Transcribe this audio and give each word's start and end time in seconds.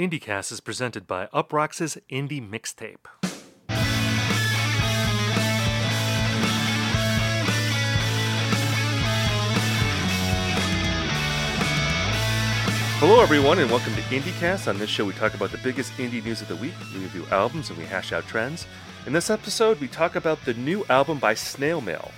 IndieCast 0.00 0.50
is 0.50 0.60
presented 0.60 1.06
by 1.06 1.26
Uproxx's 1.26 1.98
Indie 2.08 2.40
Mixtape. 2.40 3.04
Hello, 12.98 13.20
everyone, 13.20 13.58
and 13.58 13.70
welcome 13.70 13.94
to 13.94 14.00
IndieCast. 14.00 14.68
On 14.68 14.78
this 14.78 14.88
show, 14.88 15.04
we 15.04 15.12
talk 15.12 15.34
about 15.34 15.50
the 15.50 15.58
biggest 15.58 15.92
indie 15.98 16.24
news 16.24 16.40
of 16.40 16.48
the 16.48 16.56
week. 16.56 16.72
We 16.94 17.00
review 17.00 17.26
albums 17.30 17.68
and 17.68 17.78
we 17.78 17.84
hash 17.84 18.10
out 18.14 18.26
trends. 18.26 18.66
In 19.06 19.12
this 19.12 19.28
episode, 19.28 19.78
we 19.80 19.88
talk 19.88 20.16
about 20.16 20.42
the 20.46 20.54
new 20.54 20.82
album 20.88 21.18
by 21.18 21.34
Snail 21.34 21.82
Mail. 21.82 22.10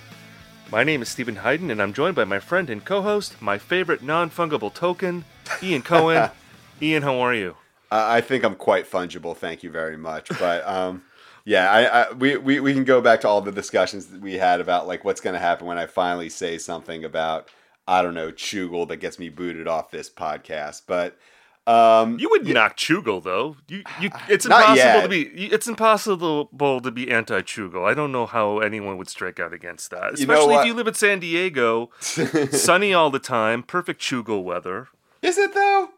My 0.71 0.85
name 0.85 1.01
is 1.01 1.09
Steven 1.09 1.35
Hyden, 1.35 1.69
and 1.69 1.81
I'm 1.81 1.91
joined 1.91 2.15
by 2.15 2.23
my 2.23 2.39
friend 2.39 2.69
and 2.69 2.85
co-host, 2.85 3.41
my 3.41 3.57
favorite 3.57 4.01
non-fungible 4.01 4.73
token, 4.73 5.25
Ian 5.61 5.81
Cohen. 5.81 6.31
Ian, 6.81 7.03
how 7.03 7.19
are 7.19 7.33
you? 7.33 7.57
I 7.93 8.21
think 8.21 8.43
I'm 8.43 8.55
quite 8.55 8.89
fungible. 8.89 9.35
Thank 9.35 9.63
you 9.63 9.69
very 9.69 9.97
much. 9.97 10.29
But 10.39 10.67
um, 10.67 11.03
yeah, 11.45 11.71
I, 11.71 12.01
I, 12.01 12.11
we, 12.13 12.37
we 12.37 12.59
we 12.59 12.73
can 12.73 12.83
go 12.83 13.01
back 13.01 13.21
to 13.21 13.27
all 13.27 13.41
the 13.41 13.51
discussions 13.51 14.07
that 14.07 14.21
we 14.21 14.35
had 14.35 14.61
about 14.61 14.87
like 14.87 15.03
what's 15.03 15.21
going 15.21 15.33
to 15.33 15.39
happen 15.39 15.67
when 15.67 15.77
I 15.77 15.85
finally 15.85 16.29
say 16.29 16.57
something 16.57 17.03
about 17.03 17.49
I 17.87 18.01
don't 18.01 18.13
know 18.13 18.31
Choogle 18.31 18.87
that 18.87 18.97
gets 18.97 19.19
me 19.19 19.29
booted 19.29 19.67
off 19.67 19.91
this 19.91 20.09
podcast. 20.09 20.83
But 20.87 21.17
um, 21.65 22.19
you 22.19 22.29
would 22.29 22.47
yeah. 22.47 22.53
knock 22.53 22.77
Choogle 22.77 23.21
though. 23.21 23.57
You, 23.67 23.83
you, 23.99 24.09
it's 24.29 24.45
impossible 24.45 25.01
to 25.01 25.09
be. 25.09 25.23
It's 25.45 25.67
impossible 25.67 26.47
to 26.81 26.91
be 26.91 27.11
anti-Choogle. 27.11 27.85
I 27.85 27.93
don't 27.93 28.11
know 28.11 28.25
how 28.25 28.59
anyone 28.59 28.97
would 28.97 29.09
strike 29.09 29.39
out 29.39 29.53
against 29.53 29.91
that, 29.91 30.13
especially 30.13 30.43
you 30.43 30.49
know 30.51 30.59
if 30.61 30.65
you 30.65 30.73
live 30.73 30.87
in 30.87 30.93
San 30.93 31.19
Diego, 31.19 31.89
sunny 31.99 32.93
all 32.93 33.09
the 33.09 33.19
time, 33.19 33.63
perfect 33.63 34.01
Choogle 34.01 34.43
weather. 34.43 34.87
Is 35.21 35.37
it 35.37 35.53
though? 35.53 35.89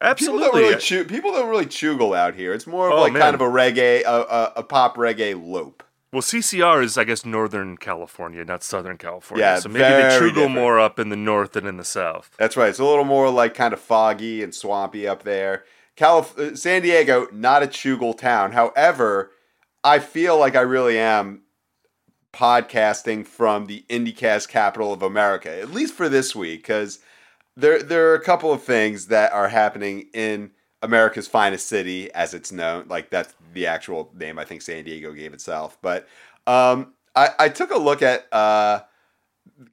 Absolutely. 0.00 0.44
People 0.44 0.52
don't 0.52 0.68
really, 0.68 0.80
chew, 0.80 1.04
people 1.04 1.32
don't 1.32 1.48
really 1.48 1.66
choogle 1.66 2.16
out 2.16 2.34
here. 2.34 2.54
It's 2.54 2.66
more 2.66 2.88
of 2.88 2.94
oh, 2.94 3.00
like 3.02 3.12
man. 3.12 3.22
kind 3.22 3.34
of 3.34 3.40
a 3.40 3.44
reggae, 3.44 4.02
a, 4.02 4.06
a, 4.06 4.52
a, 4.56 4.62
pop 4.62 4.96
reggae 4.96 5.40
lope. 5.40 5.82
Well, 6.12 6.22
CCR 6.22 6.82
is, 6.82 6.96
I 6.96 7.04
guess, 7.04 7.24
Northern 7.24 7.76
California, 7.76 8.44
not 8.44 8.62
Southern 8.62 8.96
California. 8.96 9.44
Yeah, 9.44 9.58
so 9.60 9.68
maybe 9.68 9.84
they 9.84 10.08
different. 10.08 10.52
more 10.52 10.80
up 10.80 10.98
in 10.98 11.10
the 11.10 11.16
north 11.16 11.52
than 11.52 11.66
in 11.66 11.76
the 11.76 11.84
south. 11.84 12.30
That's 12.38 12.56
right. 12.56 12.70
It's 12.70 12.78
a 12.78 12.84
little 12.84 13.04
more 13.04 13.30
like 13.30 13.54
kind 13.54 13.72
of 13.72 13.80
foggy 13.80 14.42
and 14.42 14.54
swampy 14.54 15.06
up 15.06 15.22
there. 15.22 15.64
Calif- 15.96 16.36
uh, 16.38 16.56
San 16.56 16.82
Diego, 16.82 17.28
not 17.32 17.62
a 17.62 17.66
choogle 17.66 18.16
town. 18.16 18.52
However, 18.52 19.32
I 19.84 19.98
feel 19.98 20.38
like 20.38 20.56
I 20.56 20.62
really 20.62 20.98
am 20.98 21.42
podcasting 22.32 23.26
from 23.26 23.66
the 23.66 23.84
IndieCast 23.88 24.48
capital 24.48 24.92
of 24.92 25.02
America, 25.02 25.60
at 25.60 25.72
least 25.72 25.94
for 25.94 26.08
this 26.08 26.34
week, 26.34 26.62
because– 26.62 27.00
there 27.60 27.82
there 27.82 28.10
are 28.10 28.14
a 28.14 28.22
couple 28.22 28.52
of 28.52 28.62
things 28.62 29.06
that 29.06 29.32
are 29.32 29.48
happening 29.48 30.08
in 30.12 30.50
America's 30.82 31.28
finest 31.28 31.68
city, 31.68 32.12
as 32.12 32.34
it's 32.34 32.50
known. 32.50 32.86
Like 32.88 33.10
that's 33.10 33.34
the 33.52 33.66
actual 33.66 34.10
name 34.14 34.38
I 34.38 34.44
think 34.44 34.62
San 34.62 34.84
Diego 34.84 35.12
gave 35.12 35.34
itself. 35.34 35.78
But 35.82 36.08
um, 36.46 36.94
I, 37.14 37.30
I 37.38 37.48
took 37.48 37.70
a 37.70 37.78
look 37.78 38.02
at 38.02 38.32
uh, 38.32 38.80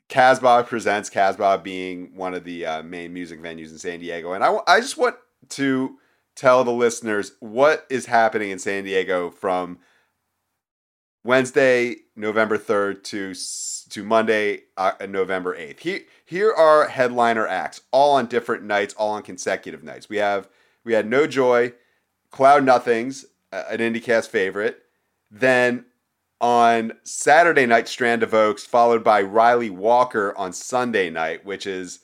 Casbah 0.09 0.63
Presents, 0.63 1.09
Casbah 1.09 1.61
being 1.63 2.15
one 2.15 2.33
of 2.33 2.43
the 2.43 2.65
uh, 2.65 2.83
main 2.83 3.13
music 3.13 3.41
venues 3.41 3.71
in 3.71 3.77
San 3.77 3.99
Diego. 3.99 4.33
And 4.33 4.43
I, 4.43 4.57
I 4.67 4.79
just 4.81 4.97
want 4.97 5.15
to 5.49 5.97
tell 6.35 6.63
the 6.63 6.71
listeners 6.71 7.33
what 7.39 7.85
is 7.89 8.05
happening 8.05 8.51
in 8.51 8.59
San 8.59 8.83
Diego 8.83 9.31
from 9.31 9.79
Wednesday, 11.27 11.97
November 12.15 12.57
3rd 12.57 13.03
to 13.03 13.33
to 13.89 14.03
Monday, 14.03 14.61
uh, 14.77 14.93
November 15.09 15.57
8th. 15.57 15.79
Here, 15.79 15.99
here 16.25 16.53
are 16.53 16.87
headliner 16.87 17.45
acts, 17.45 17.81
all 17.91 18.15
on 18.15 18.27
different 18.27 18.63
nights, 18.63 18.93
all 18.93 19.11
on 19.11 19.23
consecutive 19.23 19.83
nights. 19.83 20.07
We 20.07 20.17
have 20.17 20.47
we 20.85 20.93
had 20.93 21.05
No 21.05 21.27
Joy, 21.27 21.73
Cloud 22.31 22.63
Nothings, 22.63 23.25
uh, 23.51 23.63
an 23.69 23.79
IndieCast 23.79 24.29
favorite. 24.29 24.83
Then 25.29 25.87
on 26.39 26.93
Saturday 27.03 27.65
night, 27.65 27.89
Strand 27.89 28.23
of 28.23 28.33
Oaks, 28.33 28.65
followed 28.65 29.03
by 29.03 29.21
Ryley 29.21 29.69
Walker 29.69 30.33
on 30.37 30.53
Sunday 30.53 31.09
night, 31.09 31.43
which 31.43 31.67
is 31.67 31.99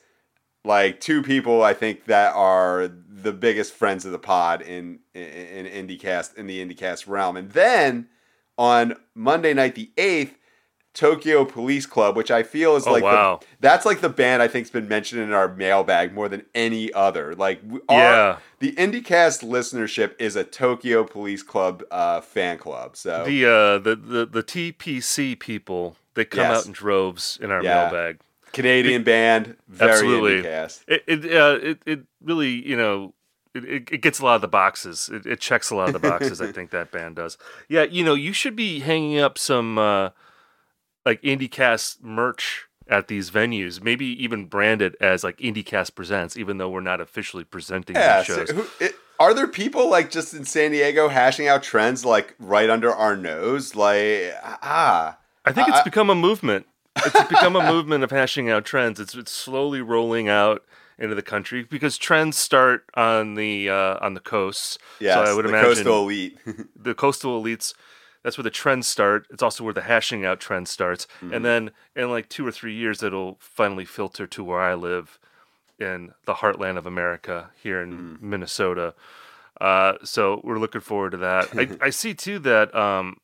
like 0.66 1.00
two 1.00 1.22
people 1.22 1.62
I 1.62 1.72
think 1.72 2.04
that 2.04 2.34
are 2.34 2.88
the 3.08 3.32
biggest 3.32 3.72
friends 3.72 4.04
of 4.04 4.12
the 4.12 4.18
pod 4.18 4.60
in 4.60 4.98
in, 5.14 5.22
in 5.22 5.88
IndieCast 5.88 6.36
in 6.36 6.46
the 6.46 6.62
IndieCast 6.62 7.08
realm. 7.08 7.38
And 7.38 7.52
then 7.52 8.08
on 8.58 8.94
Monday 9.14 9.54
night, 9.54 9.74
the 9.74 9.90
8th, 9.96 10.34
Tokyo 10.94 11.44
Police 11.44 11.86
Club, 11.86 12.16
which 12.16 12.30
I 12.30 12.44
feel 12.44 12.76
is 12.76 12.86
oh, 12.86 12.92
like 12.92 13.02
wow. 13.02 13.40
the, 13.40 13.46
that's 13.58 13.84
like 13.84 14.00
the 14.00 14.08
band 14.08 14.42
I 14.42 14.48
think's 14.48 14.70
been 14.70 14.86
mentioned 14.86 15.22
in 15.22 15.32
our 15.32 15.52
mailbag 15.52 16.14
more 16.14 16.28
than 16.28 16.46
any 16.54 16.92
other. 16.92 17.34
Like 17.34 17.60
our, 17.88 17.98
yeah, 17.98 18.38
the 18.60 18.72
IndieCast 18.72 19.42
listenership 19.42 20.14
is 20.20 20.36
a 20.36 20.44
Tokyo 20.44 21.02
Police 21.02 21.42
Club 21.42 21.82
uh, 21.90 22.20
fan 22.20 22.58
club. 22.58 22.96
So 22.96 23.24
the 23.24 23.44
uh, 23.44 23.78
the, 23.78 23.96
the 23.96 24.26
the 24.26 24.42
TPC 24.44 25.36
people 25.38 25.96
they 26.14 26.24
come 26.24 26.44
yes. 26.44 26.60
out 26.60 26.66
in 26.66 26.72
droves 26.72 27.40
in 27.42 27.50
our 27.50 27.62
yeah. 27.62 27.90
mailbag. 27.90 28.20
Canadian 28.52 29.02
it, 29.02 29.04
band, 29.04 29.56
very 29.68 29.90
absolutely. 29.90 30.42
IndieCast. 30.42 30.84
It 30.86 31.04
it, 31.08 31.34
uh, 31.34 31.58
it 31.60 31.78
it 31.86 32.00
really 32.22 32.66
you 32.66 32.76
know 32.76 33.14
it, 33.54 33.92
it, 33.92 34.00
gets 34.00 34.18
a 34.18 34.24
lot 34.24 34.34
of 34.34 34.40
the 34.40 34.48
boxes. 34.48 35.08
It, 35.12 35.26
it 35.26 35.40
checks 35.40 35.70
a 35.70 35.76
lot 35.76 35.88
of 35.88 35.92
the 35.92 36.08
boxes. 36.08 36.40
I 36.40 36.50
think 36.52 36.70
that 36.70 36.90
band 36.90 37.16
does. 37.16 37.38
Yeah, 37.68 37.84
you 37.84 38.04
know, 38.04 38.14
you 38.14 38.32
should 38.32 38.56
be 38.56 38.80
hanging 38.80 39.18
up 39.18 39.38
some 39.38 39.78
uh, 39.78 40.10
like 41.06 41.22
IndieCast 41.22 42.02
merch 42.02 42.66
at 42.88 43.08
these 43.08 43.30
venues. 43.30 43.82
Maybe 43.82 44.06
even 44.22 44.46
brand 44.46 44.82
it 44.82 44.96
as 45.00 45.22
like 45.22 45.38
IndieCast 45.38 45.94
presents, 45.94 46.36
even 46.36 46.58
though 46.58 46.68
we're 46.68 46.80
not 46.80 47.00
officially 47.00 47.44
presenting 47.44 47.96
yeah, 47.96 48.18
these 48.18 48.26
shows. 48.26 48.48
So 48.48 48.54
who, 48.56 48.66
it, 48.80 48.96
are 49.20 49.32
there 49.32 49.46
people 49.46 49.88
like 49.88 50.10
just 50.10 50.34
in 50.34 50.44
San 50.44 50.72
Diego 50.72 51.08
hashing 51.08 51.46
out 51.46 51.62
trends 51.62 52.04
like 52.04 52.34
right 52.38 52.68
under 52.68 52.92
our 52.92 53.16
nose? 53.16 53.74
Like 53.76 54.34
ah, 54.42 55.16
I 55.44 55.52
think 55.52 55.68
it's 55.68 55.82
become 55.82 56.10
a 56.10 56.14
movement. 56.14 56.66
It's 56.96 57.28
become 57.28 57.56
a 57.56 57.72
movement 57.72 58.04
of 58.04 58.10
hashing 58.10 58.50
out 58.50 58.64
trends. 58.64 58.98
It's 58.98 59.14
it's 59.14 59.32
slowly 59.32 59.80
rolling 59.80 60.28
out 60.28 60.64
into 60.98 61.14
the 61.14 61.22
country 61.22 61.62
because 61.62 61.98
trends 61.98 62.36
start 62.36 62.84
on 62.94 63.34
the 63.34 63.68
uh, 63.68 63.98
on 64.00 64.14
the 64.14 64.20
coasts. 64.20 64.78
Yeah, 65.00 65.24
so 65.24 65.30
I 65.30 65.34
would 65.34 65.44
the 65.44 65.50
imagine 65.50 65.68
coastal 65.68 66.02
elite, 66.02 66.38
the 66.76 66.94
coastal 66.94 67.42
elites. 67.42 67.74
That's 68.22 68.38
where 68.38 68.42
the 68.42 68.50
trends 68.50 68.86
start. 68.86 69.26
It's 69.30 69.42
also 69.42 69.64
where 69.64 69.74
the 69.74 69.82
hashing 69.82 70.24
out 70.24 70.40
trend 70.40 70.68
starts, 70.68 71.06
mm-hmm. 71.16 71.34
and 71.34 71.44
then 71.44 71.70
in 71.94 72.10
like 72.10 72.28
two 72.28 72.46
or 72.46 72.52
three 72.52 72.74
years, 72.74 73.02
it'll 73.02 73.36
finally 73.40 73.84
filter 73.84 74.26
to 74.26 74.44
where 74.44 74.60
I 74.60 74.74
live 74.74 75.18
in 75.78 76.12
the 76.24 76.34
heartland 76.34 76.78
of 76.78 76.86
America 76.86 77.50
here 77.60 77.82
in 77.82 77.92
mm-hmm. 77.92 78.30
Minnesota. 78.30 78.94
Uh, 79.60 79.94
so 80.02 80.40
we're 80.42 80.58
looking 80.58 80.80
forward 80.80 81.10
to 81.10 81.16
that. 81.18 81.48
I, 81.54 81.68
I 81.86 81.90
see 81.90 82.14
too 82.14 82.38
that 82.40 82.74
um, 82.74 83.18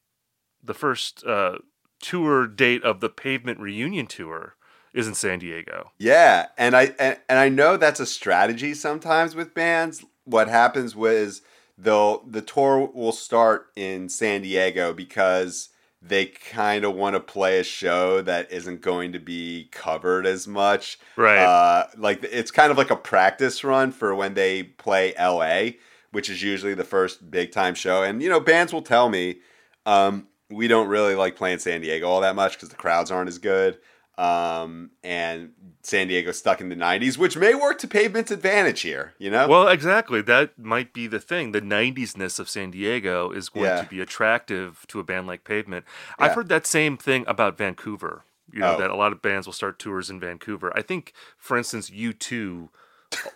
the 0.62 0.74
first 0.74 1.24
uh, 1.24 1.58
tour 2.00 2.46
date 2.46 2.84
of 2.84 3.00
the 3.00 3.08
Pavement 3.08 3.58
reunion 3.58 4.06
tour 4.06 4.54
is 4.92 5.06
in 5.06 5.14
San 5.14 5.38
Diego. 5.38 5.92
Yeah, 5.98 6.46
and 6.58 6.76
I 6.76 6.94
and, 6.98 7.18
and 7.28 7.38
I 7.38 7.48
know 7.48 7.76
that's 7.76 8.00
a 8.00 8.06
strategy 8.06 8.74
sometimes 8.74 9.34
with 9.34 9.54
bands. 9.54 10.04
What 10.24 10.48
happens 10.48 10.96
was 10.96 11.42
they'll 11.78 12.22
the 12.24 12.42
tour 12.42 12.90
will 12.92 13.12
start 13.12 13.68
in 13.76 14.08
San 14.08 14.42
Diego 14.42 14.92
because 14.92 15.68
they 16.02 16.26
kind 16.26 16.84
of 16.84 16.94
want 16.94 17.14
to 17.14 17.20
play 17.20 17.58
a 17.58 17.64
show 17.64 18.22
that 18.22 18.50
isn't 18.50 18.80
going 18.80 19.12
to 19.12 19.18
be 19.18 19.68
covered 19.70 20.26
as 20.26 20.48
much. 20.48 20.98
Right. 21.16 21.38
Uh, 21.38 21.88
like 21.96 22.24
it's 22.24 22.50
kind 22.50 22.70
of 22.70 22.78
like 22.78 22.90
a 22.90 22.96
practice 22.96 23.62
run 23.62 23.92
for 23.92 24.14
when 24.14 24.34
they 24.34 24.62
play 24.62 25.14
LA, 25.18 25.72
which 26.10 26.30
is 26.30 26.42
usually 26.42 26.74
the 26.74 26.84
first 26.84 27.30
big 27.30 27.52
time 27.52 27.74
show. 27.74 28.02
And 28.02 28.22
you 28.22 28.30
know, 28.30 28.40
bands 28.40 28.72
will 28.72 28.82
tell 28.82 29.08
me 29.08 29.40
um, 29.86 30.26
we 30.48 30.68
don't 30.68 30.88
really 30.88 31.14
like 31.14 31.36
playing 31.36 31.58
San 31.58 31.80
Diego 31.82 32.08
all 32.08 32.22
that 32.22 32.34
much 32.34 32.54
because 32.54 32.70
the 32.70 32.76
crowds 32.76 33.10
aren't 33.10 33.28
as 33.28 33.38
good 33.38 33.78
um, 34.20 34.90
and 35.02 35.52
San 35.82 36.08
Diego 36.08 36.30
stuck 36.32 36.60
in 36.60 36.68
the 36.68 36.76
90s, 36.76 37.16
which 37.16 37.38
may 37.38 37.54
work 37.54 37.78
to 37.78 37.88
Pavement's 37.88 38.30
advantage 38.30 38.82
here, 38.82 39.14
you 39.18 39.30
know? 39.30 39.48
Well, 39.48 39.68
exactly. 39.68 40.20
That 40.20 40.58
might 40.58 40.92
be 40.92 41.06
the 41.06 41.18
thing. 41.18 41.52
The 41.52 41.62
90s-ness 41.62 42.38
of 42.38 42.50
San 42.50 42.70
Diego 42.70 43.30
is 43.30 43.48
going 43.48 43.64
yeah. 43.64 43.80
to 43.80 43.88
be 43.88 43.98
attractive 43.98 44.84
to 44.88 45.00
a 45.00 45.02
band 45.02 45.26
like 45.26 45.42
Pavement. 45.42 45.86
Yeah. 46.18 46.26
I've 46.26 46.34
heard 46.34 46.50
that 46.50 46.66
same 46.66 46.98
thing 46.98 47.24
about 47.26 47.56
Vancouver. 47.56 48.24
You 48.52 48.60
know, 48.60 48.74
oh. 48.74 48.78
that 48.78 48.90
a 48.90 48.96
lot 48.96 49.12
of 49.12 49.22
bands 49.22 49.46
will 49.46 49.54
start 49.54 49.78
tours 49.78 50.10
in 50.10 50.20
Vancouver. 50.20 50.76
I 50.76 50.82
think, 50.82 51.14
for 51.38 51.56
instance, 51.56 51.88
U2 51.88 52.68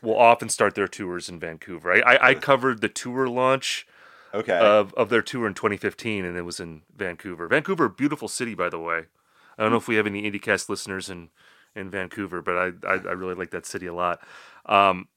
will 0.03 0.19
often 0.19 0.51
start 0.51 0.75
their 0.75 0.89
tours 0.89 1.31
in 1.31 1.41
Vancouver. 1.41 1.93
I, 1.93 2.01
I, 2.01 2.29
I 2.31 2.35
covered 2.35 2.81
the 2.81 2.89
tour 2.89 3.29
launch 3.29 3.87
okay. 4.35 4.59
of, 4.59 4.93
of 4.95 5.09
their 5.09 5.23
tour 5.23 5.47
in 5.47 5.55
2015, 5.55 6.25
and 6.25 6.37
it 6.37 6.43
was 6.43 6.59
in 6.61 6.83
Vancouver. 6.95 7.47
Vancouver, 7.47 7.89
beautiful 7.89 8.29
city, 8.29 8.55
by 8.55 8.69
the 8.69 8.81
way. 8.81 9.05
I 9.59 9.63
don't 9.63 9.71
know 9.73 9.79
if 9.79 9.89
we 9.89 9.97
have 9.97 10.07
any 10.07 10.29
IndieCast 10.31 10.69
listeners 10.69 11.09
in 11.11 11.31
in 11.77 11.91
Vancouver, 11.91 12.41
but 12.43 12.57
I 12.57 12.67
I, 12.87 12.93
I 12.95 13.13
really 13.13 13.35
like 13.35 13.51
that 13.51 13.67
city 13.67 13.87
a 13.87 13.95
lot. 13.95 14.21
Um, 14.67 15.09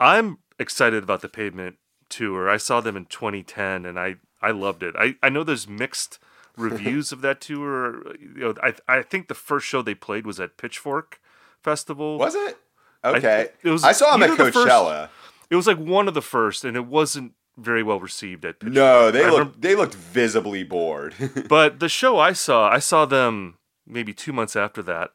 I'm 0.00 0.38
excited 0.58 1.02
about 1.02 1.20
the 1.22 1.28
Pavement 1.28 1.76
tour. 2.08 2.48
I 2.50 2.56
saw 2.56 2.80
them 2.80 2.96
in 2.96 3.06
2010, 3.06 3.84
and 3.86 3.98
I 3.98 4.16
I 4.40 4.50
loved 4.50 4.82
it. 4.82 4.94
I 4.98 5.16
I 5.22 5.28
know 5.28 5.44
there's 5.44 5.68
mixed 5.68 6.18
reviews 6.56 7.12
of 7.12 7.20
that 7.22 7.40
tour. 7.40 8.14
You 8.18 8.34
know, 8.34 8.54
I 8.62 8.74
I 8.88 9.02
think 9.02 9.28
the 9.28 9.34
first 9.34 9.66
show 9.66 9.82
they 9.82 9.94
played 9.94 10.26
was 10.26 10.40
at 10.40 10.56
Pitchfork 10.56 11.20
Festival. 11.62 12.18
Was 12.18 12.34
it? 12.34 12.58
Okay. 13.04 13.40
I, 13.42 13.66
it 13.66 13.70
was 13.70 13.82
I 13.84 13.92
saw 13.92 14.12
them 14.16 14.22
at 14.30 14.38
Coachella. 14.38 15.08
First, 15.08 15.12
It 15.50 15.56
was 15.56 15.66
like 15.66 15.78
one 15.78 16.06
of 16.08 16.14
the 16.14 16.22
first, 16.22 16.64
and 16.64 16.76
it 16.76 16.86
wasn't 16.86 17.32
very 17.58 17.82
well 17.82 17.98
received 18.00 18.44
at 18.44 18.60
Pitchfork. 18.60 18.74
No, 18.74 19.10
they 19.10 19.24
I 19.24 19.28
look 19.30 19.38
remember- 19.40 19.58
they 19.58 19.74
looked 19.74 19.94
visibly 19.94 20.62
bored. 20.64 21.14
but 21.48 21.80
the 21.80 21.88
show 21.88 22.18
I 22.18 22.32
saw, 22.32 22.68
I 22.68 22.78
saw 22.78 23.04
them 23.06 23.58
maybe 23.92 24.12
two 24.12 24.32
months 24.32 24.56
after 24.56 24.82
that. 24.84 25.10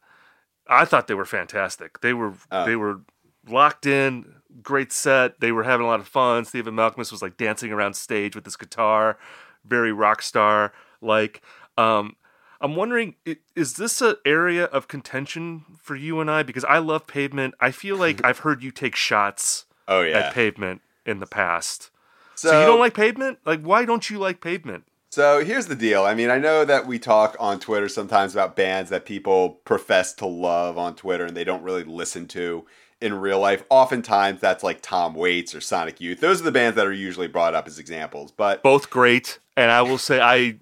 I 0.67 0.85
thought 0.85 1.07
they 1.07 1.13
were 1.13 1.25
fantastic. 1.25 2.01
They 2.01 2.13
were 2.13 2.33
Oh. 2.51 2.65
they 2.65 2.75
were 2.75 3.01
locked 3.47 3.85
in, 3.85 4.35
great 4.61 4.91
set. 4.91 5.39
They 5.39 5.51
were 5.51 5.63
having 5.63 5.85
a 5.85 5.89
lot 5.89 5.99
of 5.99 6.07
fun. 6.07 6.45
Stephen 6.45 6.75
Malkmus 6.75 7.11
was 7.11 7.21
like 7.21 7.37
dancing 7.37 7.71
around 7.71 7.95
stage 7.95 8.35
with 8.35 8.45
his 8.45 8.57
guitar, 8.57 9.17
very 9.65 9.91
rock 9.91 10.21
star 10.21 10.73
like. 11.01 11.41
Um, 11.77 12.15
I'm 12.59 12.75
wondering, 12.75 13.15
is 13.55 13.75
this 13.75 14.01
an 14.01 14.15
area 14.25 14.65
of 14.65 14.87
contention 14.87 15.63
for 15.79 15.95
you 15.95 16.19
and 16.19 16.29
I? 16.29 16.41
Because 16.41 16.63
I 16.65 16.79
love 16.79 17.05
Pavement. 17.05 17.53
I 17.59 17.69
feel 17.71 17.95
like 18.05 18.23
I've 18.25 18.39
heard 18.39 18.63
you 18.63 18.71
take 18.71 18.95
shots 18.95 19.65
oh 19.87 20.01
yeah. 20.01 20.19
at 20.19 20.33
Pavement 20.33 20.81
in 21.05 21.19
the 21.19 21.27
past. 21.27 21.91
so, 22.35 22.49
So 22.49 22.59
you 22.59 22.65
don't 22.65 22.79
like 22.79 22.95
Pavement? 22.95 23.37
Like, 23.45 23.61
why 23.61 23.85
don't 23.85 24.09
you 24.09 24.17
like 24.17 24.41
Pavement? 24.41 24.85
So 25.09 25.43
here's 25.43 25.67
the 25.67 25.75
deal. 25.75 26.03
I 26.03 26.13
mean, 26.13 26.29
I 26.29 26.37
know 26.37 26.65
that 26.65 26.85
we 26.85 26.99
talk 26.99 27.35
on 27.39 27.59
Twitter 27.59 27.87
sometimes 27.87 28.33
about 28.35 28.55
bands 28.55 28.89
that 28.89 29.05
people 29.05 29.51
profess 29.63 30.13
to 30.15 30.25
love 30.25 30.77
on 30.77 30.95
Twitter 30.95 31.25
and 31.25 31.35
they 31.35 31.43
don't 31.45 31.63
really 31.63 31.83
listen 31.85 32.27
to 32.29 32.65
in 32.99 33.13
real 33.13 33.39
life. 33.39 33.63
Oftentimes 33.69 34.41
that's 34.41 34.63
like 34.63 34.81
Tom 34.81 35.13
Waits 35.13 35.55
or 35.55 35.61
Sonic 35.61 36.01
Youth. 36.01 36.19
Those 36.19 36.41
are 36.41 36.43
the 36.43 36.51
bands 36.51 36.75
that 36.75 36.85
are 36.85 36.91
usually 36.93 37.27
brought 37.27 37.55
up 37.55 37.67
as 37.67 37.79
examples. 37.79 38.31
But 38.31 38.61
both 38.63 38.89
great 38.89 39.39
and 39.55 39.71
i 39.71 39.81
will 39.81 39.97
say 39.97 40.19
I 40.21 40.57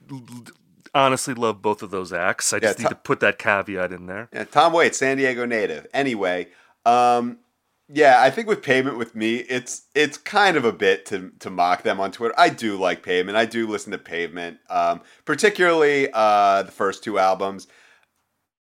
honestly 0.94 1.33
love 1.33 1.62
both 1.62 1.81
of 1.83 1.91
those 1.91 2.13
acts 2.13 2.53
i 2.53 2.59
just 2.59 2.80
Yeah, 2.80 2.83
need 2.83 2.89
to- 2.89 2.95
to 2.95 3.01
put 3.01 3.19
that 3.21 3.38
caveat 3.39 3.91
in 3.91 4.06
there 4.06 4.30
Yeah, 4.31 4.44
Tom 4.45 4.71
Waits, 4.74 5.00
San 5.00 5.18
Diego 5.18 5.45
native. 5.45 5.88
Anyway, 5.94 6.48
um, 6.86 7.39
yeah, 7.88 8.22
I 8.22 8.32
think 8.32 8.48
with 8.48 8.64
payment 8.64 8.98
with 8.98 9.16
me, 9.16 9.36
it's 9.36 9.84
it's 9.94 10.18
kind 10.18 10.58
of 10.58 10.66
a 10.66 10.72
bit 10.72 11.06
to 11.08 11.32
to 11.40 11.50
mock 11.50 11.84
them 11.84 12.00
on 12.00 12.12
Twitter. 12.12 12.34
I 12.38 12.50
do 12.50 12.78
like 12.78 13.04
payment. 13.04 13.38
I 13.38 13.46
do 13.46 13.68
listen 13.68 13.92
to 13.92 13.98
Pavement, 13.98 14.58
um, 14.70 15.02
particularly 15.24 16.10
uh, 16.12 16.64
the 16.64 16.72
first 16.72 17.04
two 17.04 17.20
albums. 17.20 17.68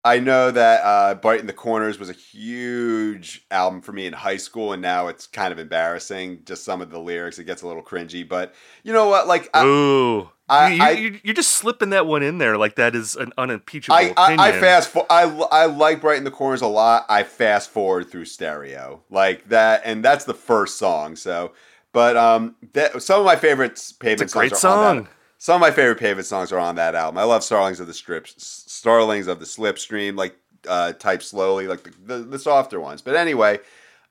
I 0.05 0.19
know 0.19 0.49
that 0.51 0.81
uh, 0.81 1.15
Brighten 1.15 1.47
the 1.47 1.53
Corners 1.53 1.99
was 1.99 2.09
a 2.09 2.13
huge 2.13 3.45
album 3.51 3.81
for 3.81 3.91
me 3.91 4.05
in 4.05 4.13
high 4.13 4.37
school, 4.37 4.71
and 4.71 4.81
now 4.81 5.09
it's 5.09 5.27
kind 5.27 5.51
of 5.51 5.59
embarrassing. 5.59 6.43
Just 6.45 6.63
some 6.63 6.81
of 6.81 6.89
the 6.89 6.99
lyrics, 6.99 7.37
it 7.37 7.43
gets 7.43 7.61
a 7.61 7.67
little 7.67 7.83
cringy. 7.83 8.27
But 8.27 8.55
you 8.83 8.93
know 8.93 9.09
what? 9.09 9.27
Like, 9.27 9.49
I, 9.53 9.65
ooh 9.65 10.29
I- 10.49 10.69
you, 10.69 10.83
I- 10.83 10.89
you, 10.91 11.19
you're 11.23 11.33
just 11.35 11.51
slipping 11.53 11.91
that 11.91 12.05
one 12.05 12.23
in 12.23 12.37
there 12.37 12.57
like 12.57 12.75
that 12.75 12.95
is 12.95 13.15
an 13.15 13.31
unimpeachable 13.37 13.95
I, 13.95 14.13
I, 14.17 14.25
opinion. 14.25 14.39
I 14.39 14.51
fast 14.59 14.89
for 14.89 15.05
I, 15.09 15.23
I 15.51 15.65
like 15.65 16.01
Brighten 16.01 16.23
the 16.23 16.31
Corners 16.31 16.61
a 16.61 16.67
lot. 16.67 17.05
I 17.09 17.23
fast 17.23 17.69
forward 17.69 18.09
through 18.09 18.25
stereo 18.25 19.01
like 19.09 19.49
that, 19.49 19.81
and 19.85 20.03
that's 20.03 20.25
the 20.25 20.33
first 20.33 20.77
song. 20.77 21.15
So, 21.15 21.53
but 21.93 22.17
um, 22.17 22.55
that 22.73 23.01
some 23.01 23.19
of 23.19 23.25
my 23.25 23.35
favorite 23.35 23.81
pavement 23.99 24.21
It's 24.23 24.33
a 24.33 24.37
great 24.37 24.55
songs 24.55 24.63
are 24.63 24.67
on 24.89 24.95
song. 24.97 25.03
that. 25.05 25.11
Some 25.41 25.55
of 25.55 25.61
my 25.61 25.71
favorite 25.71 25.99
pavement 25.99 26.27
songs 26.27 26.51
are 26.51 26.59
on 26.59 26.75
that 26.75 26.95
album. 26.95 27.17
I 27.17 27.23
love 27.23 27.43
Starlings 27.45 27.79
of 27.79 27.87
the 27.87 27.93
Strips, 27.93 28.35
Starlings 28.67 29.27
of 29.27 29.39
the 29.39 29.45
Slipstream, 29.45 30.17
like 30.17 30.35
uh, 30.67 30.91
Type 30.93 31.23
Slowly, 31.23 31.65
like 31.67 31.83
the, 31.83 31.93
the, 32.17 32.23
the 32.25 32.39
softer 32.39 32.79
ones. 32.81 33.01
But 33.01 33.15
anyway, 33.15 33.59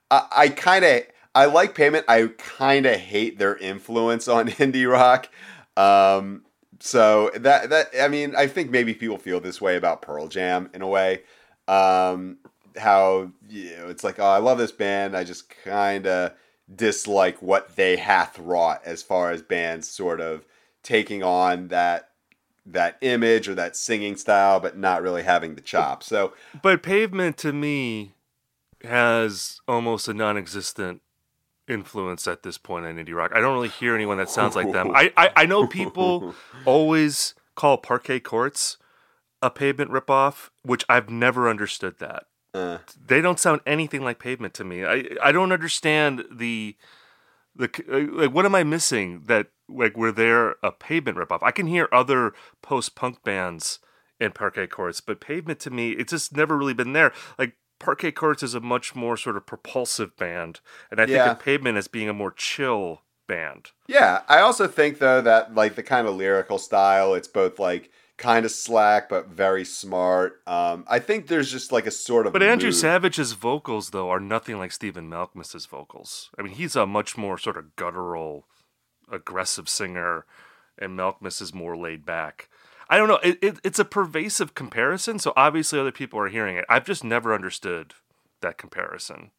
I, 0.09 0.25
I 0.35 0.49
kind 0.49 0.83
of 0.83 1.03
I 1.35 1.45
like 1.45 1.75
Pavement. 1.75 2.05
I 2.07 2.29
kind 2.39 2.87
of 2.87 2.95
hate 2.99 3.37
their 3.37 3.55
influence 3.57 4.27
on 4.27 4.47
indie 4.49 4.91
rock. 4.91 5.29
Um, 5.79 6.43
so 6.79 7.31
that 7.35 7.69
that 7.69 7.89
I 7.99 8.07
mean, 8.07 8.35
I 8.35 8.47
think 8.47 8.69
maybe 8.69 8.93
people 8.93 9.17
feel 9.17 9.39
this 9.39 9.61
way 9.61 9.75
about 9.75 10.01
Pearl 10.01 10.27
Jam 10.27 10.69
in 10.73 10.81
a 10.81 10.87
way. 10.87 11.21
Um, 11.67 12.37
how 12.77 13.31
you 13.47 13.77
know, 13.77 13.87
it's 13.87 14.03
like, 14.03 14.19
oh, 14.19 14.25
I 14.25 14.37
love 14.37 14.57
this 14.57 14.71
band. 14.71 15.15
I 15.15 15.23
just 15.23 15.49
kind 15.63 16.05
of 16.05 16.33
dislike 16.73 17.41
what 17.41 17.75
they 17.75 17.97
hath 17.97 18.37
wrought 18.37 18.81
as 18.85 19.01
far 19.01 19.31
as 19.31 19.41
bands 19.41 19.89
sort 19.89 20.21
of 20.21 20.45
taking 20.83 21.23
on 21.23 21.69
that 21.69 22.09
that 22.65 22.97
image 23.01 23.47
or 23.47 23.55
that 23.55 23.75
singing 23.75 24.15
style, 24.15 24.59
but 24.59 24.77
not 24.77 25.01
really 25.01 25.23
having 25.23 25.55
the 25.55 25.61
chops. 25.61 26.07
So 26.07 26.33
but 26.61 26.83
pavement 26.83 27.37
to 27.37 27.53
me 27.53 28.13
has 28.83 29.59
almost 29.67 30.07
a 30.07 30.13
non-existent 30.13 31.01
influence 31.69 32.27
at 32.27 32.43
this 32.43 32.57
point 32.57 32.85
in 32.85 32.97
indie 32.97 33.15
rock 33.15 33.31
i 33.33 33.39
don't 33.39 33.53
really 33.53 33.69
hear 33.69 33.95
anyone 33.95 34.17
that 34.17 34.29
sounds 34.29 34.55
like 34.55 34.71
them 34.71 34.91
i 34.95 35.11
i, 35.15 35.29
I 35.35 35.45
know 35.45 35.67
people 35.67 36.33
always 36.65 37.35
call 37.55 37.77
parquet 37.77 38.19
courts 38.19 38.77
a 39.41 39.49
pavement 39.49 39.91
ripoff 39.91 40.49
which 40.63 40.83
i've 40.89 41.09
never 41.09 41.47
understood 41.47 41.99
that 41.99 42.25
uh, 42.53 42.79
they 43.05 43.21
don't 43.21 43.39
sound 43.39 43.61
anything 43.65 44.03
like 44.03 44.19
pavement 44.19 44.53
to 44.55 44.63
me. 44.63 44.83
I 44.83 45.05
I 45.21 45.31
don't 45.31 45.51
understand 45.51 46.25
the 46.31 46.75
the 47.55 47.69
like 48.11 48.31
what 48.31 48.45
am 48.45 48.55
I 48.55 48.63
missing 48.63 49.23
that 49.25 49.47
like 49.67 49.95
were 49.95 50.11
there 50.11 50.55
a 50.63 50.71
pavement 50.71 51.17
ripoff? 51.17 51.43
I 51.43 51.51
can 51.51 51.67
hear 51.67 51.87
other 51.91 52.33
post 52.61 52.95
punk 52.95 53.23
bands 53.23 53.79
in 54.19 54.31
Parquet 54.31 54.67
Courts, 54.67 55.01
but 55.01 55.21
pavement 55.21 55.59
to 55.61 55.69
me 55.69 55.91
it's 55.91 56.11
just 56.11 56.35
never 56.35 56.57
really 56.57 56.73
been 56.73 56.93
there. 56.93 57.13
Like 57.37 57.55
Parquet 57.79 58.11
Courts 58.11 58.43
is 58.43 58.53
a 58.53 58.59
much 58.59 58.95
more 58.95 59.17
sort 59.17 59.37
of 59.37 59.45
propulsive 59.45 60.15
band, 60.17 60.59
and 60.91 60.99
I 60.99 61.05
think 61.05 61.19
of 61.19 61.39
pavement 61.39 61.77
as 61.77 61.87
being 61.87 62.09
a 62.09 62.13
more 62.13 62.31
chill 62.31 63.01
band. 63.27 63.71
Yeah, 63.87 64.21
I 64.27 64.41
also 64.41 64.67
think 64.67 64.99
though 64.99 65.21
that 65.21 65.55
like 65.55 65.75
the 65.75 65.83
kind 65.83 66.07
of 66.07 66.15
lyrical 66.15 66.57
style, 66.57 67.13
it's 67.13 67.27
both 67.27 67.57
like 67.59 67.89
kind 68.19 68.45
of 68.45 68.51
slack 68.51 69.09
but 69.09 69.29
very 69.29 69.65
smart. 69.65 70.41
Um, 70.45 70.83
I 70.87 70.99
think 70.99 71.27
there's 71.27 71.51
just 71.51 71.71
like 71.71 71.87
a 71.87 71.91
sort 71.91 72.27
of 72.27 72.33
But 72.33 72.43
Andrew 72.43 72.67
mood. 72.67 72.75
Savage's 72.75 73.31
vocals, 73.31 73.89
though, 73.91 74.09
are 74.09 74.19
nothing 74.19 74.59
like 74.59 74.71
Stephen 74.71 75.09
Malkmus's 75.09 75.65
vocals. 75.65 76.29
I 76.37 76.41
mean, 76.43 76.53
he's 76.53 76.75
a 76.75 76.85
much 76.85 77.17
more 77.17 77.37
sort 77.37 77.57
of 77.57 77.75
guttural, 77.77 78.45
aggressive 79.09 79.69
singer, 79.69 80.25
and 80.77 80.99
Malkmus 80.99 81.41
is 81.41 81.53
more 81.53 81.77
laid 81.77 82.05
back. 82.05 82.49
I 82.89 82.97
don't 82.97 83.07
know. 83.07 83.19
It, 83.23 83.37
it, 83.41 83.59
it's 83.63 83.79
a 83.79 83.85
pervasive 83.85 84.55
comparison, 84.55 85.19
so 85.19 85.31
obviously 85.37 85.79
other 85.79 85.91
people 85.91 86.19
are 86.19 86.27
hearing 86.27 86.55
it. 86.57 86.65
I've 86.67 86.85
just 86.85 87.03
never 87.03 87.33
understood 87.33 87.93
that 88.41 88.57
comparison. 88.57 89.31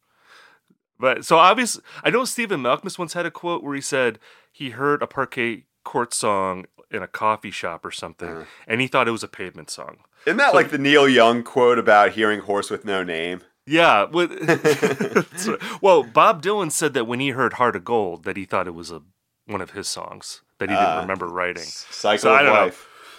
But 0.99 1.25
so 1.25 1.37
obviously, 1.37 1.83
I 2.03 2.11
know 2.11 2.23
Stephen 2.25 2.61
Malkmus 2.61 2.97
once 2.99 3.13
had 3.13 3.25
a 3.25 3.31
quote 3.31 3.63
where 3.63 3.75
he 3.75 3.81
said 3.81 4.19
he 4.51 4.69
heard 4.69 5.01
a 5.01 5.07
parquet 5.07 5.65
court 5.83 6.13
song 6.13 6.65
in 6.91 7.01
a 7.01 7.07
coffee 7.07 7.51
shop 7.51 7.83
or 7.85 7.91
something, 7.91 8.29
Uh-huh. 8.29 8.43
and 8.67 8.81
he 8.81 8.87
thought 8.87 9.07
it 9.07 9.11
was 9.11 9.23
a 9.23 9.27
pavement 9.27 9.69
song. 9.69 9.97
Isn't 10.25 10.37
that 10.37 10.53
like 10.53 10.69
the 10.69 10.77
Neil 10.77 11.09
Young 11.09 11.41
quote 11.43 11.79
about 11.79 12.11
hearing 12.11 12.41
horse 12.41 12.69
with 12.69 12.85
no 12.85 13.03
name? 13.03 13.41
Yeah. 13.65 14.05
Well, 15.81 16.03
Bob 16.03 16.41
Dylan 16.43 16.71
said 16.71 16.93
that 16.93 17.05
when 17.07 17.19
he 17.19 17.29
heard 17.29 17.53
"Heart 17.53 17.75
of 17.75 17.83
Gold," 17.85 18.23
that 18.23 18.37
he 18.37 18.45
thought 18.45 18.67
it 18.67 18.75
was 18.75 18.91
a 18.91 19.01
one 19.47 19.61
of 19.61 19.71
his 19.71 19.87
songs 19.87 20.41
that 20.59 20.69
he 20.69 20.75
didn't 20.75 20.87
Ah. 20.89 21.01
remember 21.01 21.27
writing. 21.27 21.63
Cycle 21.63 22.19
So, 22.19 22.31
I 22.33 22.41
of 22.41 22.45
don't 22.45 22.55
know. 22.55 22.71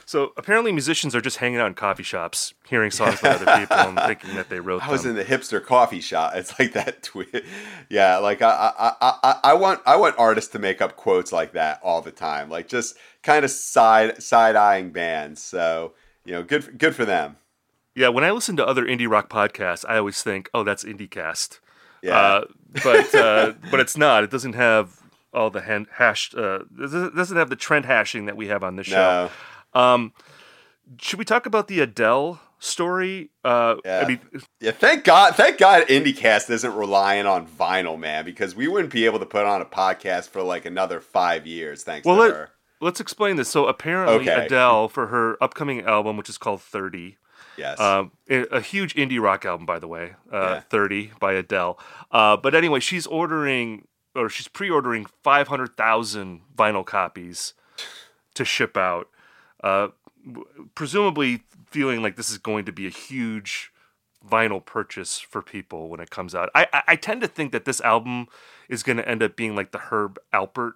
So 0.07 0.33
apparently, 0.37 0.73
musicians 0.73 1.15
are 1.15 1.21
just 1.21 1.39
hanging 1.39 1.59
out 1.59 1.67
in 1.69 1.75
coffee 1.75 2.03
shops, 2.03 2.55
hearing 2.69 2.91
songs 2.91 3.21
by 3.21 3.31
other 3.31 3.45
people, 3.61 3.77
and 3.77 3.99
thinking 4.07 4.35
that 4.37 4.49
they 4.49 4.61
wrote 4.61 4.87
I 4.87 4.91
was 4.91 5.03
them. 5.03 5.11
in 5.13 5.17
the 5.17 5.25
hipster 5.25 5.65
coffee 5.65 6.01
shop. 6.01 6.33
It's 6.35 6.59
like 6.59 6.73
that 6.73 7.03
tweet. 7.03 7.45
Yeah, 7.89 8.19
like 8.19 8.43
I, 8.43 8.73
I, 8.79 8.93
I, 9.01 9.19
I, 9.23 9.41
I 9.45 9.55
want, 9.55 9.81
I 9.87 9.97
want 9.97 10.15
artists 10.19 10.51
to 10.53 10.59
make 10.59 10.81
up 10.83 10.97
quotes 10.97 11.33
like 11.33 11.53
that 11.53 11.81
all 11.83 12.03
the 12.03 12.11
time, 12.13 12.51
like 12.51 12.69
just 12.69 12.97
kind 13.23 13.45
of 13.45 13.51
side, 13.51 14.23
side 14.23 14.57
eyeing 14.57 14.91
bands. 14.91 15.41
So 15.43 15.93
you 16.25 16.33
know, 16.33 16.43
good, 16.43 16.79
good 16.79 16.95
for 16.95 17.05
them. 17.05 17.37
yeah, 17.95 18.09
when 18.09 18.25
I 18.25 18.31
listen 18.31 18.57
to 18.57 18.67
other 18.67 18.85
indie 18.85 19.11
rock 19.11 19.29
podcasts, 19.29 19.85
I 19.89 19.99
always 19.99 20.23
think, 20.23 20.49
"Oh, 20.55 20.63
that's 20.65 20.85
IndieCast," 20.85 21.59
Yeah. 22.03 22.17
uh, 22.17 22.45
but 22.85 23.15
uh, 23.15 23.53
but 23.71 23.81
it's 23.81 23.97
not. 23.97 24.25
It 24.25 24.31
doesn't 24.31 24.55
have 24.55 25.01
all 25.35 25.51
the 25.51 25.63
hand, 25.63 25.87
hashed. 25.95 26.35
Uh, 26.35 26.61
it 26.79 27.15
doesn't 27.17 27.37
have 27.37 27.49
the 27.51 27.57
trend 27.57 27.87
hashing 27.87 28.27
that 28.27 28.37
we 28.37 28.49
have 28.49 28.63
on 28.63 28.77
this 28.77 28.87
show. 28.87 28.97
no. 28.97 29.31
Um, 29.75 30.13
should 31.01 31.19
we 31.19 31.25
talk 31.25 31.47
about 31.47 31.69
the 31.69 31.81
Adele 31.81 32.41
story? 32.59 33.31
Uh, 33.45 33.77
Yeah. 33.85 34.03
I 34.05 34.09
mean, 34.09 34.21
Yeah, 34.61 34.71
thank 34.73 35.05
God, 35.05 35.35
thank 35.35 35.59
God 35.59 35.87
IndieCast 35.89 36.51
isn't 36.51 36.75
relying 36.75 37.27
on 37.27 37.47
vinyl, 37.47 37.99
man, 37.99 38.25
because 38.25 38.55
we 38.55 38.69
wouldn't 38.69 38.93
be 38.93 39.05
able 39.07 39.19
to 39.19 39.27
put 39.27 39.45
on 39.47 39.61
a 39.61 39.65
podcast 39.65 40.29
for 40.29 40.43
like 40.43 40.65
another 40.65 41.01
five 41.01 41.47
years, 41.47 41.83
thanks 41.83 42.05
well, 42.07 42.17
to 42.17 42.23
let, 42.23 42.31
her. 42.33 42.51
let's 42.81 43.01
explain 43.01 43.37
this. 43.37 43.49
So 43.49 43.67
apparently, 43.67 44.29
Okay. 44.29 44.47
Adele 44.47 44.89
for 44.89 45.09
her 45.09 45.43
upcoming 45.43 45.83
album, 45.83 46.17
which 46.17 46.29
is 46.29 46.39
called 46.39 46.61
Thirty, 46.63 47.17
Yes. 47.57 47.79
um, 47.81 48.13
a 48.31 48.61
huge 48.61 48.95
indie 48.95 49.21
rock 49.21 49.45
album, 49.45 49.67
by 49.67 49.79
the 49.79 49.89
way, 49.89 50.15
uh, 50.33 50.37
Yeah. 50.37 50.61
Thirty 50.61 51.13
by 51.21 51.33
Adele. 51.35 51.79
Uh, 52.11 52.37
but 52.37 52.55
anyway, 52.55 52.81
she's 52.81 53.07
ordering 53.07 53.89
or 54.15 54.29
she's 54.29 54.47
pre-ordering 54.49 55.07
five 55.23 55.49
hundred 55.49 55.77
thousand 55.77 56.43
vinyl 56.55 56.85
copies 56.85 57.55
to 58.35 58.45
ship 58.45 58.77
out. 58.77 59.09
Uh, 59.63 59.89
presumably 60.75 61.45
feeling 61.67 62.03
like 62.03 62.17
this 62.17 62.31
is 62.31 62.39
going 62.39 62.65
to 62.65 62.73
be 62.73 62.87
a 62.87 62.91
huge 62.91 63.73
vinyl 64.29 64.65
purchase 64.65 65.19
for 65.19 65.43
people 65.43 65.89
when 65.89 66.01
it 66.01 66.11
comes 66.11 66.35
out. 66.35 66.49
I, 66.55 66.67
I, 66.73 66.83
I 66.89 66.97
tend 66.97 67.21
to 67.23 67.29
think 67.29 67.53
that 67.53 67.65
this 67.65 67.81
album 67.81 68.29
is 68.69 68.83
going 68.83 68.99
to 68.99 69.09
end 69.09 69.23
up 69.23 69.37
being 69.37 69.57
like 69.57 69.73
the 69.73 69.79
Herb 69.79 70.19
Alpert 70.33 70.75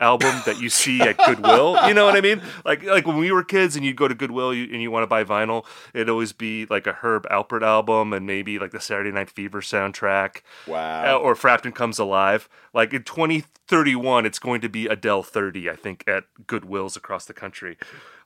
album 0.00 0.42
that 0.46 0.60
you 0.60 0.68
see 0.68 1.00
at 1.00 1.16
Goodwill. 1.18 1.76
You 1.88 1.94
know 1.94 2.04
what 2.04 2.16
I 2.16 2.20
mean? 2.20 2.40
Like 2.64 2.84
like 2.84 3.06
when 3.06 3.16
we 3.16 3.32
were 3.32 3.42
kids 3.42 3.76
and 3.76 3.84
you'd 3.84 3.96
go 3.96 4.08
to 4.08 4.14
Goodwill 4.14 4.54
you, 4.54 4.64
and 4.72 4.80
you 4.80 4.90
want 4.90 5.02
to 5.02 5.06
buy 5.06 5.24
vinyl, 5.24 5.64
it'd 5.92 6.08
always 6.08 6.32
be 6.32 6.66
like 6.66 6.86
a 6.86 6.92
Herb 6.92 7.26
Alpert 7.28 7.62
album 7.62 8.12
and 8.12 8.26
maybe 8.26 8.58
like 8.58 8.70
the 8.70 8.80
Saturday 8.80 9.10
Night 9.10 9.30
Fever 9.30 9.60
soundtrack. 9.60 10.42
Wow. 10.66 11.16
Uh, 11.16 11.18
or 11.18 11.34
Frampton 11.34 11.72
Comes 11.72 11.98
Alive. 11.98 12.48
Like 12.72 12.92
in 12.92 13.02
2031, 13.02 14.26
it's 14.26 14.38
going 14.38 14.60
to 14.60 14.68
be 14.68 14.86
Adele 14.86 15.22
30, 15.22 15.70
I 15.70 15.76
think, 15.76 16.04
at 16.06 16.24
Goodwills 16.46 16.96
across 16.96 17.24
the 17.24 17.34
country. 17.34 17.76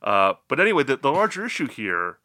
Uh, 0.02 0.34
but 0.48 0.60
anyway, 0.60 0.82
the, 0.82 0.96
the 0.96 1.12
larger 1.12 1.46
issue 1.46 1.68
here 1.68 2.18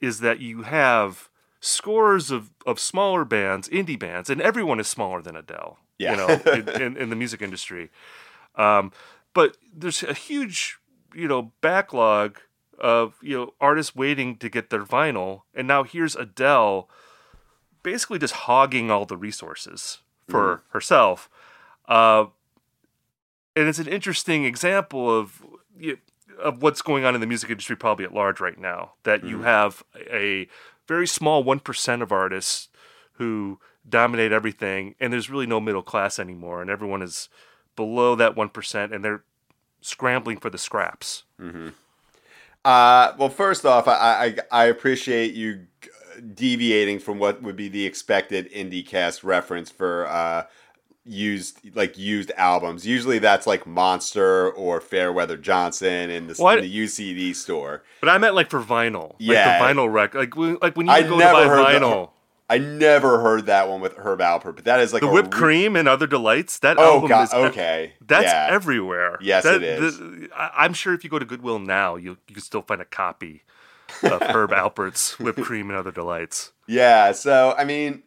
is 0.00 0.20
that 0.20 0.40
you 0.40 0.62
have 0.62 1.28
scores 1.60 2.30
of, 2.30 2.50
of 2.66 2.78
smaller 2.78 3.24
bands, 3.24 3.68
indie 3.68 3.98
bands, 3.98 4.30
and 4.30 4.40
everyone 4.40 4.78
is 4.78 4.86
smaller 4.86 5.20
than 5.20 5.34
Adele. 5.34 5.78
Yeah. 5.98 6.12
You 6.12 6.16
know, 6.16 6.52
in, 6.52 6.68
in, 6.82 6.96
in 6.96 7.10
the 7.10 7.16
music 7.16 7.42
industry. 7.42 7.90
Um, 8.58 8.92
but 9.32 9.56
there's 9.74 10.02
a 10.02 10.12
huge, 10.12 10.78
you 11.14 11.28
know, 11.28 11.52
backlog 11.60 12.40
of 12.78 13.14
you 13.22 13.36
know 13.36 13.54
artists 13.60 13.94
waiting 13.94 14.36
to 14.36 14.48
get 14.48 14.70
their 14.70 14.84
vinyl, 14.84 15.42
and 15.54 15.66
now 15.66 15.84
here's 15.84 16.16
Adele, 16.16 16.88
basically 17.82 18.18
just 18.18 18.34
hogging 18.34 18.90
all 18.90 19.06
the 19.06 19.16
resources 19.16 19.98
for 20.28 20.62
herself. 20.70 21.30
Uh, 21.86 22.26
and 23.56 23.68
it's 23.68 23.78
an 23.78 23.88
interesting 23.88 24.44
example 24.44 25.10
of 25.10 25.42
you 25.78 25.98
of 26.42 26.62
what's 26.62 26.82
going 26.82 27.04
on 27.04 27.14
in 27.14 27.20
the 27.20 27.26
music 27.26 27.50
industry 27.50 27.76
probably 27.76 28.04
at 28.04 28.14
large 28.14 28.40
right 28.40 28.58
now. 28.58 28.92
That 29.04 29.24
you 29.24 29.42
have 29.42 29.82
a 30.10 30.48
very 30.86 31.06
small 31.06 31.42
one 31.42 31.60
percent 31.60 32.02
of 32.02 32.12
artists 32.12 32.68
who 33.12 33.58
dominate 33.88 34.32
everything, 34.32 34.94
and 35.00 35.12
there's 35.12 35.30
really 35.30 35.46
no 35.46 35.60
middle 35.60 35.82
class 35.82 36.18
anymore, 36.18 36.60
and 36.62 36.70
everyone 36.70 37.02
is 37.02 37.28
below 37.78 38.14
that 38.16 38.36
one 38.36 38.48
percent, 38.50 38.92
and 38.92 39.02
they're 39.04 39.22
scrambling 39.80 40.36
for 40.38 40.50
the 40.50 40.58
scraps. 40.58 41.22
Uh, 42.64 43.12
well, 43.16 43.28
first 43.30 43.64
off, 43.64 43.86
I, 43.88 44.34
I 44.52 44.62
I 44.62 44.64
appreciate 44.66 45.32
you 45.34 45.66
deviating 46.34 46.98
from 46.98 47.18
what 47.18 47.40
would 47.42 47.56
be 47.56 47.68
the 47.68 47.86
expected 47.86 48.50
IndieCast 48.52 49.22
reference 49.22 49.70
for 49.70 50.06
uh, 50.08 50.44
used 51.04 51.60
like 51.76 51.96
used 51.96 52.32
albums. 52.36 52.84
Usually, 52.86 53.18
that's 53.20 53.46
like 53.46 53.66
Monster 53.66 54.50
or 54.50 54.80
Fairweather 54.80 55.36
Johnson 55.36 56.10
in 56.10 56.26
the, 56.26 56.34
in 56.56 56.60
the 56.62 56.84
UCD 56.84 57.34
store. 57.34 57.84
But 58.00 58.08
I 58.10 58.18
meant 58.18 58.34
like 58.34 58.50
for 58.50 58.60
vinyl, 58.60 59.14
Yeah. 59.18 59.60
like 59.60 59.74
the 59.74 59.80
vinyl 59.80 59.92
record, 59.92 60.18
like 60.18 60.36
when- 60.36 60.58
like 60.60 60.76
when 60.76 60.86
you 60.86 60.92
I 60.92 61.02
go 61.02 61.10
to 61.10 61.24
buy 61.24 61.46
vinyl. 61.78 62.10
I 62.50 62.58
never 62.58 63.20
heard 63.20 63.46
that 63.46 63.68
one 63.68 63.80
with 63.80 63.94
Herb 63.98 64.20
Alpert, 64.20 64.56
but 64.56 64.64
that 64.64 64.80
is 64.80 64.92
like 64.92 65.02
the 65.02 65.08
whipped 65.08 65.34
re- 65.34 65.38
cream 65.40 65.76
and 65.76 65.86
other 65.86 66.06
delights. 66.06 66.58
That 66.60 66.78
Oh 66.78 66.94
album 66.94 67.08
god, 67.10 67.22
is 67.24 67.34
okay, 67.34 67.92
That's 68.00 68.24
yeah. 68.24 68.48
everywhere. 68.50 69.18
Yes, 69.20 69.44
That- 69.44 69.56
it 69.56 69.62
is. 69.62 69.98
the- 69.98 70.28
I'm 70.34 70.72
sure 70.72 70.94
if 70.94 71.04
you 71.04 71.10
go 71.10 71.18
to 71.18 71.26
Goodwill 71.26 71.58
now, 71.58 71.96
you 71.96 72.16
you 72.28 72.34
can 72.34 72.42
still 72.42 72.62
find 72.62 72.80
a 72.80 72.86
copy 72.86 73.42
of 74.02 74.22
Herb 74.22 74.50
Alpert's 74.52 75.18
whipped 75.18 75.40
cream 75.42 75.68
and 75.70 75.78
other 75.78 75.92
delights. 75.92 76.52
Yeah, 76.66 77.12
so 77.12 77.54
I 77.58 77.64
mean, 77.64 78.02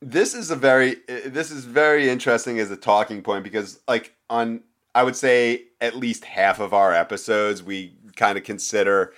this 0.00 0.34
is 0.34 0.50
a 0.50 0.56
very 0.56 0.96
this 1.26 1.50
is 1.50 1.64
very 1.66 2.08
interesting 2.08 2.58
as 2.58 2.70
a 2.70 2.76
talking 2.76 3.22
point 3.22 3.44
because 3.44 3.80
like 3.86 4.14
on 4.30 4.62
I 4.94 5.02
would 5.04 5.16
say 5.16 5.64
at 5.80 5.96
least 5.96 6.24
half 6.24 6.60
of 6.60 6.72
our 6.74 6.92
episodes 6.94 7.62
we 7.62 7.94
kind 8.16 8.36
of 8.38 8.44
consider 8.44 9.12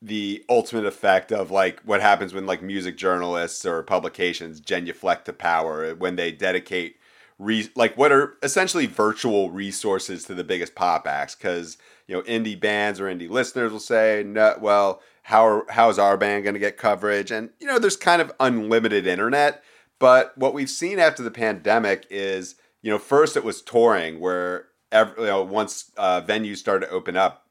the 0.00 0.44
ultimate 0.48 0.86
effect 0.86 1.32
of 1.32 1.50
like 1.50 1.80
what 1.80 2.00
happens 2.00 2.32
when 2.32 2.46
like 2.46 2.62
music 2.62 2.96
journalists 2.96 3.66
or 3.66 3.82
publications 3.82 4.60
genuflect 4.60 5.24
to 5.24 5.32
power 5.32 5.94
when 5.94 6.16
they 6.16 6.30
dedicate 6.30 6.96
re- 7.38 7.70
like 7.74 7.96
what 7.96 8.12
are 8.12 8.36
essentially 8.42 8.86
virtual 8.86 9.50
resources 9.50 10.24
to 10.24 10.34
the 10.34 10.44
biggest 10.44 10.74
pop 10.74 11.06
acts? 11.06 11.34
Because 11.34 11.78
you 12.06 12.14
know 12.14 12.22
indie 12.22 12.58
bands 12.58 13.00
or 13.00 13.06
indie 13.06 13.28
listeners 13.28 13.72
will 13.72 13.80
say 13.80 14.22
no 14.24 14.56
well 14.60 15.02
how 15.22 15.46
are, 15.46 15.66
how 15.68 15.90
is 15.90 15.98
our 15.98 16.16
band 16.16 16.44
going 16.44 16.54
to 16.54 16.60
get 16.60 16.76
coverage? 16.76 17.30
And 17.30 17.50
you 17.58 17.66
know 17.66 17.78
there's 17.78 17.96
kind 17.96 18.22
of 18.22 18.32
unlimited 18.38 19.06
internet 19.06 19.62
but 19.98 20.36
what 20.36 20.54
we've 20.54 20.70
seen 20.70 20.98
after 20.98 21.22
the 21.22 21.30
pandemic 21.30 22.06
is 22.10 22.54
you 22.82 22.90
know 22.90 22.98
first 22.98 23.36
it 23.36 23.44
was 23.44 23.62
touring 23.62 24.20
where 24.20 24.66
every, 24.92 25.22
you 25.22 25.28
know 25.28 25.42
once 25.42 25.90
uh, 25.96 26.20
venues 26.20 26.58
started 26.58 26.86
to 26.86 26.92
open 26.92 27.16
up 27.16 27.47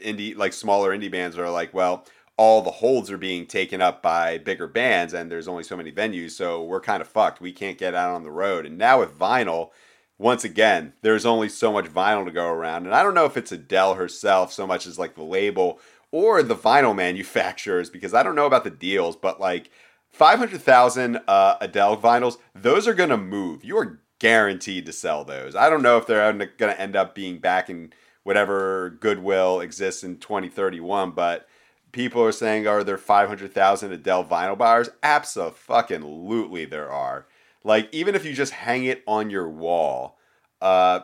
indie 0.00 0.36
like 0.36 0.52
smaller 0.52 0.96
indie 0.96 1.10
bands 1.10 1.38
are 1.38 1.50
like 1.50 1.72
well 1.74 2.06
all 2.36 2.62
the 2.62 2.70
holds 2.70 3.10
are 3.10 3.18
being 3.18 3.46
taken 3.46 3.82
up 3.82 4.00
by 4.00 4.38
bigger 4.38 4.68
bands 4.68 5.12
and 5.12 5.30
there's 5.30 5.48
only 5.48 5.64
so 5.64 5.76
many 5.76 5.90
venues 5.90 6.30
so 6.32 6.62
we're 6.62 6.80
kind 6.80 7.00
of 7.00 7.08
fucked. 7.08 7.40
We 7.40 7.52
can't 7.52 7.78
get 7.78 7.94
out 7.94 8.14
on 8.14 8.22
the 8.22 8.30
road. 8.30 8.64
And 8.64 8.78
now 8.78 9.00
with 9.00 9.18
vinyl 9.18 9.70
once 10.18 10.44
again 10.44 10.92
there's 11.02 11.26
only 11.26 11.48
so 11.48 11.72
much 11.72 11.86
vinyl 11.86 12.24
to 12.24 12.30
go 12.30 12.46
around. 12.48 12.86
And 12.86 12.94
i 12.94 13.02
don't 13.02 13.14
know 13.14 13.26
if 13.26 13.36
it's 13.36 13.52
adele 13.52 13.94
herself 13.94 14.52
so 14.52 14.66
much 14.66 14.86
as 14.86 14.98
like 14.98 15.14
the 15.14 15.24
label 15.24 15.80
or 16.10 16.42
the 16.42 16.56
vinyl 16.56 16.94
manufacturers 16.94 17.90
because 17.90 18.14
i 18.14 18.22
don't 18.22 18.36
know 18.36 18.46
about 18.46 18.64
the 18.64 18.70
deals 18.70 19.16
but 19.16 19.40
like 19.40 19.70
500000 20.10 21.20
uh, 21.28 21.56
adele 21.60 21.96
vinyls 21.96 22.38
those 22.54 22.88
are 22.88 22.94
going 22.94 23.10
to 23.10 23.16
move. 23.16 23.64
You 23.64 23.76
are 23.78 24.00
guaranteed 24.18 24.86
to 24.86 24.92
sell 24.92 25.24
those. 25.24 25.54
I 25.54 25.70
don't 25.70 25.82
know 25.82 25.96
if 25.96 26.06
they're 26.06 26.32
going 26.32 26.48
to 26.74 26.80
end 26.80 26.96
up 26.96 27.14
being 27.14 27.38
back 27.38 27.70
in 27.70 27.92
whatever 28.28 28.90
goodwill 29.00 29.58
exists 29.58 30.04
in 30.04 30.18
2031 30.18 31.12
but 31.12 31.48
people 31.92 32.22
are 32.22 32.30
saying 32.30 32.66
are 32.66 32.84
there 32.84 32.98
500,000 32.98 33.90
Adele 33.90 34.22
vinyl 34.22 34.58
buyers? 34.58 34.90
Absolutely 35.02 36.66
there 36.66 36.92
are. 36.92 37.26
Like 37.64 37.88
even 37.90 38.14
if 38.14 38.26
you 38.26 38.34
just 38.34 38.52
hang 38.52 38.84
it 38.84 39.02
on 39.06 39.30
your 39.30 39.48
wall, 39.48 40.18
uh, 40.60 41.00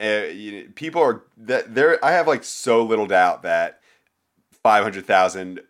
you 0.00 0.70
people 0.76 1.02
are 1.02 1.24
that 1.38 1.74
there 1.74 2.02
I 2.04 2.12
have 2.12 2.28
like 2.28 2.44
so 2.44 2.84
little 2.84 3.06
doubt 3.06 3.42
that 3.42 3.80
500,000 4.62 5.60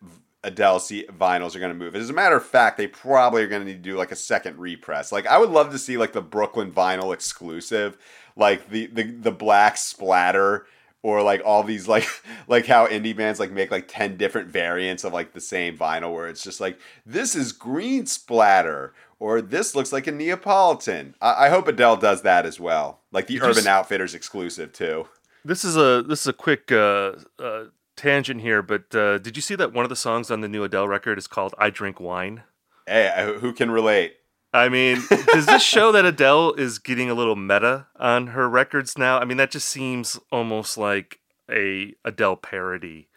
Adele 0.44 0.78
vinyls 0.78 1.56
are 1.56 1.58
going 1.58 1.72
to 1.72 1.74
move. 1.74 1.96
As 1.96 2.10
a 2.10 2.12
matter 2.12 2.36
of 2.36 2.44
fact, 2.44 2.76
they 2.76 2.86
probably 2.86 3.42
are 3.42 3.48
going 3.48 3.62
to 3.62 3.66
need 3.66 3.82
to 3.82 3.90
do 3.90 3.96
like 3.96 4.12
a 4.12 4.16
second 4.16 4.58
repress. 4.58 5.10
Like 5.10 5.26
I 5.26 5.38
would 5.38 5.48
love 5.48 5.72
to 5.72 5.78
see 5.78 5.96
like 5.96 6.12
the 6.12 6.20
Brooklyn 6.20 6.70
vinyl 6.70 7.14
exclusive, 7.14 7.96
like 8.36 8.68
the 8.68 8.88
the 8.88 9.04
the 9.04 9.32
black 9.32 9.78
splatter 9.78 10.66
or 11.02 11.22
like 11.22 11.42
all 11.44 11.62
these 11.62 11.88
like 11.88 12.06
like 12.48 12.66
how 12.66 12.86
indie 12.86 13.16
bands 13.16 13.40
like 13.40 13.50
make 13.50 13.70
like 13.70 13.88
10 13.88 14.16
different 14.16 14.48
variants 14.48 15.04
of 15.04 15.12
like 15.12 15.32
the 15.32 15.40
same 15.40 15.76
vinyl 15.76 16.12
where 16.12 16.28
it's 16.28 16.42
just 16.42 16.60
like 16.60 16.78
this 17.06 17.34
is 17.34 17.52
green 17.52 18.06
splatter 18.06 18.94
or 19.20 19.40
this 19.40 19.74
looks 19.74 19.92
like 19.92 20.06
a 20.06 20.12
neapolitan. 20.12 21.14
I, 21.20 21.46
I 21.46 21.48
hope 21.48 21.66
adele 21.66 21.96
does 21.96 22.22
that 22.22 22.46
as 22.46 22.60
well. 22.60 23.00
Like 23.10 23.26
the 23.26 23.34
you 23.34 23.42
urban 23.42 23.66
outfitters 23.66 24.14
exclusive 24.14 24.72
too. 24.72 25.08
This 25.44 25.64
is 25.64 25.76
a 25.76 26.02
this 26.02 26.22
is 26.22 26.26
a 26.26 26.32
quick 26.32 26.70
uh, 26.70 27.12
uh, 27.38 27.64
tangent 27.96 28.40
here, 28.40 28.62
but 28.62 28.94
uh, 28.94 29.18
did 29.18 29.36
you 29.36 29.42
see 29.42 29.54
that 29.54 29.72
one 29.72 29.84
of 29.84 29.88
the 29.88 29.96
songs 29.96 30.30
on 30.30 30.40
the 30.40 30.48
new 30.48 30.62
Adele 30.62 30.88
record 30.88 31.18
is 31.18 31.26
called 31.26 31.54
"I 31.58 31.70
Drink 31.70 32.00
Wine"? 32.00 32.42
hey 32.88 33.36
who 33.40 33.52
can 33.52 33.70
relate 33.70 34.16
I 34.52 34.68
mean, 34.68 35.02
does 35.32 35.46
this 35.46 35.62
show 35.62 35.92
that 35.92 36.04
Adele 36.06 36.54
is 36.54 36.78
getting 36.78 37.10
a 37.10 37.14
little 37.14 37.36
meta 37.36 37.86
on 37.96 38.28
her 38.28 38.48
records 38.48 38.96
now? 38.96 39.18
I 39.18 39.24
mean, 39.24 39.36
that 39.36 39.50
just 39.50 39.68
seems 39.68 40.18
almost 40.32 40.78
like 40.78 41.20
a 41.50 41.94
Adele 42.04 42.36
parody 42.36 43.08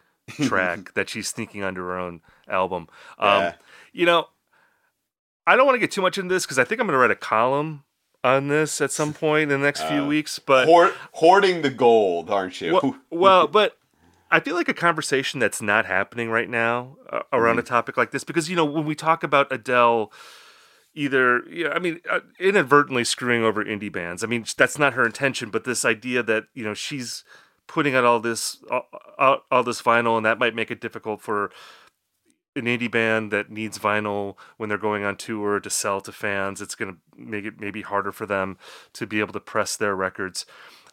track 0.42 0.92
that 0.94 1.08
she's 1.08 1.28
sneaking 1.28 1.62
onto 1.62 1.80
her 1.80 1.98
own 1.98 2.20
album. 2.48 2.88
Um, 3.18 3.28
Yeah. 3.42 3.54
You 3.94 4.06
know, 4.06 4.28
I 5.46 5.56
don't 5.56 5.66
want 5.66 5.76
to 5.76 5.80
get 5.80 5.90
too 5.90 6.02
much 6.02 6.18
into 6.18 6.32
this 6.34 6.44
because 6.44 6.58
I 6.58 6.64
think 6.64 6.80
I'm 6.80 6.86
going 6.86 6.94
to 6.94 6.98
write 6.98 7.10
a 7.10 7.14
column 7.16 7.84
on 8.24 8.48
this 8.48 8.80
at 8.80 8.90
some 8.92 9.12
point 9.12 9.50
in 9.50 9.60
the 9.60 9.64
next 9.64 9.82
few 9.82 10.04
Uh, 10.04 10.06
weeks. 10.06 10.38
But 10.38 10.66
Hoard, 10.66 10.94
hoarding 11.12 11.62
the 11.62 11.70
gold 11.70 12.30
aren't 12.30 12.60
you 12.60 12.74
well, 12.74 12.96
well, 13.10 13.46
but 13.48 13.76
I 14.30 14.40
feel 14.40 14.54
like 14.54 14.68
a 14.68 14.74
conversation 14.74 15.40
that's 15.40 15.60
not 15.60 15.84
happening 15.86 16.30
right 16.30 16.48
now 16.48 16.96
uh, 17.10 17.20
around 17.32 17.58
a 17.58 17.62
topic 17.62 17.96
like 17.96 18.12
this 18.12 18.24
because 18.24 18.48
you 18.48 18.56
know 18.56 18.64
when 18.64 18.84
we 18.86 18.94
talk 18.94 19.22
about 19.22 19.50
Adele, 19.52 20.10
either 20.94 21.42
yeah, 21.48 21.68
I 21.68 21.78
mean 21.78 22.00
uh, 22.10 22.20
inadvertently 22.38 23.04
screwing 23.04 23.42
over 23.42 23.64
indie 23.64 23.92
bands. 23.92 24.22
I 24.22 24.26
mean 24.26 24.44
that's 24.56 24.78
not 24.78 24.94
her 24.94 25.06
intention, 25.06 25.50
but 25.50 25.64
this 25.64 25.84
idea 25.84 26.22
that 26.22 26.44
you 26.54 26.64
know 26.64 26.74
she's 26.74 27.24
putting 27.66 27.94
out 27.94 28.04
all 28.04 28.20
this 28.20 28.62
all, 28.70 28.86
all, 29.18 29.38
all 29.50 29.62
this 29.62 29.82
vinyl 29.82 30.16
and 30.16 30.26
that 30.26 30.38
might 30.38 30.54
make 30.54 30.70
it 30.70 30.80
difficult 30.80 31.20
for 31.20 31.50
an 32.54 32.64
indie 32.64 32.90
band 32.90 33.30
that 33.30 33.50
needs 33.50 33.78
vinyl 33.78 34.36
when 34.56 34.68
they're 34.68 34.78
going 34.78 35.04
on 35.04 35.16
tour 35.16 35.58
to 35.58 35.70
sell 35.70 36.00
to 36.02 36.12
fans. 36.12 36.60
It's 36.60 36.74
going 36.74 36.92
to 36.92 36.98
make 37.16 37.44
it 37.44 37.60
maybe 37.60 37.82
harder 37.82 38.12
for 38.12 38.26
them 38.26 38.58
to 38.92 39.06
be 39.06 39.20
able 39.20 39.32
to 39.32 39.40
press 39.40 39.76
their 39.76 39.96
records. 39.96 40.44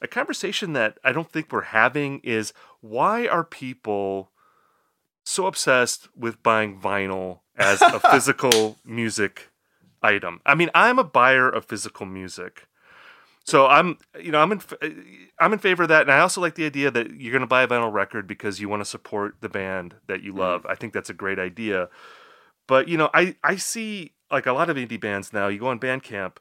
A 0.01 0.07
conversation 0.07 0.73
that 0.73 0.97
I 1.03 1.11
don't 1.11 1.29
think 1.29 1.51
we're 1.51 1.61
having 1.61 2.19
is 2.23 2.53
why 2.79 3.27
are 3.27 3.43
people 3.43 4.31
so 5.25 5.45
obsessed 5.45 6.07
with 6.15 6.41
buying 6.41 6.79
vinyl 6.79 7.39
as 7.57 7.81
a 7.81 7.99
physical 8.11 8.77
music 8.85 9.48
item? 10.01 10.41
I 10.45 10.55
mean, 10.55 10.69
I'm 10.73 10.99
a 10.99 11.03
buyer 11.03 11.49
of 11.49 11.65
physical 11.65 12.05
music. 12.05 12.67
So 13.45 13.65
I'm, 13.65 13.97
you 14.21 14.31
know, 14.31 14.39
I'm 14.39 14.51
in, 14.51 14.61
I'm 15.39 15.53
in 15.53 15.59
favor 15.59 15.83
of 15.83 15.89
that, 15.89 16.03
and 16.03 16.11
I 16.11 16.19
also 16.19 16.39
like 16.39 16.55
the 16.55 16.65
idea 16.65 16.91
that 16.91 17.19
you're 17.19 17.31
going 17.31 17.41
to 17.41 17.47
buy 17.47 17.63
a 17.63 17.67
vinyl 17.67 17.91
record 17.91 18.27
because 18.27 18.59
you 18.59 18.69
want 18.69 18.81
to 18.81 18.85
support 18.85 19.37
the 19.41 19.49
band 19.49 19.95
that 20.07 20.21
you 20.21 20.33
mm. 20.33 20.39
love. 20.39 20.65
I 20.67 20.75
think 20.75 20.93
that's 20.93 21.09
a 21.09 21.15
great 21.15 21.39
idea. 21.39 21.89
But 22.67 22.87
you 22.87 22.97
know, 22.97 23.09
I 23.13 23.35
I 23.43 23.55
see 23.55 24.11
like 24.29 24.45
a 24.45 24.53
lot 24.53 24.69
of 24.69 24.77
indie 24.77 25.01
bands 25.01 25.33
now. 25.33 25.47
You 25.47 25.59
go 25.59 25.69
on 25.69 25.79
Bandcamp, 25.79 26.37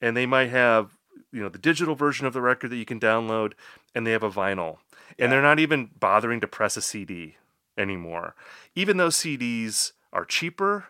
and 0.00 0.16
they 0.16 0.24
might 0.24 0.48
have 0.48 0.96
you 1.30 1.42
know 1.42 1.50
the 1.50 1.58
digital 1.58 1.94
version 1.94 2.26
of 2.26 2.32
the 2.32 2.40
record 2.40 2.70
that 2.70 2.76
you 2.76 2.86
can 2.86 2.98
download, 2.98 3.52
and 3.94 4.06
they 4.06 4.12
have 4.12 4.22
a 4.22 4.30
vinyl, 4.30 4.78
Yeah. 5.18 5.24
and 5.24 5.32
they're 5.32 5.42
not 5.42 5.58
even 5.58 5.90
bothering 6.00 6.40
to 6.40 6.48
press 6.48 6.78
a 6.78 6.82
CD 6.82 7.36
anymore. 7.76 8.34
Even 8.74 8.96
though 8.96 9.08
CDs 9.08 9.92
are 10.12 10.24
cheaper, 10.24 10.86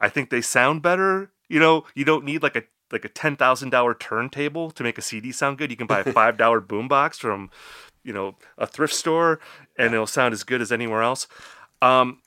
I 0.00 0.08
think 0.08 0.30
they 0.30 0.40
sound 0.40 0.80
better. 0.80 1.30
You 1.48 1.60
know, 1.60 1.84
you 1.94 2.04
don't 2.04 2.24
need 2.24 2.42
like 2.42 2.56
a 2.56 2.64
like 2.92 3.04
a 3.04 3.08
ten 3.08 3.36
thousand 3.36 3.70
dollar 3.70 3.94
turntable 3.94 4.70
to 4.72 4.82
make 4.82 4.98
a 4.98 5.02
CD 5.02 5.32
sound 5.32 5.58
good. 5.58 5.70
You 5.70 5.76
can 5.76 5.86
buy 5.86 6.00
a 6.00 6.04
five 6.12 6.36
dollar 6.36 6.60
boombox 6.60 7.16
from, 7.16 7.50
you 8.04 8.12
know, 8.12 8.36
a 8.58 8.66
thrift 8.66 8.94
store, 8.94 9.40
and 9.78 9.92
it'll 9.94 10.06
sound 10.06 10.32
as 10.34 10.44
good 10.44 10.60
as 10.60 10.72
anywhere 10.72 11.02
else. 11.02 11.26
Um, 11.82 12.20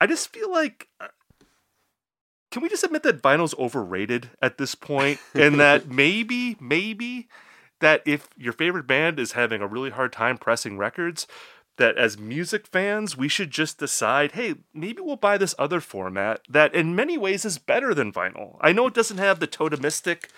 I 0.00 0.06
just 0.06 0.32
feel 0.32 0.50
like. 0.50 0.88
uh, 1.00 1.08
Can 2.50 2.62
we 2.62 2.68
just 2.68 2.82
admit 2.84 3.02
that 3.04 3.22
vinyl's 3.22 3.54
overrated 3.58 4.30
at 4.42 4.58
this 4.58 4.74
point, 4.74 5.20
and 5.34 5.60
that 5.60 5.88
maybe, 5.90 6.56
maybe 6.60 7.28
that 7.80 8.02
if 8.06 8.28
your 8.36 8.52
favorite 8.52 8.86
band 8.86 9.18
is 9.18 9.32
having 9.32 9.62
a 9.62 9.66
really 9.66 9.90
hard 9.90 10.12
time 10.12 10.36
pressing 10.36 10.76
records, 10.76 11.26
that 11.80 11.98
as 11.98 12.18
music 12.18 12.66
fans, 12.66 13.16
we 13.16 13.26
should 13.26 13.50
just 13.50 13.78
decide, 13.78 14.32
hey, 14.32 14.54
maybe 14.72 15.00
we'll 15.00 15.16
buy 15.16 15.36
this 15.36 15.54
other 15.58 15.80
format 15.80 16.42
that 16.48 16.74
in 16.74 16.94
many 16.94 17.18
ways 17.18 17.44
is 17.44 17.58
better 17.58 17.92
than 17.94 18.12
vinyl. 18.12 18.56
I 18.60 18.72
know 18.72 18.86
it 18.86 18.94
doesn't 18.94 19.18
have 19.18 19.40
the 19.40 19.48
totemistic 19.48 20.28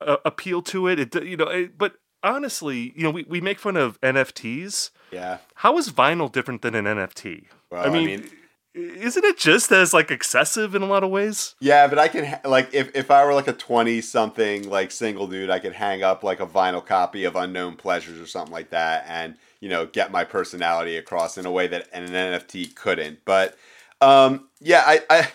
uh, 0.00 0.16
appeal 0.24 0.62
to 0.62 0.86
it, 0.86 0.98
it 0.98 1.24
you 1.24 1.36
know, 1.36 1.48
it, 1.48 1.76
but 1.76 1.96
honestly, 2.22 2.92
you 2.96 3.02
know, 3.02 3.10
we, 3.10 3.24
we 3.28 3.40
make 3.40 3.58
fun 3.58 3.76
of 3.76 4.00
NFTs. 4.00 4.90
Yeah. 5.10 5.38
How 5.56 5.76
is 5.78 5.90
vinyl 5.90 6.30
different 6.30 6.62
than 6.62 6.74
an 6.74 6.84
NFT? 6.84 7.46
Well, 7.70 7.84
I 7.84 7.90
mean, 7.90 8.30
isn't 8.74 9.24
it 9.24 9.38
just 9.38 9.70
as 9.70 9.94
like 9.94 10.10
excessive 10.10 10.74
in 10.74 10.82
a 10.82 10.86
lot 10.86 11.04
of 11.04 11.10
ways? 11.10 11.54
Yeah, 11.60 11.86
but 11.86 11.98
I 11.98 12.08
can 12.08 12.24
ha- 12.24 12.40
like 12.44 12.74
if, 12.74 12.94
if 12.94 13.10
I 13.10 13.24
were 13.24 13.34
like 13.34 13.46
a 13.46 13.52
twenty 13.52 14.00
something 14.00 14.68
like 14.68 14.90
single 14.90 15.28
dude, 15.28 15.50
I 15.50 15.60
could 15.60 15.72
hang 15.72 16.02
up 16.02 16.24
like 16.24 16.40
a 16.40 16.46
vinyl 16.46 16.84
copy 16.84 17.24
of 17.24 17.36
Unknown 17.36 17.76
Pleasures 17.76 18.20
or 18.20 18.26
something 18.26 18.52
like 18.52 18.70
that, 18.70 19.04
and 19.08 19.36
you 19.64 19.70
know 19.70 19.86
get 19.86 20.12
my 20.12 20.24
personality 20.24 20.98
across 20.98 21.38
in 21.38 21.46
a 21.46 21.50
way 21.50 21.66
that 21.66 21.88
an 21.94 22.06
NFT 22.06 22.74
couldn't. 22.74 23.20
But 23.24 23.56
um, 24.02 24.48
yeah, 24.60 24.82
I 24.86 25.00
I. 25.08 25.28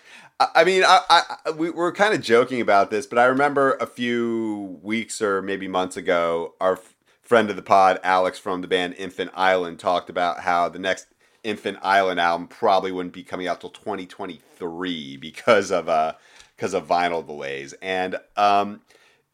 I 0.56 0.64
mean, 0.64 0.84
I, 0.86 1.02
I 1.10 1.52
we 1.52 1.70
were 1.70 1.92
kind 1.92 2.14
of 2.14 2.22
joking 2.22 2.62
about 2.62 2.92
this, 2.92 3.06
but 3.06 3.20
I 3.20 3.26
remember 3.26 3.74
a 3.82 3.86
few 3.86 4.80
weeks 4.82 5.22
or 5.22 5.42
maybe 5.42 5.68
months 5.68 5.98
ago, 5.98 6.54
our 6.62 6.74
f- 6.74 6.96
friend 7.22 7.50
of 7.50 7.58
the 7.58 7.62
pod, 7.62 8.00
Alex 8.06 8.40
from 8.40 8.62
the 8.62 8.68
band 8.70 8.94
Infant 8.98 9.32
Island, 9.34 9.80
talked 9.80 10.10
about 10.10 10.40
how 10.40 10.70
the 10.70 10.80
next 10.80 11.08
Infant 11.44 11.78
Island 11.82 12.22
album 12.22 12.48
probably 12.48 12.94
wouldn't 12.94 13.14
be 13.14 13.22
coming 13.22 13.48
out 13.48 13.60
till 13.60 13.70
2023 13.70 15.18
because 15.18 15.72
of 15.72 15.90
uh 15.90 16.14
because 16.56 16.74
of 16.74 16.88
vinyl 16.88 17.26
delays. 17.26 17.74
And 17.82 18.16
um 18.38 18.80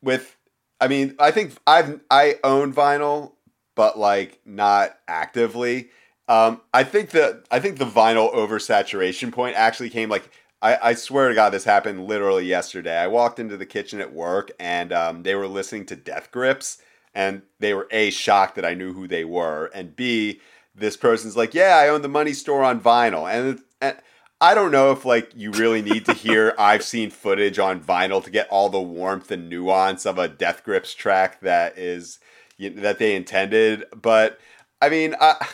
with 0.01 0.35
I 0.81 0.87
mean, 0.87 1.15
I 1.19 1.29
think 1.29 1.53
I've 1.67 2.01
I 2.09 2.39
own 2.43 2.73
vinyl, 2.73 3.33
but 3.75 3.99
like 3.99 4.39
not 4.45 4.97
actively. 5.07 5.89
Um 6.27 6.61
I 6.73 6.83
think 6.83 7.11
the 7.11 7.43
I 7.51 7.59
think 7.59 7.77
the 7.77 7.85
vinyl 7.85 8.33
oversaturation 8.33 9.31
point 9.31 9.55
actually 9.55 9.89
came 9.89 10.09
like 10.09 10.29
I, 10.61 10.89
I 10.89 10.93
swear 10.95 11.29
to 11.29 11.35
God, 11.35 11.51
this 11.51 11.63
happened 11.63 12.07
literally 12.07 12.45
yesterday. 12.45 12.97
I 12.97 13.05
walked 13.07 13.39
into 13.39 13.55
the 13.55 13.67
kitchen 13.67 14.01
at 14.01 14.13
work 14.13 14.51
and 14.59 14.91
um, 14.91 15.21
they 15.21 15.35
were 15.35 15.47
listening 15.47 15.85
to 15.87 15.95
Death 15.95 16.31
Grips, 16.31 16.79
and 17.13 17.43
they 17.59 17.73
were 17.75 17.87
A, 17.91 18.09
shocked 18.09 18.55
that 18.55 18.65
I 18.65 18.73
knew 18.73 18.93
who 18.93 19.07
they 19.07 19.25
were, 19.25 19.69
and 19.75 19.95
B, 19.95 20.41
this 20.73 20.97
person's 20.97 21.37
like, 21.37 21.53
yeah, 21.53 21.77
I 21.77 21.89
own 21.89 22.01
the 22.01 22.09
money 22.09 22.33
store 22.33 22.63
on 22.63 22.81
vinyl. 22.81 23.31
And, 23.31 23.61
and 23.79 23.97
I 24.41 24.53
don't 24.53 24.71
know 24.71 24.91
if 24.91 25.05
like 25.05 25.31
you 25.35 25.51
really 25.51 25.81
need 25.81 26.05
to 26.05 26.13
hear 26.13 26.53
I've 26.59 26.83
seen 26.83 27.09
footage 27.09 27.59
on 27.59 27.79
vinyl 27.79 28.23
to 28.23 28.31
get 28.31 28.49
all 28.49 28.69
the 28.69 28.81
warmth 28.81 29.31
and 29.31 29.49
nuance 29.49 30.05
of 30.05 30.17
a 30.17 30.27
Death 30.27 30.63
Grips 30.63 30.93
track 30.93 31.39
that 31.41 31.77
is 31.77 32.19
you 32.57 32.69
that 32.81 32.99
they 32.99 33.15
intended. 33.15 33.85
But 33.95 34.39
I 34.81 34.89
mean, 34.89 35.15
I 35.19 35.45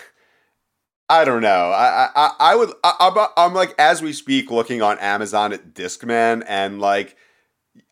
I 1.10 1.25
don't 1.25 1.41
know. 1.41 1.72
I 1.72 2.10
I, 2.15 2.31
I 2.39 2.55
would 2.55 2.72
I, 2.84 2.96
I'm, 3.00 3.27
I'm 3.38 3.53
like 3.53 3.75
as 3.77 4.01
we 4.01 4.13
speak 4.13 4.51
looking 4.51 4.81
on 4.81 5.00
Amazon 5.00 5.53
at 5.53 5.74
Discman 5.74 6.43
and 6.48 6.79
like 6.79 7.15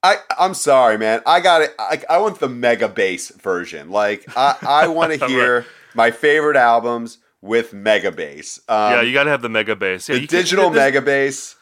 I 0.04 0.18
I'm 0.38 0.54
sorry, 0.54 0.98
man. 0.98 1.22
I 1.26 1.40
got 1.40 1.62
it. 1.62 1.74
I, 1.80 2.02
I 2.10 2.18
want 2.20 2.40
the 2.40 2.50
mega 2.50 2.88
bass 2.88 3.30
version. 3.30 3.90
Like 3.90 4.26
I 4.36 4.56
I 4.62 4.88
want 4.90 5.20
to 5.20 5.28
hear 5.28 5.66
my 5.94 6.12
favorite 6.12 6.58
albums 6.58 7.18
with 7.42 7.74
mega 7.74 8.12
bass. 8.12 8.60
Um, 8.68 8.92
yeah, 8.94 9.02
you 9.02 9.14
got 9.14 9.24
to 9.26 9.30
have 9.30 9.42
the 9.42 9.50
mega 9.50 9.76
bass. 9.76 10.10
Yeah, 10.10 10.16
the 10.16 10.28
digital 10.28 10.70
mega 10.70 11.02
bass. 11.02 11.56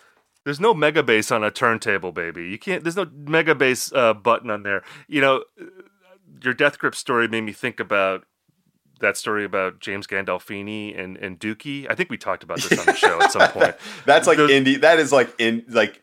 There's 0.43 0.59
no 0.59 0.73
mega 0.73 1.03
bass 1.03 1.29
on 1.31 1.43
a 1.43 1.51
turntable, 1.51 2.11
baby. 2.11 2.47
You 2.47 2.57
can't. 2.57 2.83
There's 2.83 2.95
no 2.95 3.05
mega 3.13 3.53
bass 3.53 3.91
uh, 3.91 4.13
button 4.13 4.49
on 4.49 4.63
there. 4.63 4.81
You 5.07 5.21
know, 5.21 5.43
your 6.43 6.53
Death 6.53 6.79
Grip 6.79 6.95
story 6.95 7.27
made 7.27 7.41
me 7.41 7.51
think 7.53 7.79
about 7.79 8.25
that 8.99 9.15
story 9.15 9.45
about 9.45 9.79
James 9.79 10.07
Gandolfini 10.07 10.97
and 10.99 11.17
and 11.17 11.39
Dookie. 11.39 11.85
I 11.89 11.95
think 11.95 12.09
we 12.09 12.17
talked 12.17 12.43
about 12.43 12.59
this 12.61 12.77
on 12.79 12.85
the 12.85 12.95
show 12.95 13.21
at 13.21 13.31
some 13.31 13.49
point. 13.51 13.75
That's 14.05 14.27
like 14.27 14.37
There's- 14.37 14.51
indie. 14.51 14.81
That 14.81 14.99
is 14.99 15.11
like 15.11 15.33
in 15.39 15.63
like 15.69 16.01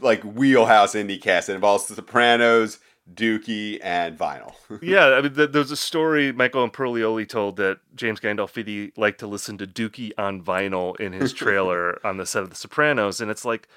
like 0.00 0.22
wheelhouse 0.22 0.94
indie 0.94 1.20
cast. 1.20 1.48
It 1.48 1.54
involves 1.54 1.86
the 1.86 1.94
Sopranos, 1.94 2.78
Dookie, 3.12 3.78
and 3.82 4.18
vinyl. 4.18 4.52
yeah, 4.82 5.06
I 5.06 5.22
mean, 5.22 5.34
th- 5.34 5.50
there's 5.52 5.70
a 5.70 5.76
story 5.76 6.32
Michael 6.32 6.68
Imperioli 6.68 7.28
told 7.28 7.56
that 7.56 7.78
James 7.94 8.20
Gandolfini 8.20 8.92
liked 8.96 9.20
to 9.20 9.26
listen 9.26 9.56
to 9.58 9.66
Dookie 9.66 10.12
on 10.18 10.42
vinyl 10.42 10.98
in 11.00 11.12
his 11.12 11.32
trailer 11.32 11.98
on 12.06 12.16
the 12.16 12.26
set 12.26 12.42
of 12.42 12.50
The 12.50 12.56
Sopranos, 12.56 13.20
and 13.20 13.30
it's 13.30 13.44
like, 13.44 13.68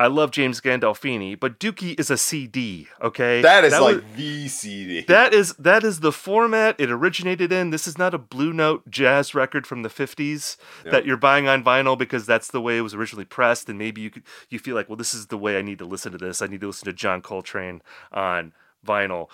I 0.00 0.06
love 0.06 0.30
James 0.30 0.60
Gandolfini, 0.60 1.38
but 1.38 1.58
Dookie 1.58 1.98
is 1.98 2.08
a 2.08 2.16
CD, 2.16 2.86
okay? 3.02 3.42
that 3.42 3.64
is 3.64 3.72
was- 3.72 3.96
like 3.96 4.16
the 4.16 4.46
CD. 4.46 5.00
that 5.08 5.34
is 5.34 5.54
that 5.54 5.82
is 5.82 6.00
the 6.00 6.12
format 6.12 6.76
it 6.78 6.88
originated 6.88 7.50
in. 7.50 7.70
This 7.70 7.88
is 7.88 7.98
not 7.98 8.14
a 8.14 8.18
blue 8.18 8.52
note 8.52 8.88
jazz 8.88 9.34
record 9.34 9.66
from 9.66 9.82
the 9.82 9.88
50s 9.88 10.56
Yeah. 10.84 10.92
that 10.92 11.04
you're 11.04 11.16
buying 11.16 11.48
on 11.48 11.64
vinyl 11.64 11.98
because 11.98 12.26
that's 12.26 12.48
the 12.48 12.60
way 12.60 12.78
it 12.78 12.82
was 12.82 12.94
originally 12.94 13.24
pressed 13.24 13.68
and 13.68 13.76
maybe 13.76 14.00
you 14.00 14.10
could 14.10 14.22
you 14.48 14.60
feel 14.60 14.76
like, 14.76 14.88
well 14.88 14.96
this 14.96 15.12
is 15.14 15.26
the 15.26 15.38
way 15.38 15.58
I 15.58 15.62
need 15.62 15.78
to 15.78 15.84
listen 15.84 16.12
to 16.12 16.18
this. 16.18 16.40
I 16.42 16.46
need 16.46 16.60
to 16.60 16.68
listen 16.68 16.86
to 16.86 16.92
John 16.92 17.20
Coltrane 17.20 17.82
on 18.12 18.52
vinyl. 18.86 19.28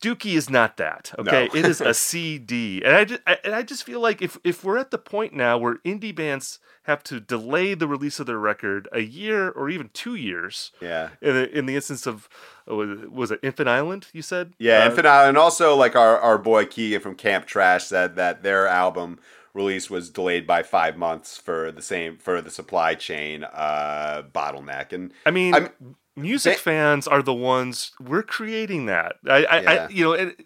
Dookie 0.00 0.34
is 0.34 0.48
not 0.48 0.76
that. 0.78 1.12
Okay, 1.18 1.48
No. 1.52 1.58
it 1.58 1.66
is 1.66 1.80
a 1.80 1.92
CD, 2.08 2.82
and 2.84 2.94
I 2.96 3.04
just 3.04 3.20
I, 3.26 3.38
and 3.44 3.54
I 3.54 3.62
just 3.62 3.84
feel 3.84 4.00
like 4.00 4.22
if 4.22 4.38
if 4.44 4.64
we're 4.64 4.78
at 4.78 4.90
the 4.90 4.98
point 4.98 5.34
now 5.34 5.58
where 5.58 5.76
indie 5.84 6.14
bands 6.14 6.58
have 6.84 7.02
to 7.04 7.20
delay 7.20 7.74
the 7.74 7.86
release 7.86 8.18
of 8.20 8.26
their 8.26 8.38
record 8.38 8.88
a 8.92 9.00
year 9.00 9.50
or 9.50 9.68
even 9.70 9.90
two 9.94 10.14
years, 10.14 10.70
yeah. 10.82 11.10
in 11.22 11.34
the, 11.34 11.58
in 11.58 11.66
the 11.66 11.74
instance 11.76 12.06
of 12.06 12.28
uh, 12.70 12.74
was 13.10 13.30
it- 13.30 13.40
Infant 13.42 13.68
Island? 13.68 14.06
You 14.12 14.20
said 14.22 14.52
Yeah, 14.58 14.82
Uh, 14.82 14.86
Infinite 14.90 15.08
Island. 15.08 15.28
And 15.30 15.38
also, 15.38 15.74
like 15.76 15.96
our, 15.96 16.18
our 16.18 16.36
boy 16.38 16.66
Keegan 16.66 17.00
from 17.00 17.14
Camp 17.14 17.46
Trash 17.46 17.84
said 17.84 18.16
that 18.16 18.42
their 18.42 18.66
album 18.66 19.18
release 19.54 19.88
was 19.88 20.10
delayed 20.10 20.46
by 20.46 20.62
five 20.62 20.96
months 20.96 21.38
for 21.38 21.70
the 21.72 21.82
same 21.82 22.18
for 22.18 22.40
the 22.42 22.50
supply 22.50 22.94
chain 22.94 23.44
uh, 23.44 24.22
bottleneck. 24.34 24.92
And 24.92 25.12
I 25.24 25.30
mean, 25.30 25.54
I'm- 25.54 25.96
music 26.16 26.54
they- 26.54 26.58
fans 26.58 27.06
are 27.08 27.22
the 27.22 27.34
ones 27.34 27.92
we're 28.00 28.22
creating 28.22 28.86
that. 28.86 29.16
I, 29.28 29.44
I, 29.44 29.60
Yeah. 29.60 29.70
I 29.70 29.88
you 29.88 30.04
know, 30.04 30.12
it, 30.12 30.36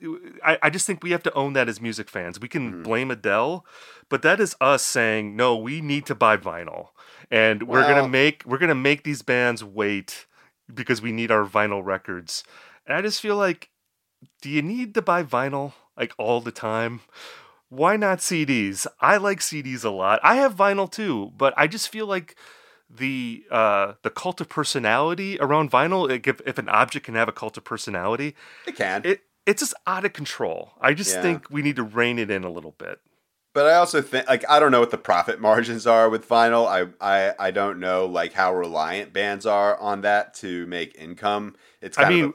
I, 0.44 0.58
I 0.62 0.70
just 0.70 0.86
think 0.86 1.02
we 1.02 1.10
have 1.12 1.22
to 1.24 1.32
own 1.34 1.54
that 1.54 1.68
as 1.68 1.80
music 1.80 2.08
fans. 2.08 2.38
We 2.40 2.48
can 2.48 2.70
Mm-hmm. 2.72 2.82
blame 2.82 3.10
Adele, 3.10 3.64
but 4.08 4.22
that 4.22 4.40
is 4.40 4.54
us 4.60 4.82
saying 4.82 5.36
no. 5.36 5.56
We 5.56 5.80
need 5.80 6.04
to 6.06 6.14
buy 6.14 6.36
vinyl, 6.36 6.88
and 7.30 7.62
we're 7.64 7.80
Well- 7.80 7.94
gonna 7.96 8.08
make 8.08 8.42
we're 8.46 8.58
gonna 8.58 8.74
make 8.74 9.04
these 9.04 9.22
bands 9.22 9.64
wait 9.64 10.26
because 10.72 11.00
we 11.00 11.12
need 11.12 11.30
our 11.30 11.46
vinyl 11.46 11.82
records. 11.84 12.44
And 12.86 12.96
I 12.96 13.00
just 13.02 13.20
feel 13.22 13.36
like, 13.36 13.70
do 14.42 14.48
you 14.50 14.60
need 14.62 14.94
to 14.94 15.02
buy 15.02 15.22
vinyl 15.22 15.72
like 15.96 16.12
all 16.18 16.40
the 16.42 16.52
time? 16.52 17.00
Why 17.68 17.96
not 17.96 18.18
CDs? 18.18 18.86
I 19.00 19.16
like 19.18 19.40
CDs 19.40 19.84
a 19.84 19.90
lot. 19.90 20.20
I 20.22 20.36
have 20.36 20.54
vinyl 20.54 20.90
too, 20.90 21.32
but 21.36 21.52
I 21.56 21.66
just 21.66 21.88
feel 21.90 22.06
like 22.06 22.34
the 22.90 23.44
uh 23.50 23.92
the 24.02 24.08
cult 24.10 24.40
of 24.40 24.48
personality 24.48 25.36
around 25.40 25.70
vinyl 25.70 26.08
like 26.08 26.26
if, 26.26 26.40
if 26.46 26.56
an 26.56 26.70
object 26.70 27.04
can 27.04 27.14
have 27.14 27.28
a 27.28 27.32
cult 27.32 27.58
of 27.58 27.62
personality 27.64 28.34
it 28.66 28.76
can. 28.76 29.02
it 29.04 29.20
it's 29.44 29.60
just 29.60 29.74
out 29.86 30.06
of 30.06 30.14
control 30.14 30.72
i 30.80 30.94
just 30.94 31.14
Yeah. 31.16 31.20
think 31.20 31.50
we 31.50 31.60
need 31.60 31.76
to 31.76 31.82
rein 31.82 32.18
it 32.18 32.30
in 32.30 32.44
a 32.44 32.50
little 32.50 32.74
bit 32.78 33.00
But 33.52 33.66
I 33.66 33.74
also 33.74 34.00
think 34.00 34.26
like 34.26 34.42
I 34.48 34.58
don't 34.58 34.72
know 34.72 34.80
what 34.80 34.90
the 34.90 34.96
profit 34.96 35.38
margins 35.38 35.86
are 35.86 36.08
with 36.08 36.26
vinyl. 36.26 36.66
I 36.66 36.86
I, 37.00 37.48
I 37.48 37.50
don't 37.50 37.78
know 37.78 38.06
like 38.06 38.32
how 38.32 38.54
reliant 38.54 39.12
bands 39.12 39.44
are 39.44 39.76
on 39.78 40.00
that 40.02 40.32
to 40.40 40.64
make 40.66 40.94
income. 40.96 41.56
It's 41.82 41.98
i 41.98 42.08
mean 42.08 42.24
of 42.26 42.34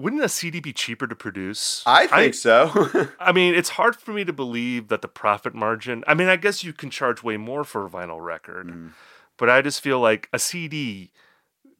wouldn't 0.00 0.22
a 0.22 0.28
cd 0.28 0.60
be 0.60 0.72
cheaper 0.72 1.06
to 1.06 1.14
produce 1.14 1.82
I 1.86 2.06
think 2.06 2.34
so. 2.34 3.08
I 3.20 3.32
mean 3.32 3.54
it's 3.54 3.70
hard 3.70 3.96
for 3.96 4.12
me 4.12 4.24
to 4.24 4.32
believe 4.32 4.88
that 4.88 5.02
the 5.02 5.08
profit 5.08 5.54
margin 5.54 6.02
i 6.06 6.14
mean 6.14 6.28
i 6.28 6.36
guess 6.36 6.64
you 6.64 6.72
can 6.72 6.90
charge 6.90 7.22
way 7.22 7.36
more 7.36 7.64
for 7.64 7.86
a 7.86 7.90
vinyl 7.90 8.20
record 8.24 8.68
Mm. 8.68 8.90
but 9.36 9.48
i 9.50 9.60
just 9.62 9.80
feel 9.80 10.00
like 10.00 10.28
a 10.32 10.38
cd 10.38 11.10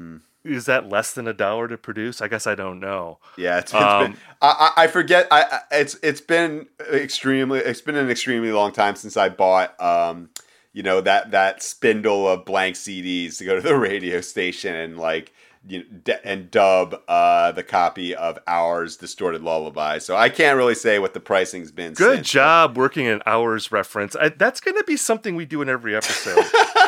Mm. 0.00 0.20
is 0.44 0.64
that 0.66 0.88
less 0.88 1.12
than 1.12 1.28
a 1.28 1.35
dollar 1.35 1.68
to 1.68 1.76
produce 1.76 2.20
i 2.22 2.28
guess 2.28 2.46
i 2.46 2.54
don't 2.54 2.80
know 2.80 3.18
Yeah, 3.37 3.59
it's, 3.59 3.72
it's 3.72 3.83
Um, 3.83 4.12
been. 4.12 4.20
I, 4.42 4.72
I 4.76 4.85
I 4.85 4.87
forget. 4.87 5.28
I 5.30 5.42
I- 5.42 5.61
it's 5.80 5.96
it's 6.02 6.20
been 6.22 6.66
extremely. 6.92 7.59
It's 7.61 7.83
been 7.83 7.96
an 7.96 8.09
extremely 8.11 8.50
long 8.52 8.72
time 8.72 8.96
since 8.96 9.16
I 9.16 9.28
bought. 9.28 9.78
Um, 9.80 10.30
you 10.72 10.83
know 10.83 11.00
that 11.02 11.33
that 11.33 11.62
spindle 11.62 12.26
of 12.28 12.44
blank 12.46 12.76
CDs 12.76 13.37
to 13.38 13.44
go 13.44 13.54
to 13.56 13.61
the 13.61 13.76
radio 13.90 14.20
station 14.22 14.74
and 14.74 14.96
like 14.98 15.33
you 15.66 15.81
know, 15.81 15.85
d- 16.05 16.14
and 16.25 16.51
dub 16.51 17.01
uh, 17.07 17.53
the 17.53 17.62
copy 17.62 18.14
of 18.14 18.38
Ours 18.46 18.96
distorted 18.96 19.42
lullaby. 19.42 19.99
So 19.99 20.16
I 20.16 20.29
can't 20.29 20.57
really 20.57 20.75
say 20.75 20.99
what 20.99 21.14
the 21.14 21.20
pricing's 21.20 21.70
been. 21.70 21.92
Good 21.92 22.18
since. 22.18 22.31
job 22.31 22.77
working 22.77 23.07
an 23.07 23.23
Ours 23.27 23.70
reference. 23.70 24.16
I, 24.16 24.31
that's 24.31 24.61
going 24.61 24.77
to 24.77 24.85
be 24.85 24.96
something 24.96 25.37
we 25.37 25.44
do 25.44 25.61
in 25.62 25.68
every 25.68 25.94
episode. 25.94 26.44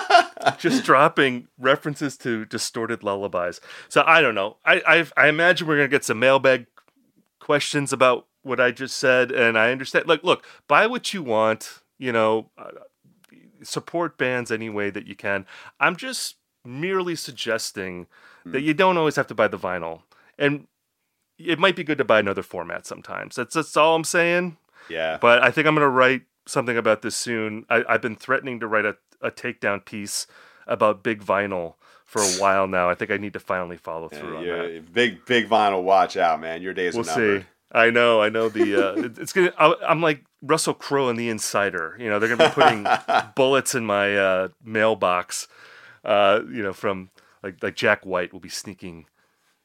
Just 0.59 0.85
dropping 0.85 1.49
references 1.59 2.17
to 2.19 2.45
distorted 2.47 3.03
lullabies. 3.03 3.61
So 3.89 4.03
I 4.07 4.21
don't 4.21 4.35
know. 4.35 4.57
I 4.65 4.83
I've, 4.87 5.13
I 5.17 5.29
imagine 5.29 5.67
we're 5.67 5.77
going 5.77 5.89
to 5.89 5.95
get 5.95 6.05
some 6.05 6.19
mailbag 6.19 6.67
questions 7.41 7.93
about 7.93 8.27
what 8.43 8.59
I 8.59 8.73
just 8.73 8.97
said, 8.97 9.31
and 9.31 9.57
I 9.57 9.71
understand. 9.71 10.09
Like, 10.09 10.25
look, 10.25 10.45
buy 10.67 10.87
what 10.87 11.15
you 11.15 11.23
want. 11.23 11.83
You 11.99 12.11
know, 12.11 12.51
uh, 12.59 12.71
support 13.63 14.19
bands 14.19 14.51
any 14.51 14.69
way 14.69 14.91
that 14.91 15.07
you 15.07 15.15
can. 15.15 15.47
I'm 15.79 15.95
just 15.95 16.37
merely 16.65 17.15
suggesting 17.17 18.07
that 18.45 18.63
you 18.63 18.75
don't 18.75 18.97
always 18.97 19.17
have 19.17 19.27
to 19.29 19.35
buy 19.35 19.49
the 19.49 19.59
vinyl, 19.59 20.03
and 20.39 20.67
it 21.39 21.59
might 21.59 21.77
be 21.77 21.85
good 21.85 21.99
to 21.99 22.05
buy 22.05 22.19
another 22.21 22.43
format 22.43 22.87
sometimes. 22.87 23.37
That's 23.37 23.55
that's 23.55 23.77
all 23.77 23.95
I'm 23.97 24.05
saying. 24.05 24.57
Yeah. 24.89 25.19
But 25.21 25.43
I 25.43 25.51
think 25.51 25.67
I'm 25.67 25.75
going 25.75 25.85
to 25.85 25.89
write 25.89 26.23
something 26.47 26.77
about 26.77 27.03
this 27.03 27.15
soon. 27.17 27.65
I, 27.71 27.85
I've 27.89 28.03
been 28.03 28.17
threatening 28.17 28.59
to 28.61 28.67
write 28.67 28.85
a, 28.85 28.97
a 29.21 29.31
takedown 29.31 29.85
piece 29.85 30.27
about 30.67 31.05
big 31.05 31.23
vinyl 31.25 31.75
for 32.05 32.21
a 32.21 32.27
while 32.41 32.67
now. 32.67 32.91
I 32.91 32.95
think 32.97 33.11
I 33.13 33.17
need 33.17 33.33
to 33.35 33.41
finally 33.41 33.77
follow 33.77 34.09
through 34.09 34.39
on 34.39 34.45
that. 34.45 34.93
big 34.93 35.25
big 35.25 35.49
vinyl. 35.49 35.83
Watch 35.85 36.17
out, 36.17 36.41
man. 36.41 36.63
Your 36.63 36.75
days 36.75 36.95
We'll 36.95 37.05
are 37.05 37.17
numbered. 37.17 37.43
see. 37.43 37.47
I 37.75 37.91
know, 37.91 38.21
I 38.21 38.29
know. 38.29 38.49
The 38.49 38.75
uh, 38.77 38.95
it- 39.05 39.19
it's 39.19 39.33
gonna. 39.33 39.53
I, 39.57 39.75
I'm 39.89 40.03
like 40.03 40.25
Russell 40.43 40.75
Crowe 40.75 41.09
in 41.09 41.17
The 41.17 41.29
Insider. 41.29 41.97
You 41.99 42.11
know, 42.11 42.19
they're 42.19 42.29
gonna 42.37 42.49
be 42.51 42.55
putting 42.55 42.87
bullets 43.37 43.75
in 43.77 43.87
my 43.87 44.17
uh, 44.17 44.49
mailbox. 44.65 45.47
Uh, 46.05 46.41
you 46.51 46.63
know, 46.63 46.73
from 46.73 47.11
like 47.43 47.63
like 47.63 47.77
Jack 47.77 48.05
White 48.05 48.33
will 48.33 48.41
be 48.41 48.49
sneaking. 48.49 49.07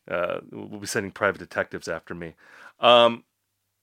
Uh, 0.10 0.40
will 0.52 0.80
be 0.80 0.88
sending 0.88 1.12
private 1.12 1.40
detectives 1.40 1.90
after 1.90 2.16
me. 2.16 2.34
Um, 2.80 3.26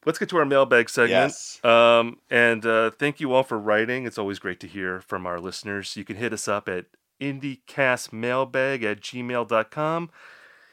let's 0.06 0.18
get 0.18 0.28
to 0.30 0.38
our 0.38 0.44
mailbag 0.44 0.88
segment. 0.88 1.10
Yes. 1.10 1.62
Um, 1.64 2.18
and 2.30 2.64
uh, 2.64 2.90
thank 2.90 3.20
you 3.20 3.32
all 3.32 3.42
for 3.42 3.58
writing. 3.58 4.06
It's 4.06 4.18
always 4.18 4.38
great 4.38 4.60
to 4.60 4.66
hear 4.66 5.00
from 5.00 5.26
our 5.26 5.38
listeners. 5.38 5.96
You 5.96 6.04
can 6.04 6.16
hit 6.16 6.32
us 6.32 6.48
up 6.48 6.68
at 6.68 6.86
indiecastmailbag 7.20 8.82
at 8.84 9.00
gmail.com. 9.00 10.10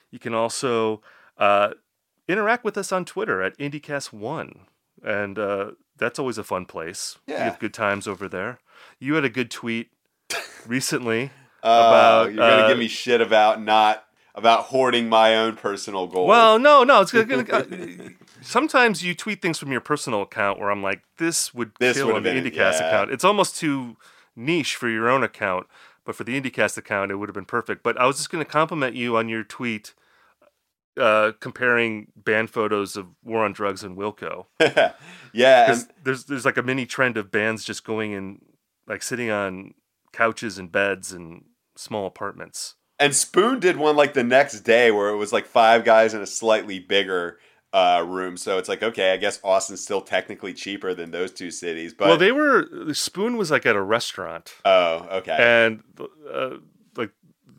You 0.09 0.19
can 0.19 0.33
also 0.33 1.01
uh, 1.37 1.71
interact 2.27 2.63
with 2.63 2.77
us 2.77 2.91
on 2.91 3.05
Twitter 3.05 3.41
at 3.41 3.57
IndieCast1. 3.57 4.59
And 5.03 5.39
uh, 5.39 5.71
that's 5.97 6.19
always 6.19 6.37
a 6.37 6.43
fun 6.43 6.65
place. 6.65 7.17
Yeah. 7.27 7.35
We 7.35 7.41
have 7.43 7.59
good 7.59 7.73
times 7.73 8.07
over 8.07 8.27
there. 8.27 8.59
You 8.99 9.15
had 9.15 9.25
a 9.25 9.29
good 9.29 9.49
tweet 9.49 9.91
recently. 10.67 11.31
Uh, 11.63 11.67
about, 11.67 12.25
you're 12.27 12.37
gonna 12.37 12.63
uh, 12.63 12.67
give 12.67 12.77
me 12.77 12.87
shit 12.87 13.21
about 13.21 13.61
not 13.61 14.05
about 14.35 14.65
hoarding 14.65 15.09
my 15.09 15.35
own 15.35 15.55
personal 15.55 16.07
goals. 16.07 16.27
Well, 16.27 16.59
no, 16.59 16.83
no. 16.83 17.01
It's 17.01 17.11
gonna. 17.11 17.43
uh, 17.51 18.09
sometimes 18.41 19.03
you 19.03 19.13
tweet 19.13 19.41
things 19.41 19.59
from 19.59 19.71
your 19.71 19.81
personal 19.81 20.21
account 20.21 20.59
where 20.59 20.71
I'm 20.71 20.81
like, 20.81 21.01
this 21.17 21.53
would 21.53 21.71
This 21.79 21.97
kill 21.97 22.07
would 22.07 22.17
on 22.17 22.23
the 22.23 22.33
have 22.33 22.43
IndieCast 22.43 22.79
yeah. 22.79 22.87
account. 22.87 23.11
It's 23.11 23.23
almost 23.23 23.57
too 23.57 23.97
niche 24.35 24.75
for 24.75 24.89
your 24.89 25.09
own 25.09 25.23
account, 25.23 25.67
but 26.05 26.15
for 26.15 26.23
the 26.23 26.39
IndieCast 26.39 26.77
account, 26.77 27.11
it 27.11 27.15
would 27.15 27.29
have 27.29 27.35
been 27.35 27.45
perfect. 27.45 27.83
But 27.83 27.99
I 27.99 28.05
was 28.05 28.17
just 28.17 28.29
gonna 28.29 28.45
compliment 28.45 28.95
you 28.95 29.17
on 29.17 29.29
your 29.29 29.43
tweet. 29.43 29.93
Uh, 30.97 31.31
comparing 31.39 32.11
band 32.17 32.49
photos 32.49 32.97
of 32.97 33.07
War 33.23 33.45
on 33.45 33.53
Drugs 33.53 33.81
and 33.81 33.95
Wilco, 33.95 34.47
yeah, 35.33 35.71
and 35.71 35.87
there's 36.03 36.25
there's 36.25 36.43
like 36.43 36.57
a 36.57 36.61
mini 36.61 36.85
trend 36.85 37.15
of 37.15 37.31
bands 37.31 37.63
just 37.63 37.85
going 37.85 38.11
in, 38.11 38.41
like 38.87 39.01
sitting 39.01 39.31
on 39.31 39.73
couches 40.11 40.57
and 40.57 40.69
beds 40.69 41.13
and 41.13 41.45
small 41.81 42.05
apartments. 42.05 42.75
and 42.99 43.15
Spoon 43.15 43.59
did 43.59 43.77
one 43.77 43.95
like 43.95 44.13
the 44.13 44.23
next 44.23 44.61
day 44.61 44.91
where 44.91 45.09
it 45.09 45.17
was 45.17 45.33
like 45.33 45.45
five 45.45 45.83
guys 45.83 46.13
in 46.13 46.21
a 46.21 46.27
slightly 46.27 46.79
bigger 46.79 47.39
uh, 47.73 48.05
room. 48.07 48.37
So 48.37 48.57
it's 48.57 48.69
like, 48.69 48.83
okay, 48.83 49.13
I 49.13 49.17
guess 49.17 49.39
Austin's 49.43 49.81
still 49.81 50.01
technically 50.01 50.53
cheaper 50.53 50.93
than 50.93 51.11
those 51.11 51.31
two 51.31 51.51
cities. 51.51 51.93
But 51.93 52.07
well, 52.09 52.17
they 52.17 52.31
were 52.31 52.93
Spoon 52.93 53.37
was 53.37 53.51
like 53.51 53.65
at 53.65 53.75
a 53.75 53.81
restaurant. 53.81 54.53
oh, 54.65 55.07
okay, 55.11 55.37
and 55.39 55.83
uh, 56.31 56.57
like 56.95 57.11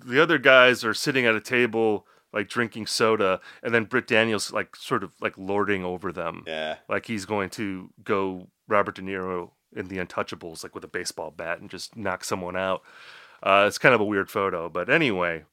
the 0.05 0.23
other 0.23 0.39
guys 0.39 0.85
are 0.85 0.95
sitting 0.95 1.27
at 1.27 1.35
a 1.35 1.41
table 1.41 2.07
like 2.33 2.49
drinking 2.49 2.87
soda 2.87 3.41
and 3.63 3.75
then 3.75 3.85
Britt 3.85 4.07
Daniel's 4.07 4.53
like 4.53 4.75
sort 4.75 5.05
of 5.05 5.13
like 5.21 5.37
lording 5.37 5.85
over 5.85 6.11
them 6.13 6.45
yeah. 6.47 6.77
like 6.89 7.07
he's 7.07 7.27
going 7.27 7.51
to 7.51 7.91
go 8.03 8.49
Robert 8.69 8.95
De 8.95 9.03
Niro 9.03 9.51
in 9.75 9.89
the 9.89 9.99
Untouchables 9.99 10.63
like 10.63 10.75
with 10.75 10.85
a 10.85 10.89
baseball 10.89 11.31
bat 11.31 11.61
and 11.61 11.69
just 11.69 11.95
knock 11.95 12.25
someone 12.25 12.57
out 12.57 12.83
uh, 13.43 13.65
it's 13.67 13.79
kind 13.79 13.95
of 13.95 14.01
a 14.01 14.05
weird 14.05 14.31
photo 14.31 14.69
but 14.69 14.89
anyway 14.91 15.45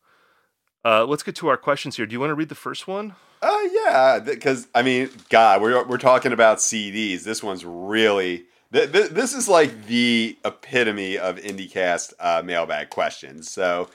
uh, 0.85 1.05
let's 1.05 1.23
get 1.23 1.35
to 1.35 1.47
our 1.47 1.57
questions 1.57 1.97
here 1.97 2.05
do 2.05 2.13
you 2.13 2.19
want 2.19 2.29
to 2.31 2.35
read 2.35 2.49
the 2.49 2.55
first 2.55 2.87
one 2.87 3.15
Uh, 3.41 3.57
yeah, 3.85 4.19
because 4.19 4.67
I 4.75 4.81
mean, 4.81 5.09
God, 5.29 5.61
we're 5.61 5.85
we're 5.87 5.97
talking 5.97 6.33
about 6.33 6.57
CDs. 6.57 7.23
This 7.23 7.41
one's 7.41 7.63
really 7.63 8.43
th- 8.73 8.91
th- 8.91 9.11
this 9.11 9.33
is 9.33 9.47
like 9.47 9.85
the 9.87 10.37
epitome 10.43 11.17
of 11.17 11.37
IndieCast 11.37 12.13
uh, 12.19 12.41
mailbag 12.43 12.89
questions. 12.89 13.49
So 13.49 13.89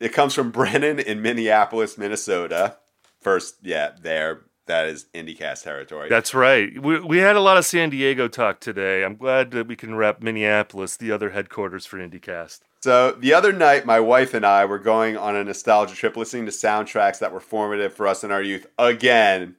it 0.00 0.14
comes 0.14 0.32
from 0.34 0.50
Brennan 0.58 0.98
in 0.98 1.20
Minneapolis, 1.20 1.98
Minnesota. 1.98 2.76
First, 3.20 3.56
yeah, 3.62 3.90
there 4.00 4.40
that 4.64 4.86
is 4.86 5.06
IndieCast 5.12 5.64
territory. 5.64 6.08
that's 6.08 6.32
right 6.32 6.80
we, 6.80 7.00
we 7.00 7.18
had 7.18 7.34
a 7.36 7.40
lot 7.40 7.56
of 7.58 7.64
San 7.66 7.90
Diego 7.90 8.28
talk 8.28 8.60
today 8.60 9.04
I'm 9.04 9.16
glad 9.16 9.50
that 9.50 9.66
we 9.66 9.74
can 9.74 9.94
wrap 9.96 10.22
Minneapolis 10.22 10.96
the 10.96 11.10
other 11.10 11.30
headquarters 11.30 11.86
for 11.86 11.98
IndieCast 11.98 12.60
So 12.82 13.12
the 13.12 13.34
other 13.34 13.52
night, 13.52 13.84
my 13.84 14.00
wife 14.00 14.32
and 14.32 14.44
I 14.44 14.64
were 14.64 14.78
going 14.78 15.16
on 15.16 15.36
a 15.36 15.44
nostalgia 15.44 15.94
trip, 15.94 16.16
listening 16.16 16.46
to 16.46 16.52
soundtracks 16.52 17.18
that 17.18 17.32
were 17.32 17.40
formative 17.40 17.92
for 17.92 18.06
us 18.06 18.24
in 18.24 18.30
our 18.30 18.42
youth. 18.42 18.66
Again, 18.78 19.56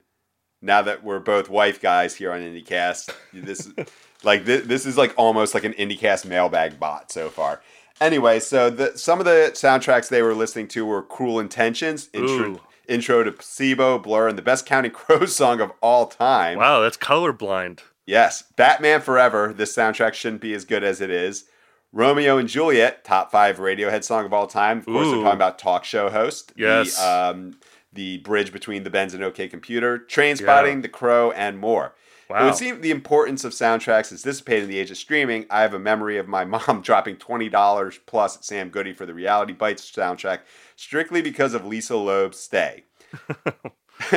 now 0.62 0.82
that 0.82 1.04
we're 1.04 1.20
both 1.20 1.50
wife 1.50 1.82
guys 1.82 2.16
here 2.16 2.32
on 2.32 2.42
IndieCast, 2.42 3.14
this 3.34 3.68
is 3.68 3.74
like 4.24 4.46
this, 4.46 4.66
this 4.66 4.86
is 4.86 4.98
like 4.98 5.14
almost 5.18 5.54
like 5.54 5.64
an 5.64 5.74
IndieCast 5.74 6.26
mailbag 6.26 6.80
bot 6.80 7.12
so 7.12 7.30
far. 7.30 7.62
Anyway, 8.00 8.40
so 8.40 8.72
the 8.72 8.98
some 8.98 9.20
of 9.20 9.26
the 9.26 9.52
soundtracks 9.54 10.10
they 10.10 10.24
were 10.24 10.34
listening 10.34 10.68
to 10.70 10.84
were 10.84 11.04
"Cruel 11.04 11.40
Intentions," 11.40 12.10
intro, 12.14 12.60
intro 12.88 13.24
to 13.24 13.32
Placebo, 13.32 14.00
Blur, 14.00 14.28
and 14.30 14.38
the 14.38 14.42
best 14.42 14.66
Counting 14.66 14.92
Crows 14.94 15.36
song 15.36 15.62
of 15.62 15.72
all 15.82 16.08
time. 16.08 16.58
wow 16.58 16.80
that's 16.80 16.98
colorblind 16.98 17.82
Yes, 18.08 18.44
Batman 18.56 19.02
Forever. 19.02 19.54
This 19.54 19.76
soundtrack 19.76 20.14
shouldn't 20.14 20.42
be 20.42 20.56
as 20.56 20.66
good 20.66 20.84
as 20.84 21.02
it 21.02 21.12
is. 21.12 21.46
Romeo 21.94 22.38
and 22.38 22.48
Juliet, 22.48 23.04
top 23.04 23.32
five 23.32 23.58
Radiohead 23.58 24.04
song 24.04 24.26
of 24.26 24.34
all 24.34 24.48
time. 24.48 24.80
Of 24.80 24.86
course, 24.86 25.08
Ooh. 25.08 25.18
we're 25.18 25.24
talking 25.24 25.34
about 25.38 25.60
talk 25.60 25.84
show 25.84 26.10
host. 26.10 26.54
Yes. 26.56 26.96
The, 26.98 27.06
um, 27.08 27.60
the 27.94 28.20
bridge 28.20 28.54
between 28.54 28.84
the 28.84 28.90
Bends 28.90 29.14
and 29.14 29.24
OK 29.24 29.48
Computer, 29.50 29.98
Train 29.98 30.38
Spotting, 30.38 30.82
The 30.82 30.88
Crow, 30.90 31.32
and 31.32 31.60
more. 31.60 31.94
It 32.30 32.44
would 32.46 32.56
seem 32.56 32.80
the 32.80 32.92
importance 32.92 33.44
of 33.44 33.52
soundtracks 33.52 34.10
has 34.12 34.22
dissipated 34.22 34.64
in 34.64 34.70
the 34.70 34.80
age 34.80 34.90
of 34.90 34.96
streaming. 34.96 35.46
I 35.50 35.64
have 35.64 35.74
a 35.74 35.80
memory 35.80 36.18
of 36.18 36.30
my 36.30 36.46
mom 36.68 36.82
dropping 36.82 37.18
twenty 37.18 37.50
dollars 37.50 38.00
plus 38.06 38.38
at 38.38 38.46
Sam 38.46 38.70
Goody 38.70 38.94
for 38.94 39.06
the 39.06 39.14
Reality 39.14 39.52
Bites 39.52 39.92
soundtrack, 39.92 40.40
strictly 40.78 41.22
because 41.22 41.54
of 41.54 41.66
Lisa 41.66 41.98
Loeb's 41.98 42.40
Stay. 42.40 42.86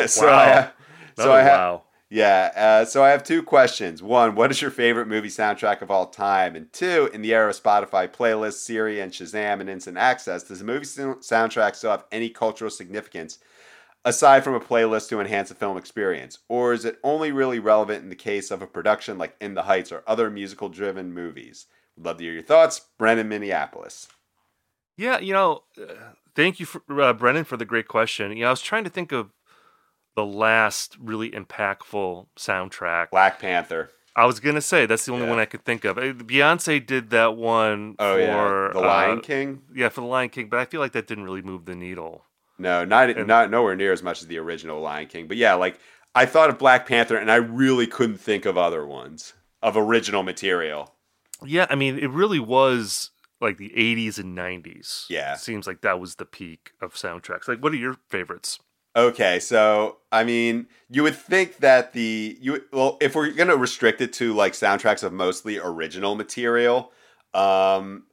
so 0.06 0.26
Wow. 0.28 0.70
I, 1.18 1.20
so 1.20 1.32
I 1.32 1.42
have. 1.42 1.58
wow. 1.58 1.82
Yeah, 2.14 2.52
uh, 2.54 2.84
so 2.84 3.02
I 3.02 3.10
have 3.10 3.24
two 3.24 3.42
questions. 3.42 4.00
One, 4.00 4.36
what 4.36 4.52
is 4.52 4.62
your 4.62 4.70
favorite 4.70 5.08
movie 5.08 5.26
soundtrack 5.26 5.82
of 5.82 5.90
all 5.90 6.06
time? 6.06 6.54
And 6.54 6.72
two, 6.72 7.10
in 7.12 7.22
the 7.22 7.34
era 7.34 7.50
of 7.50 7.60
Spotify 7.60 8.06
playlists, 8.06 8.58
Siri, 8.58 9.00
and 9.00 9.10
Shazam 9.10 9.60
and 9.60 9.68
instant 9.68 9.96
access, 9.96 10.44
does 10.44 10.60
the 10.60 10.64
movie 10.64 10.84
soundtrack 10.84 11.74
still 11.74 11.90
have 11.90 12.04
any 12.12 12.28
cultural 12.28 12.70
significance 12.70 13.40
aside 14.04 14.44
from 14.44 14.54
a 14.54 14.60
playlist 14.60 15.08
to 15.08 15.18
enhance 15.18 15.48
the 15.48 15.56
film 15.56 15.76
experience? 15.76 16.38
Or 16.48 16.72
is 16.72 16.84
it 16.84 17.00
only 17.02 17.32
really 17.32 17.58
relevant 17.58 18.04
in 18.04 18.10
the 18.10 18.14
case 18.14 18.52
of 18.52 18.62
a 18.62 18.66
production 18.68 19.18
like 19.18 19.34
In 19.40 19.54
the 19.54 19.62
Heights 19.62 19.90
or 19.90 20.04
other 20.06 20.30
musical 20.30 20.68
driven 20.68 21.12
movies? 21.12 21.66
Love 21.96 22.18
to 22.18 22.22
hear 22.22 22.34
your 22.34 22.44
thoughts. 22.44 22.82
Brennan, 22.96 23.28
Minneapolis. 23.28 24.06
Yeah, 24.96 25.18
you 25.18 25.32
know, 25.32 25.64
uh, 25.76 26.12
thank 26.36 26.60
you, 26.60 26.66
for, 26.66 26.80
uh, 27.02 27.12
Brennan, 27.12 27.42
for 27.42 27.56
the 27.56 27.64
great 27.64 27.88
question. 27.88 28.30
You 28.36 28.42
know, 28.44 28.46
I 28.46 28.50
was 28.50 28.60
trying 28.60 28.84
to 28.84 28.90
think 28.90 29.10
of 29.10 29.30
the 30.16 30.24
last 30.24 30.96
really 31.00 31.30
impactful 31.30 32.26
soundtrack. 32.36 33.10
Black 33.10 33.38
Panther. 33.40 33.90
I 34.16 34.26
was 34.26 34.38
gonna 34.38 34.60
say 34.60 34.86
that's 34.86 35.06
the 35.06 35.12
only 35.12 35.24
Yeah. 35.24 35.30
one 35.30 35.38
I 35.40 35.44
could 35.44 35.64
think 35.64 35.84
of. 35.84 35.98
Uh, 35.98 36.12
Beyonce 36.12 36.84
did 36.84 37.10
that 37.10 37.36
one 37.36 37.96
Oh, 37.98 38.14
for 38.14 38.20
yeah. 38.20 38.72
The 38.72 38.80
Lion 38.86 39.18
uh, 39.18 39.22
King? 39.22 39.62
Yeah, 39.74 39.88
for 39.88 40.02
the 40.02 40.06
Lion 40.06 40.28
King, 40.28 40.48
but 40.48 40.60
I 40.60 40.64
feel 40.66 40.80
like 40.80 40.92
that 40.92 41.06
didn't 41.08 41.24
really 41.24 41.42
move 41.42 41.64
the 41.64 41.74
needle. 41.74 42.24
No, 42.56 42.84
not 42.84 43.10
And- 43.10 43.26
not 43.26 43.50
nowhere 43.50 43.74
near 43.74 43.92
as 43.92 44.02
much 44.04 44.22
as 44.22 44.28
the 44.28 44.38
original 44.38 44.80
Lion 44.80 45.08
King. 45.08 45.26
But 45.26 45.36
yeah, 45.36 45.54
like 45.54 45.80
I 46.14 46.26
thought 46.26 46.48
of 46.48 46.58
Black 46.58 46.86
Panther, 46.86 47.16
and 47.16 47.28
I 47.28 47.36
really 47.36 47.88
couldn't 47.88 48.18
think 48.18 48.44
of 48.46 48.56
other 48.56 48.86
ones 48.86 49.34
of 49.60 49.76
original 49.76 50.22
material. 50.22 50.94
Yeah, 51.44 51.66
I 51.68 51.74
mean, 51.74 51.98
it 51.98 52.10
really 52.10 52.38
was 52.38 53.10
like 53.40 53.56
the 53.58 53.72
80s 53.76 54.18
and 54.18 54.32
90s. 54.38 55.06
Yeah. 55.10 55.34
seems 55.34 55.66
like 55.66 55.80
that 55.80 55.98
was 55.98 56.14
the 56.14 56.24
peak 56.24 56.70
of 56.80 56.94
soundtracks. 56.94 57.48
Like, 57.48 57.58
what 57.58 57.72
are 57.72 57.76
your 57.76 57.96
favorites? 58.08 58.60
Okay, 58.96 59.40
so 59.40 59.96
I 60.12 60.22
mean, 60.22 60.68
you 60.88 61.02
would 61.02 61.16
think 61.16 61.56
that 61.58 61.92
the 61.92 62.38
you 62.40 62.62
well, 62.72 62.96
if 63.00 63.14
we're 63.14 63.30
gonna 63.32 63.56
restrict 63.56 64.00
it 64.00 64.12
to 64.14 64.32
like 64.32 64.52
soundtracks 64.52 65.02
of 65.02 65.12
mostly 65.12 65.58
original 65.58 66.14
material, 66.14 66.92
um, 67.32 68.04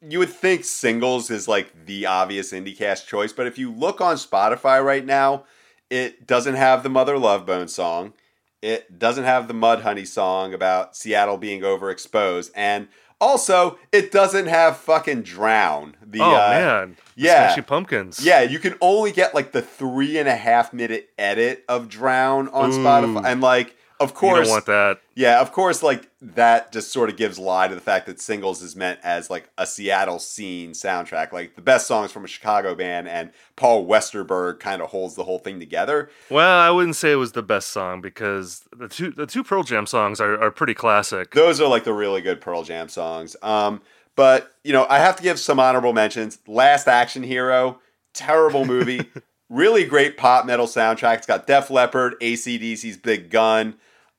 you 0.00 0.18
would 0.18 0.30
think 0.30 0.64
singles 0.64 1.30
is 1.30 1.48
like 1.48 1.86
the 1.86 2.06
obvious 2.06 2.52
IndieCast 2.52 3.06
choice, 3.06 3.32
but 3.32 3.46
if 3.46 3.58
you 3.58 3.70
look 3.70 4.00
on 4.00 4.16
Spotify 4.16 4.82
right 4.82 5.04
now, 5.04 5.44
it 5.90 6.26
doesn't 6.26 6.54
have 6.54 6.82
the 6.82 6.88
Mother 6.88 7.18
Love 7.18 7.44
Bone 7.46 7.68
song. 7.68 8.14
It 8.62 8.98
doesn't 8.98 9.24
have 9.24 9.46
the 9.46 9.54
Mud 9.54 9.82
Honey 9.82 10.06
song 10.06 10.54
about 10.54 10.96
Seattle 10.96 11.36
being 11.36 11.60
overexposed, 11.60 12.50
and 12.54 12.88
also 13.24 13.78
it 13.90 14.12
doesn't 14.12 14.46
have 14.46 14.76
fucking 14.76 15.22
Drown. 15.22 15.96
The 16.04 16.20
oh 16.20 16.34
uh, 16.34 16.50
man, 16.50 16.96
yeah. 17.16 17.48
Smashing 17.48 17.64
Pumpkins. 17.64 18.24
yeah, 18.24 18.42
you 18.42 18.58
can 18.58 18.74
only 18.80 19.12
get 19.12 19.34
like 19.34 19.52
the 19.52 19.62
three 19.62 20.18
and 20.18 20.28
a 20.28 20.36
half 20.36 20.72
minute 20.72 21.10
edit 21.18 21.64
of 21.68 21.88
Drown 21.88 22.48
on 22.48 22.70
Ooh. 22.70 22.78
Spotify, 22.78 23.24
and 23.24 23.40
like 23.40 23.76
of 24.04 24.10
you 24.10 24.16
course 24.16 24.46
don't 24.46 24.54
want 24.54 24.66
that. 24.66 25.00
yeah, 25.14 25.40
of 25.40 25.50
course, 25.50 25.82
like 25.82 26.08
that 26.20 26.72
just 26.72 26.92
sort 26.92 27.10
of 27.10 27.16
gives 27.16 27.38
lie 27.38 27.66
to 27.66 27.74
the 27.74 27.80
fact 27.80 28.06
that 28.06 28.20
singles 28.20 28.62
is 28.62 28.76
meant 28.76 29.00
as 29.02 29.30
like 29.30 29.50
a 29.58 29.66
Seattle 29.66 30.18
scene 30.18 30.70
soundtrack. 30.70 31.32
Like 31.32 31.56
the 31.56 31.62
best 31.62 31.86
songs 31.86 32.12
from 32.12 32.24
a 32.24 32.28
Chicago 32.28 32.74
band, 32.74 33.08
and 33.08 33.32
Paul 33.56 33.86
Westerberg 33.86 34.60
kind 34.60 34.80
of 34.80 34.90
holds 34.90 35.16
the 35.16 35.24
whole 35.24 35.38
thing 35.38 35.58
together. 35.58 36.10
Well, 36.30 36.60
I 36.60 36.70
wouldn't 36.70 36.96
say 36.96 37.12
it 37.12 37.16
was 37.16 37.32
the 37.32 37.42
best 37.42 37.70
song 37.70 38.00
because 38.00 38.62
the 38.76 38.88
two 38.88 39.10
the 39.10 39.26
two 39.26 39.42
Pearl 39.42 39.64
Jam 39.64 39.86
songs 39.86 40.20
are, 40.20 40.40
are 40.40 40.50
pretty 40.50 40.74
classic. 40.74 41.32
Those 41.32 41.60
are 41.60 41.68
like 41.68 41.84
the 41.84 41.92
really 41.92 42.20
good 42.20 42.40
Pearl 42.40 42.62
Jam 42.62 42.88
songs. 42.88 43.36
Um, 43.42 43.82
but 44.16 44.52
you 44.62 44.72
know, 44.72 44.86
I 44.88 44.98
have 44.98 45.16
to 45.16 45.22
give 45.22 45.40
some 45.40 45.58
honorable 45.58 45.92
mentions. 45.92 46.38
Last 46.46 46.86
Action 46.86 47.22
Hero, 47.22 47.80
terrible 48.12 48.64
movie. 48.64 49.08
really 49.48 49.84
great 49.84 50.16
pop 50.16 50.46
metal 50.46 50.66
soundtrack. 50.66 51.18
It's 51.18 51.26
got 51.26 51.46
Def 51.46 51.70
Leppard, 51.70 52.18
ACDC's 52.20 52.96
Big 52.96 53.30
Gun, 53.30 53.74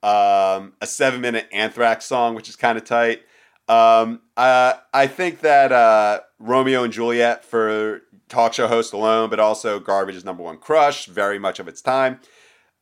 um, 0.05 0.73
a 0.81 0.87
seven 0.87 1.19
minute 1.19 1.49
Anthrax 1.51 2.05
song, 2.05 2.35
which 2.35 2.47
is 2.47 2.55
kind 2.55 2.77
of 2.77 2.85
tight. 2.85 3.23
Um, 3.67 4.21
uh, 4.37 4.73
I 4.93 5.07
think 5.07 5.41
that 5.41 5.71
uh, 5.71 6.19
Romeo 6.37 6.83
and 6.83 6.93
Juliet 6.93 7.43
for 7.43 8.03
talk 8.29 8.53
show 8.53 8.67
host 8.67 8.93
alone, 8.93 9.31
but 9.31 9.39
also 9.39 9.79
Garbage's 9.79 10.23
number 10.23 10.43
one 10.43 10.57
crush, 10.57 11.07
very 11.07 11.39
much 11.39 11.59
of 11.59 11.67
its 11.67 11.81
time. 11.81 12.19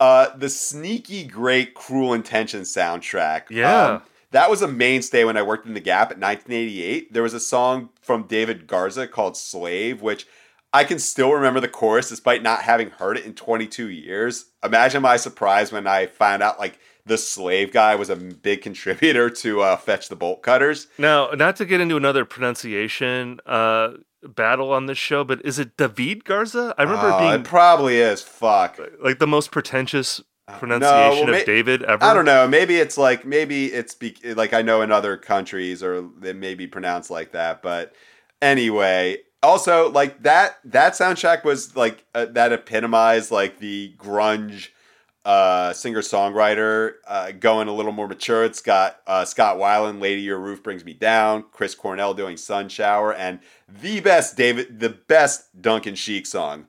Uh, 0.02 0.36
the 0.36 0.50
sneaky 0.50 1.24
great 1.24 1.76
Cruel 1.76 2.14
Intentions 2.14 2.74
soundtrack. 2.74 3.44
Yeah. 3.50 3.86
Um, 3.86 4.02
that 4.32 4.50
was 4.50 4.62
a 4.62 4.68
mainstay 4.68 5.24
when 5.24 5.38
I 5.38 5.44
worked 5.44 5.66
in 5.66 5.76
the 5.76 5.80
Gap 5.80 6.12
in 6.12 6.20
1988. 6.20 7.14
There 7.14 7.24
was 7.24 7.36
a 7.36 7.40
song 7.40 7.90
from 8.02 8.24
David 8.24 8.68
Garza 8.68 9.08
called 9.08 9.38
Slave, 9.38 10.02
which 10.02 10.28
I 10.74 10.84
can 10.84 11.00
still 11.00 11.32
remember 11.32 11.60
the 11.60 11.68
chorus 11.70 12.10
despite 12.10 12.42
not 12.42 12.64
having 12.64 12.90
heard 12.90 13.16
it 13.16 13.26
in 13.26 13.36
22 13.36 13.90
years. 13.90 14.48
Imagine 14.64 15.04
my 15.04 15.16
surprise 15.18 15.72
when 15.72 15.86
I 15.88 16.08
found 16.08 16.42
out 16.42 16.60
like 16.60 16.80
the 17.06 17.18
slave 17.18 17.72
guy 17.72 17.96
was 17.96 18.10
a 18.10 18.16
big 18.16 18.62
contributor 18.62 19.30
to 19.30 19.62
uh, 19.62 19.76
Fetch 19.76 20.10
the 20.10 20.16
Bolt 20.16 20.42
Cutters. 20.42 20.88
Now, 20.98 21.30
not 21.32 21.56
to 21.58 21.66
get 21.66 21.82
into 21.82 21.98
another 21.98 22.24
pronunciation 22.26 23.39
uh, 23.46 23.89
battle 24.24 24.72
on 24.72 24.86
this 24.86 24.98
show, 24.98 25.24
but 25.24 25.44
is 25.46 25.60
it 25.60 25.76
David 25.78 26.24
Garza? 26.26 26.74
I 26.78 26.84
remember 26.84 27.12
Oh, 27.12 27.20
being 27.20 27.42
it 27.42 27.44
probably 27.44 27.98
is. 28.00 28.22
Fuck. 28.22 28.80
like 29.04 29.20
the 29.20 29.28
most 29.28 29.52
pretentious 29.52 30.22
pronunciation 30.60 31.26
well, 31.26 31.34
of 31.36 31.39
ma- 31.42 31.46
David 31.46 31.84
ever. 31.84 32.04
I 32.04 32.13
don't 32.13 32.26
know. 32.26 32.48
Maybe 32.48 32.78
it's 32.78 32.98
like 32.98 33.26
maybe 33.26 33.66
it's 33.68 33.96
be- 33.96 34.16
like 34.36 34.54
I 34.54 34.62
know 34.62 34.82
in 34.82 34.92
other 34.92 35.18
countries 35.18 35.84
or 35.84 36.10
it 36.24 36.36
may 36.38 36.54
be 36.56 36.68
pronounced 36.68 37.10
like 37.10 37.32
that. 37.34 37.62
But 37.62 37.94
anyway, 38.42 39.18
also 39.42 39.89
like 39.92 40.24
that 40.24 40.60
that 40.66 40.94
soundtrack 40.94 41.44
was 41.44 41.76
like 41.76 42.06
uh, 42.16 42.26
that 42.32 42.52
epitomized 42.54 43.32
like 43.32 43.60
the 43.60 43.94
grunge 43.98 44.70
uh, 45.26 45.72
singer 45.74 46.02
songwriter 46.02 46.94
uh, 47.08 47.32
going 47.32 47.68
a 47.68 47.74
little 47.74 47.92
more 47.92 48.08
mature. 48.08 48.44
It's 48.44 48.62
got 48.62 48.98
uh, 49.08 49.26
Scott 49.26 49.58
Weiland, 49.58 50.02
"Lady 50.02 50.22
Your 50.22 50.40
Roof 50.40 50.62
Brings 50.64 50.84
Me 50.84 50.94
Down," 50.94 51.46
Chris 51.52 51.76
Cornell 51.76 52.14
doing 52.14 52.38
"Sun 52.38 52.70
Shower," 52.70 53.14
and 53.14 53.40
the 53.68 54.00
best 54.02 54.36
David, 54.36 54.80
the 54.80 54.90
best 54.90 55.62
Duncan 55.62 55.96
Sheik 55.96 56.26
song. 56.26 56.68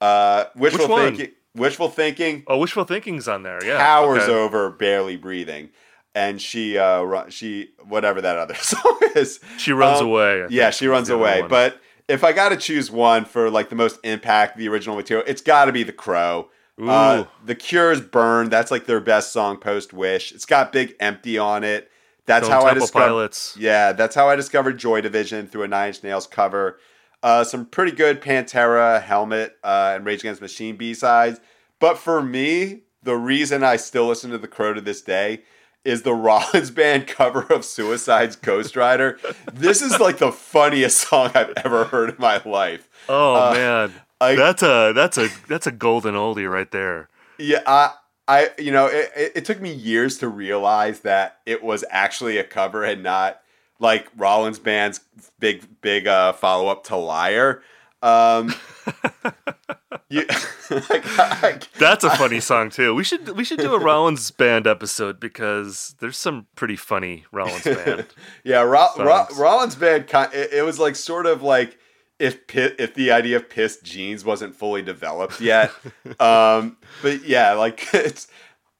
Uh, 0.00 0.44
wishful 0.56 0.88
Which 0.88 0.98
thinking. 1.16 1.34
Wishful 1.54 1.88
thinking 1.88 2.44
Oh, 2.46 2.58
wishful 2.58 2.84
thinking's 2.84 3.26
on 3.26 3.42
there. 3.42 3.58
Yeah, 3.64 3.76
towers 3.76 4.22
okay. 4.22 4.32
over 4.32 4.70
barely 4.70 5.16
breathing 5.16 5.70
and 6.14 6.40
she 6.40 6.78
uh 6.78 7.28
she 7.28 7.70
whatever 7.88 8.20
that 8.20 8.36
other 8.38 8.54
song 8.60 8.98
is 9.16 9.40
She 9.58 9.72
runs 9.72 10.00
Um, 10.00 10.06
away. 10.06 10.44
I 10.44 10.46
yeah 10.48 10.70
she 10.70 10.86
runs 10.86 11.08
away 11.08 11.42
but 11.48 11.80
if 12.08 12.22
i 12.24 12.32
gotta 12.32 12.56
choose 12.56 12.88
one 12.90 13.24
for 13.24 13.50
like 13.50 13.68
the 13.68 13.74
most 13.76 13.98
impact 14.04 14.56
the 14.58 14.68
original 14.68 14.94
material 14.96 15.24
it's 15.28 15.42
gotta 15.42 15.70
be 15.72 15.82
the 15.82 15.92
crow 15.92 16.48
uh, 16.80 17.24
the 17.44 17.54
cure's 17.54 18.00
burn 18.00 18.48
that's 18.48 18.70
like 18.70 18.86
their 18.86 19.00
best 19.00 19.32
song 19.32 19.56
post 19.58 19.92
wish 19.92 20.32
it's 20.32 20.46
got 20.46 20.72
big 20.72 20.94
empty 21.00 21.36
on 21.38 21.62
it 21.64 21.90
that's 22.26 22.46
Stone 22.46 22.60
how 22.62 22.66
i 22.68 22.74
discovered 22.74 23.04
Pilots. 23.06 23.56
yeah, 23.58 23.92
that's 23.92 24.14
how 24.14 24.28
I 24.28 24.36
discovered 24.36 24.78
Joy 24.78 25.00
Division 25.00 25.46
through 25.48 25.64
a 25.64 25.68
Nine 25.68 25.88
Inch 25.88 26.02
Nails 26.04 26.26
cover. 26.28 26.78
Uh, 27.22 27.42
some 27.44 27.66
pretty 27.66 27.90
good 27.92 28.20
Pantera, 28.22 29.02
Helmet, 29.02 29.56
uh, 29.64 29.92
and 29.96 30.04
Rage 30.06 30.20
Against 30.20 30.40
the 30.40 30.44
Machine 30.44 30.76
B 30.76 30.94
sides. 30.94 31.40
But 31.80 31.98
for 31.98 32.22
me, 32.22 32.82
the 33.02 33.16
reason 33.16 33.64
I 33.64 33.76
still 33.76 34.06
listen 34.06 34.30
to 34.30 34.38
The 34.38 34.46
Crow 34.46 34.74
to 34.74 34.80
this 34.80 35.02
day 35.02 35.42
is 35.84 36.02
the 36.02 36.14
Rollins 36.14 36.70
Band 36.70 37.06
cover 37.08 37.42
of 37.52 37.64
Suicide's 37.64 38.36
Ghost 38.36 38.76
Rider. 38.76 39.18
this 39.52 39.82
is 39.82 39.98
like 39.98 40.18
the 40.18 40.30
funniest 40.30 40.98
song 41.08 41.32
I've 41.34 41.52
ever 41.64 41.84
heard 41.84 42.10
in 42.10 42.16
my 42.18 42.40
life. 42.44 42.88
Oh 43.08 43.34
Uh, 43.34 43.52
man, 43.54 43.92
I- 44.20 44.34
that's 44.36 44.62
a 44.62 44.92
that's 44.94 45.18
a 45.18 45.28
that's 45.48 45.66
a 45.66 45.72
golden 45.72 46.14
oldie 46.14 46.50
right 46.50 46.70
there. 46.70 47.08
Yeah, 47.38 47.62
I, 47.66 47.92
I, 48.28 48.50
you 48.58 48.70
know, 48.70 48.86
it, 48.86 49.10
it, 49.16 49.32
it 49.36 49.44
took 49.46 49.60
me 49.62 49.72
years 49.72 50.18
to 50.18 50.28
realize 50.28 51.00
that 51.00 51.38
it 51.46 51.62
was 51.62 51.84
actually 51.90 52.36
a 52.36 52.44
cover 52.44 52.84
and 52.84 53.02
not 53.02 53.40
like 53.78 54.08
Rollins 54.16 54.58
Band's 54.58 55.00
big, 55.38 55.64
big 55.80 56.06
uh, 56.06 56.32
follow 56.34 56.68
up 56.68 56.84
to 56.84 56.96
Liar. 56.96 57.62
Um, 58.02 58.54
you, 60.10 60.24
like, 60.70 61.02
I- 61.18 61.58
That's 61.78 62.04
a 62.04 62.10
funny 62.10 62.40
song 62.40 62.70
too. 62.70 62.94
We 62.94 63.04
should 63.04 63.36
we 63.36 63.42
should 63.44 63.58
do 63.58 63.74
a 63.74 63.78
Rollins 63.80 64.30
band 64.30 64.66
episode 64.66 65.18
because 65.18 65.94
there's 66.00 66.18
some 66.18 66.46
pretty 66.56 66.76
funny 66.76 67.24
Rollins 67.32 67.64
band. 67.64 68.06
yeah, 68.44 68.60
Ro- 68.60 68.88
Ro- 68.98 69.26
Rollins 69.38 69.76
Band. 69.76 70.06
Kind, 70.08 70.32
it, 70.34 70.52
it 70.52 70.62
was 70.62 70.78
like 70.78 70.94
sort 70.94 71.24
of 71.26 71.42
like 71.42 71.78
if 72.20 72.54
if 72.54 72.94
the 72.94 73.10
idea 73.10 73.36
of 73.36 73.48
pissed 73.48 73.82
jeans 73.82 74.24
wasn't 74.24 74.54
fully 74.54 74.82
developed 74.82 75.40
yet. 75.40 75.72
um, 76.20 76.76
but 77.02 77.24
yeah, 77.24 77.52
like 77.52 77.88
it's 77.94 78.28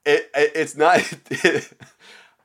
it, 0.04 0.30
it 0.34 0.52
it's 0.54 0.76
not. 0.76 1.02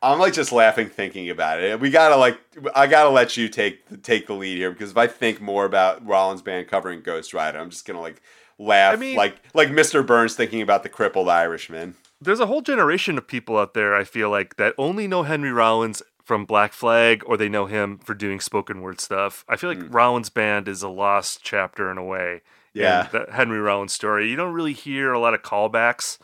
I'm 0.02 0.20
like 0.20 0.34
just 0.34 0.52
laughing 0.52 0.90
thinking 0.90 1.30
about 1.30 1.62
it. 1.62 1.80
We 1.80 1.90
gotta 1.90 2.16
like 2.16 2.40
I 2.76 2.88
gotta 2.88 3.10
let 3.10 3.38
you 3.38 3.50
take 3.50 4.04
take 4.04 4.28
the 4.28 4.34
lead 4.34 4.58
here 4.58 4.72
because 4.72 4.92
if 4.92 4.98
I 4.98 5.08
think 5.08 5.42
more 5.42 5.66
about 5.66 6.06
Rollins 6.06 6.42
Band 6.42 6.68
covering 6.68 7.02
Ghost 7.02 7.34
Rider, 7.34 7.60
I'm 7.60 7.70
just 7.70 7.86
gonna 7.86 8.02
like 8.02 8.22
laugh 8.58 8.94
I 8.94 8.98
mean- 8.98 9.18
like 9.18 9.38
like 9.54 9.70
Mr. 9.70 10.06
Burns 10.06 10.36
thinking 10.36 10.62
about 10.62 10.84
the 10.84 10.90
crippled 10.90 11.30
Irishman. 11.30 11.96
There's 12.22 12.40
a 12.40 12.46
whole 12.46 12.62
generation 12.62 13.18
of 13.18 13.28
people 13.28 13.58
out 13.58 13.74
there 13.74 13.96
I 13.96 14.04
feel 14.04 14.30
like 14.30 14.56
that 14.56 14.74
only 14.78 15.08
know 15.08 15.24
Henry 15.24 15.52
Rollins 15.52 16.02
from 16.26 16.44
Black 16.44 16.74
Flag 16.74 17.24
or 17.26 17.38
they 17.38 17.48
know 17.48 17.68
him 17.68 17.98
for 18.00 18.14
doing 18.14 18.40
spoken 18.42 18.82
word 18.82 19.00
stuff. 19.00 19.46
I 19.48 19.56
feel 19.56 19.70
like 19.70 19.80
hmm. 19.82 19.92
Rollins 19.92 20.30
band 20.30 20.68
is 20.68 20.82
a 20.82 20.90
lost 20.90 21.40
chapter 21.44 21.90
in 21.92 21.98
a 21.98 22.04
way. 22.04 22.42
in 22.74 22.82
Yeah. 22.82 23.08
the 23.12 23.28
Henry 23.32 23.60
Rollins 23.60 23.94
story. 23.94 24.30
You 24.30 24.36
don't 24.36 24.54
really 24.54 24.74
hear 24.74 25.14
a 25.14 25.20
lot 25.20 25.34
of 25.36 25.44
callbacks 25.44 26.18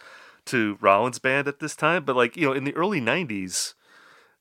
to 0.45 0.77
Rollins 0.81 1.19
band 1.19 1.47
at 1.47 1.59
this 1.59 1.75
time, 1.75 2.03
but 2.03 2.15
like, 2.15 2.35
you 2.35 2.47
know, 2.47 2.51
in 2.53 2.63
the 2.63 2.75
early 2.75 2.99
90s, 2.99 3.75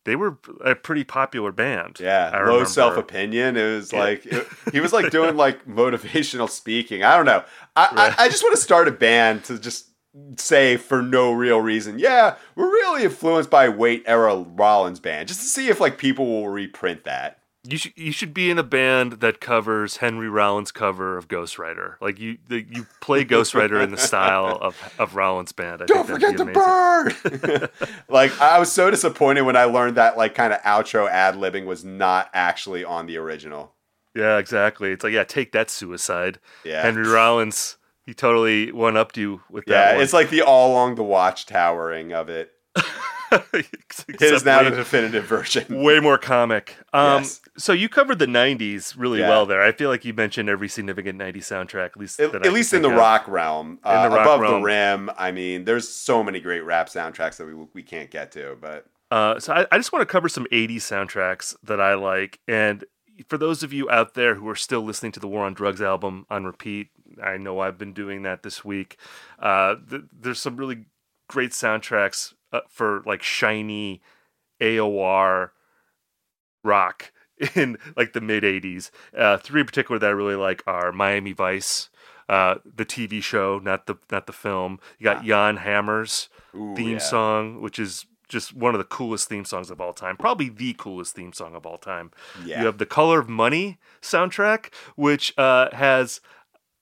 they 0.04 0.16
were 0.16 0.38
a 0.64 0.74
pretty 0.74 1.04
popular 1.04 1.52
band. 1.52 1.98
Yeah, 2.00 2.30
I 2.32 2.42
low 2.48 2.64
self 2.64 2.96
opinion. 2.96 3.58
It 3.58 3.74
was 3.76 3.92
Yeah. 3.92 3.98
like 4.00 4.24
it- 4.24 4.48
he 4.72 4.80
was 4.80 4.94
like 4.94 5.10
doing 5.10 5.36
like 5.36 5.66
motivational 5.68 6.48
speaking. 6.48 7.04
I 7.04 7.16
don't 7.18 7.26
know. 7.26 7.44
I, 7.76 8.14
I, 8.18 8.24
I 8.24 8.28
just 8.30 8.42
want 8.42 8.56
to 8.56 8.62
start 8.62 8.88
a 8.88 8.92
band 8.92 9.44
to 9.44 9.58
just 9.58 9.88
say 10.36 10.76
for 10.76 11.02
no 11.02 11.32
real 11.32 11.60
reason. 11.60 11.98
Yeah, 11.98 12.36
we're 12.54 12.70
really 12.70 13.04
influenced 13.04 13.50
by 13.50 13.68
Weight 13.68 14.02
era 14.06 14.36
Rollins 14.36 15.00
band, 15.00 15.28
just 15.28 15.40
to 15.40 15.46
see 15.46 15.68
if 15.68 15.80
like 15.80 15.98
people 15.98 16.26
will 16.26 16.48
reprint 16.48 17.04
that. 17.04 17.40
You 17.62 17.76
should 17.76 17.92
you 17.94 18.10
should 18.10 18.32
be 18.32 18.50
in 18.50 18.58
a 18.58 18.62
band 18.62 19.14
that 19.20 19.38
covers 19.38 19.98
Henry 19.98 20.30
Rollins' 20.30 20.72
cover 20.72 21.18
of 21.18 21.28
Ghost 21.28 21.58
Rider. 21.58 21.98
Like 22.00 22.18
you 22.18 22.38
the, 22.48 22.62
you 22.62 22.86
play 23.02 23.22
Ghost 23.22 23.54
Rider 23.54 23.80
in 23.80 23.90
the 23.90 23.96
style 23.98 24.56
of, 24.62 24.94
of 24.98 25.14
Rollins' 25.14 25.52
band. 25.52 25.82
I 25.82 25.86
Don't 25.86 26.06
think 26.06 26.20
forget 26.20 26.38
the 26.38 26.46
bird. 26.46 27.70
like 28.08 28.38
I 28.40 28.58
was 28.58 28.72
so 28.72 28.90
disappointed 28.90 29.42
when 29.42 29.56
I 29.56 29.64
learned 29.64 29.98
that 29.98 30.16
like 30.16 30.34
kind 30.34 30.54
of 30.54 30.62
outro 30.62 31.08
ad 31.08 31.34
libbing 31.34 31.66
was 31.66 31.84
not 31.84 32.30
actually 32.32 32.82
on 32.82 33.04
the 33.04 33.18
original. 33.18 33.74
Yeah, 34.14 34.38
exactly. 34.38 34.92
It's 34.92 35.04
like 35.04 35.12
yeah, 35.12 35.24
take 35.24 35.52
that 35.52 35.68
suicide. 35.68 36.38
Yeah. 36.64 36.80
Henry 36.80 37.06
Rollins, 37.06 37.76
he 38.10 38.14
totally 38.14 38.72
one 38.72 38.96
upped 38.96 39.16
you 39.16 39.40
with 39.48 39.62
Yeah, 39.68 39.74
that. 39.84 39.94
one. 39.94 40.02
it's 40.02 40.12
like 40.12 40.30
the 40.30 40.42
all 40.42 40.72
along 40.72 40.96
the 40.96 41.04
watchtowering 41.04 42.12
of 42.12 42.28
it. 42.28 42.50
His 43.30 44.04
Except 44.08 44.44
now 44.44 44.58
way- 44.64 44.70
the 44.70 44.76
definitive 44.76 45.24
version. 45.24 45.64
way 45.82 46.00
more 46.00 46.18
comic. 46.18 46.74
Um, 46.92 47.18
Yes. 47.22 47.40
so 47.56 47.72
you 47.72 47.88
covered 47.88 48.18
the 48.18 48.26
'90s 48.26 48.94
really 48.98 49.20
Yeah. 49.20 49.28
well 49.28 49.46
there. 49.46 49.62
I 49.62 49.70
feel 49.70 49.88
like 49.88 50.04
you 50.04 50.12
mentioned 50.12 50.48
every 50.48 50.68
significant 50.68 51.16
'90s 51.20 51.44
soundtrack, 51.44 51.90
at 51.90 51.96
least 51.96 52.18
At, 52.18 52.32
that 52.32 52.38
at 52.38 52.42
could 52.42 52.52
least 52.52 52.74
in 52.74 52.82
the 52.82 52.90
of. 52.90 52.96
rock 52.96 53.28
realm, 53.28 53.78
uh, 53.84 54.08
the 54.08 54.16
rock 54.16 54.26
above 54.26 54.40
realm. 54.40 54.54
the 54.62 54.66
rim. 54.66 55.10
I 55.16 55.30
mean, 55.30 55.64
there's 55.64 55.88
so 55.88 56.24
many 56.24 56.40
great 56.40 56.62
rap 56.62 56.88
soundtracks 56.88 57.36
that 57.36 57.46
we 57.46 57.54
we 57.72 57.84
can't 57.84 58.10
get 58.10 58.32
to, 58.32 58.56
but 58.60 58.86
Uh, 59.12 59.38
so 59.38 59.52
I, 59.52 59.66
I 59.70 59.76
just 59.76 59.92
want 59.92 60.02
to 60.02 60.10
cover 60.10 60.28
some 60.28 60.46
'80s 60.50 60.78
soundtracks 60.82 61.54
that 61.62 61.80
I 61.80 61.94
like, 61.94 62.40
and 62.48 62.84
for 63.28 63.38
those 63.38 63.62
of 63.62 63.72
you 63.72 63.90
out 63.90 64.14
there 64.14 64.34
who 64.34 64.48
are 64.48 64.56
still 64.56 64.82
listening 64.82 65.12
to 65.12 65.20
the 65.20 65.28
War 65.28 65.44
on 65.44 65.54
Drugs 65.54 65.80
album 65.80 66.26
on 66.30 66.44
repeat, 66.44 66.88
I 67.22 67.36
know 67.36 67.60
I've 67.60 67.78
been 67.78 67.92
doing 67.92 68.22
that 68.22 68.42
this 68.42 68.64
week. 68.64 68.96
Uh, 69.38 69.76
th- 69.88 70.02
there's 70.12 70.40
some 70.40 70.56
really 70.56 70.86
great 71.28 71.50
soundtracks 71.50 72.34
uh, 72.52 72.60
for 72.68 73.02
like 73.06 73.22
shiny 73.22 74.00
AOR 74.60 75.50
rock 76.62 77.12
in 77.54 77.78
like 77.96 78.12
the 78.12 78.20
mid 78.20 78.42
80s. 78.42 78.90
Uh, 79.16 79.36
three 79.38 79.60
in 79.60 79.66
particular 79.66 79.98
that 79.98 80.06
I 80.06 80.10
really 80.10 80.36
like 80.36 80.62
are 80.66 80.92
Miami 80.92 81.32
Vice, 81.32 81.90
uh, 82.28 82.56
the 82.64 82.84
TV 82.84 83.22
show, 83.22 83.58
not 83.58 83.86
the 83.86 83.96
not 84.10 84.26
the 84.26 84.32
film. 84.32 84.78
You 84.98 85.04
got 85.04 85.24
Jan 85.24 85.58
Hammer's 85.58 86.28
Ooh, 86.54 86.74
theme 86.76 86.92
yeah. 86.92 86.98
song, 86.98 87.60
which 87.60 87.78
is 87.78 88.06
just 88.30 88.54
one 88.54 88.74
of 88.74 88.78
the 88.78 88.84
coolest 88.84 89.28
theme 89.28 89.44
songs 89.44 89.70
of 89.70 89.80
all 89.80 89.92
time. 89.92 90.16
Probably 90.16 90.48
the 90.48 90.72
coolest 90.74 91.14
theme 91.14 91.32
song 91.34 91.54
of 91.54 91.66
all 91.66 91.76
time. 91.76 92.10
Yeah. 92.44 92.60
You 92.60 92.66
have 92.66 92.78
the 92.78 92.86
Color 92.86 93.20
of 93.20 93.28
Money 93.28 93.78
soundtrack, 94.00 94.72
which 94.96 95.36
uh, 95.36 95.68
has 95.74 96.20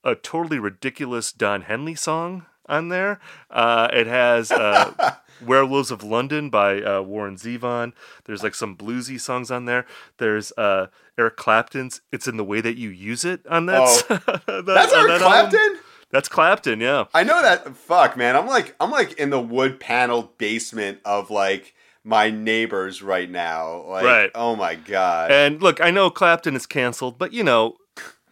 a 0.04 0.14
totally 0.14 0.60
ridiculous 0.60 1.32
Don 1.32 1.62
Henley 1.62 1.94
song 1.96 2.46
on 2.66 2.88
there. 2.90 3.18
Uh, 3.50 3.88
it 3.92 4.06
has 4.06 4.52
uh, 4.52 5.14
Werewolves 5.44 5.90
of 5.90 6.02
London 6.04 6.50
by 6.50 6.80
uh, 6.82 7.00
Warren 7.00 7.36
Zevon. 7.36 7.92
There's 8.26 8.42
like 8.42 8.54
some 8.54 8.76
bluesy 8.76 9.18
songs 9.20 9.50
on 9.50 9.64
there. 9.64 9.86
There's 10.18 10.52
uh, 10.58 10.88
Eric 11.18 11.36
Clapton's 11.36 12.00
"It's 12.12 12.28
in 12.28 12.36
the 12.36 12.44
Way 12.44 12.60
That 12.60 12.76
You 12.76 12.90
Use 12.90 13.24
It" 13.24 13.46
on 13.48 13.66
that. 13.66 13.80
Oh. 13.82 14.02
that- 14.46 14.66
That's 14.66 14.92
on 14.92 15.08
Eric 15.10 15.20
that 15.20 15.22
album. 15.22 15.80
That's 16.10 16.28
Clapton, 16.28 16.80
yeah. 16.80 17.04
I 17.12 17.22
know 17.22 17.42
that. 17.42 17.76
Fuck, 17.76 18.16
man. 18.16 18.36
I'm 18.36 18.46
like 18.46 18.74
I'm 18.80 18.90
like 18.90 19.12
in 19.14 19.30
the 19.30 19.40
wood 19.40 19.78
paneled 19.80 20.38
basement 20.38 21.00
of 21.04 21.30
like 21.30 21.74
my 22.04 22.30
neighbors 22.30 23.02
right 23.02 23.30
now. 23.30 23.84
Like, 23.86 24.04
Right. 24.04 24.30
Oh 24.34 24.56
my 24.56 24.74
god. 24.74 25.30
And 25.30 25.62
look, 25.62 25.80
I 25.80 25.90
know 25.90 26.10
Clapton 26.10 26.56
is 26.56 26.66
canceled, 26.66 27.18
but 27.18 27.32
you 27.32 27.44
know, 27.44 27.76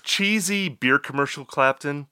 cheesy 0.03 0.69
beer 0.69 0.99
commercial 0.99 1.45
Clapton, 1.45 2.07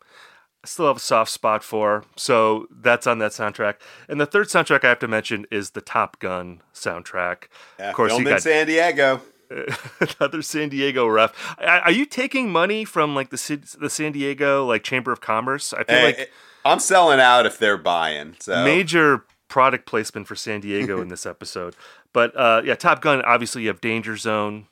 I 0.62 0.66
still 0.66 0.88
have 0.88 0.98
a 0.98 1.00
soft 1.00 1.30
spot 1.30 1.64
for. 1.64 2.04
So 2.16 2.66
that's 2.70 3.06
on 3.06 3.18
that 3.20 3.32
soundtrack. 3.32 3.76
And 4.08 4.20
the 4.20 4.26
third 4.26 4.48
soundtrack 4.48 4.84
I 4.84 4.90
have 4.90 4.98
to 4.98 5.08
mention 5.08 5.46
is 5.50 5.70
the 5.70 5.80
Top 5.80 6.18
Gun 6.18 6.62
soundtrack. 6.74 7.44
Yeah, 7.78 7.88
of 7.88 7.94
course, 7.94 8.18
you 8.18 8.24
got 8.24 8.42
San 8.42 8.66
Diego. 8.66 9.22
another 10.20 10.42
San 10.42 10.68
Diego 10.68 11.06
ref. 11.06 11.32
Are 11.58 11.90
you 11.90 12.06
taking 12.06 12.50
money 12.50 12.84
from 12.84 13.14
like 13.14 13.30
the 13.30 13.76
the 13.80 13.90
San 13.90 14.12
Diego 14.12 14.66
like 14.66 14.82
Chamber 14.84 15.12
of 15.12 15.20
Commerce? 15.20 15.72
I 15.72 15.84
feel 15.84 15.96
Hey, 15.96 16.04
like 16.04 16.32
I'm 16.64 16.78
selling 16.78 17.20
out 17.20 17.46
if 17.46 17.58
they're 17.58 17.76
buying. 17.78 18.36
So 18.40 18.64
major 18.64 19.24
product 19.48 19.86
placement 19.86 20.26
for 20.26 20.34
San 20.34 20.60
Diego 20.60 21.00
in 21.00 21.08
this 21.08 21.26
episode. 21.34 21.76
But 22.12 22.34
uh, 22.36 22.62
yeah, 22.64 22.74
Top 22.74 23.00
Gun. 23.00 23.22
Obviously, 23.22 23.62
you 23.62 23.68
have 23.68 23.80
Danger 23.80 24.16
Zone. 24.16 24.66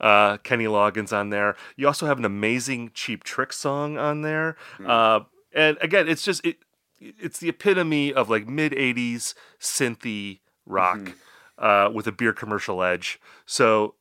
Uh, 0.00 0.38
Kenny 0.38 0.64
Loggins 0.64 1.12
on 1.12 1.28
there. 1.28 1.56
You 1.76 1.86
also 1.86 2.06
have 2.06 2.16
an 2.18 2.24
amazing 2.24 2.90
Cheap 2.94 3.22
Trick 3.22 3.52
song 3.52 3.98
on 3.98 4.22
there. 4.22 4.56
Uh, 4.82 5.20
and 5.52 5.76
again, 5.82 6.08
it's 6.08 6.22
just 6.24 6.44
it. 6.44 6.56
It's 6.98 7.38
the 7.38 7.50
epitome 7.50 8.10
of 8.12 8.30
like 8.30 8.46
mid 8.48 8.72
'80s 8.72 9.34
synthy 9.60 10.40
rock 10.64 11.12
uh, 11.58 11.90
with 11.92 12.06
a 12.06 12.12
beer 12.12 12.32
commercial 12.32 12.82
edge. 12.82 13.20
So 13.44 13.94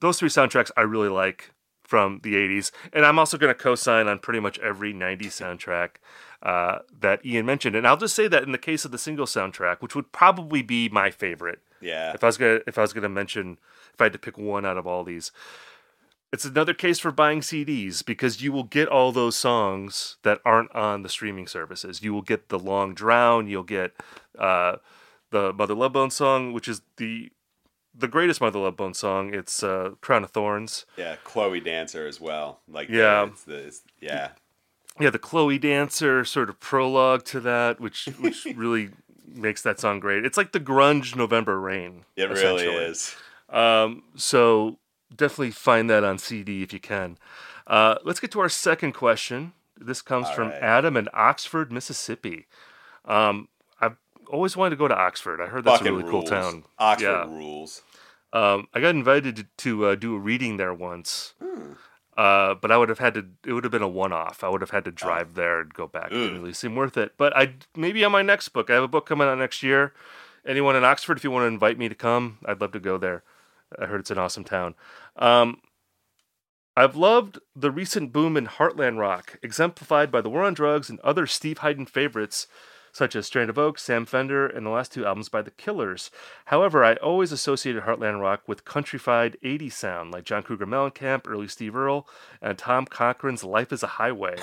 those 0.00 0.18
three 0.18 0.28
soundtracks 0.28 0.70
I 0.76 0.82
really 0.82 1.08
like 1.08 1.52
from 1.90 2.20
the 2.22 2.34
80s. 2.34 2.70
And 2.92 3.04
I'm 3.04 3.18
also 3.18 3.36
going 3.36 3.52
to 3.52 3.60
co 3.60 3.74
sign 3.74 4.06
on 4.06 4.20
pretty 4.20 4.40
much 4.40 4.58
every 4.60 4.94
90s 4.94 5.26
soundtrack 5.26 5.96
uh, 6.42 6.78
that 7.00 7.24
Ian 7.26 7.46
mentioned. 7.46 7.74
And 7.74 7.86
I'll 7.86 7.96
just 7.96 8.14
say 8.14 8.28
that 8.28 8.44
in 8.44 8.52
the 8.52 8.58
case 8.58 8.84
of 8.84 8.92
the 8.92 8.98
single 8.98 9.26
soundtrack, 9.26 9.80
which 9.80 9.94
would 9.94 10.12
probably 10.12 10.62
be 10.62 10.88
my 10.88 11.10
favorite, 11.10 11.60
yeah. 11.80 12.12
if 12.14 12.22
I 12.22 12.26
was 12.26 12.38
gonna 12.38 12.60
if 12.66 12.78
I 12.78 12.82
was 12.82 12.92
gonna 12.92 13.08
mention 13.08 13.58
if 13.92 14.00
I 14.00 14.04
had 14.04 14.12
to 14.12 14.18
pick 14.18 14.38
one 14.38 14.64
out 14.64 14.78
of 14.78 14.86
all 14.86 15.02
these, 15.02 15.32
it's 16.32 16.44
another 16.44 16.74
case 16.74 17.00
for 17.00 17.10
buying 17.10 17.40
CDs 17.40 18.04
because 18.04 18.40
you 18.40 18.52
will 18.52 18.64
get 18.64 18.88
all 18.88 19.10
those 19.10 19.36
songs 19.36 20.16
that 20.22 20.40
aren't 20.44 20.72
on 20.74 21.02
the 21.02 21.08
streaming 21.08 21.48
services. 21.48 22.02
You 22.02 22.14
will 22.14 22.22
get 22.22 22.48
the 22.48 22.58
Long 22.58 22.94
Drown. 22.94 23.48
You'll 23.48 23.64
get 23.64 23.94
uh, 24.38 24.76
the 25.30 25.52
Mother 25.52 25.74
Love 25.74 25.92
Bone 25.92 26.10
song, 26.10 26.52
which 26.52 26.68
is 26.68 26.82
the 26.98 27.32
the 27.94 28.08
greatest 28.08 28.40
Mother 28.40 28.58
Love 28.58 28.76
Bone 28.76 28.94
song. 28.94 29.34
It's 29.34 29.62
uh, 29.62 29.92
Crown 30.00 30.24
of 30.24 30.30
Thorns. 30.30 30.86
Yeah, 30.96 31.16
Chloe 31.24 31.60
Dancer 31.60 32.06
as 32.06 32.20
well. 32.20 32.60
Like 32.68 32.88
Yeah. 32.88 33.24
the, 33.26 33.30
it's 33.32 33.44
the, 33.44 33.56
it's, 33.56 33.82
yeah. 34.00 34.28
Yeah, 34.98 35.10
the 35.10 35.18
Chloe 35.18 35.58
Dancer 35.58 36.24
sort 36.24 36.50
of 36.50 36.60
prologue 36.60 37.24
to 37.26 37.40
that, 37.40 37.80
which 37.80 38.06
which 38.20 38.44
really 38.54 38.90
makes 39.26 39.62
that 39.62 39.78
song 39.80 40.00
great. 40.00 40.24
It's 40.24 40.36
like 40.36 40.52
the 40.52 40.60
grunge 40.60 41.14
November 41.16 41.58
Rain. 41.60 42.04
It 42.16 42.28
really 42.28 42.66
is. 42.66 43.14
Um, 43.48 44.02
so 44.16 44.78
definitely 45.14 45.50
find 45.52 45.88
that 45.90 46.04
on 46.04 46.18
CD 46.18 46.62
if 46.62 46.72
you 46.72 46.80
can. 46.80 47.18
Uh, 47.66 47.96
let's 48.04 48.20
get 48.20 48.30
to 48.32 48.40
our 48.40 48.48
second 48.48 48.92
question. 48.92 49.52
This 49.78 50.02
comes 50.02 50.26
All 50.28 50.34
from 50.34 50.48
right. 50.48 50.62
Adam 50.62 50.96
in 50.96 51.08
Oxford, 51.14 51.72
Mississippi. 51.72 52.46
Um, 53.04 53.48
always 54.30 54.56
wanted 54.56 54.70
to 54.70 54.76
go 54.76 54.88
to 54.88 54.96
Oxford. 54.96 55.40
I 55.40 55.46
heard 55.46 55.64
that's 55.64 55.78
Fucking 55.78 55.92
a 55.92 55.96
really 55.96 56.10
cool 56.10 56.22
town. 56.22 56.64
Oxford 56.78 57.06
Yeah. 57.06 57.24
rules. 57.26 57.82
Um, 58.32 58.68
I 58.72 58.80
got 58.80 58.90
invited 58.94 59.36
to, 59.36 59.46
to 59.58 59.86
uh, 59.86 59.94
do 59.96 60.14
a 60.14 60.18
reading 60.18 60.56
there 60.56 60.72
once, 60.72 61.34
Hmm. 61.42 61.72
uh, 62.16 62.54
but 62.54 62.70
I 62.70 62.76
would 62.76 62.88
have 62.88 63.00
had 63.00 63.14
to. 63.14 63.26
It 63.44 63.52
would 63.52 63.64
have 63.64 63.72
been 63.72 63.82
a 63.82 63.88
one-off. 63.88 64.44
I 64.44 64.48
would 64.48 64.60
have 64.60 64.70
had 64.70 64.84
to 64.84 64.92
drive 64.92 65.34
there 65.34 65.60
and 65.60 65.74
go 65.74 65.86
back. 65.88 66.12
It 66.12 66.14
didn't 66.14 66.38
really 66.40 66.52
seem 66.52 66.76
worth 66.76 66.96
it. 66.96 67.14
But 67.16 67.36
I 67.36 67.54
maybe 67.74 68.04
on 68.04 68.12
my 68.12 68.22
next 68.22 68.50
book. 68.50 68.70
I 68.70 68.74
have 68.74 68.84
a 68.84 68.88
book 68.88 69.06
coming 69.06 69.26
out 69.26 69.36
next 69.38 69.62
year. 69.64 69.92
Anyone 70.46 70.76
in 70.76 70.84
Oxford, 70.84 71.16
if 71.18 71.24
you 71.24 71.30
want 71.30 71.42
to 71.42 71.48
invite 71.48 71.76
me 71.76 71.88
to 71.88 71.94
come, 71.94 72.38
I'd 72.46 72.60
love 72.60 72.72
to 72.72 72.80
go 72.80 72.96
there. 72.98 73.22
I 73.78 73.86
heard 73.86 74.00
it's 74.00 74.10
an 74.10 74.18
awesome 74.18 74.44
town. 74.44 74.74
Um, 75.16 75.60
I've 76.76 76.96
loved 76.96 77.38
the 77.54 77.70
recent 77.70 78.12
boom 78.12 78.36
in 78.36 78.46
Heartland 78.46 78.98
rock, 78.98 79.38
exemplified 79.42 80.10
by 80.10 80.20
the 80.20 80.30
War 80.30 80.44
on 80.44 80.54
Drugs 80.54 80.88
and 80.88 80.98
other 81.00 81.26
Steve 81.26 81.58
Hyden 81.58 81.84
favorites, 81.84 82.46
such 82.92 83.14
as 83.16 83.26
Strand 83.26 83.50
of 83.50 83.58
Oak, 83.58 83.78
Sam 83.78 84.04
Fender, 84.04 84.46
and 84.46 84.66
the 84.66 84.70
last 84.70 84.92
two 84.92 85.06
albums 85.06 85.28
by 85.28 85.42
The 85.42 85.50
Killers. 85.50 86.10
However, 86.46 86.84
I 86.84 86.94
always 86.94 87.32
associated 87.32 87.82
Heartland 87.82 88.20
rock 88.20 88.42
with 88.46 88.64
countrified 88.64 89.36
80s 89.42 89.72
sound, 89.72 90.12
like 90.12 90.24
John 90.24 90.42
Cougar 90.42 90.66
Mellencamp, 90.66 91.26
early 91.26 91.48
Steve 91.48 91.76
Earle, 91.76 92.08
and 92.40 92.58
Tom 92.58 92.86
Cochrane's 92.86 93.44
Life 93.44 93.72
is 93.72 93.82
a 93.82 93.88
Highway. 93.98 94.36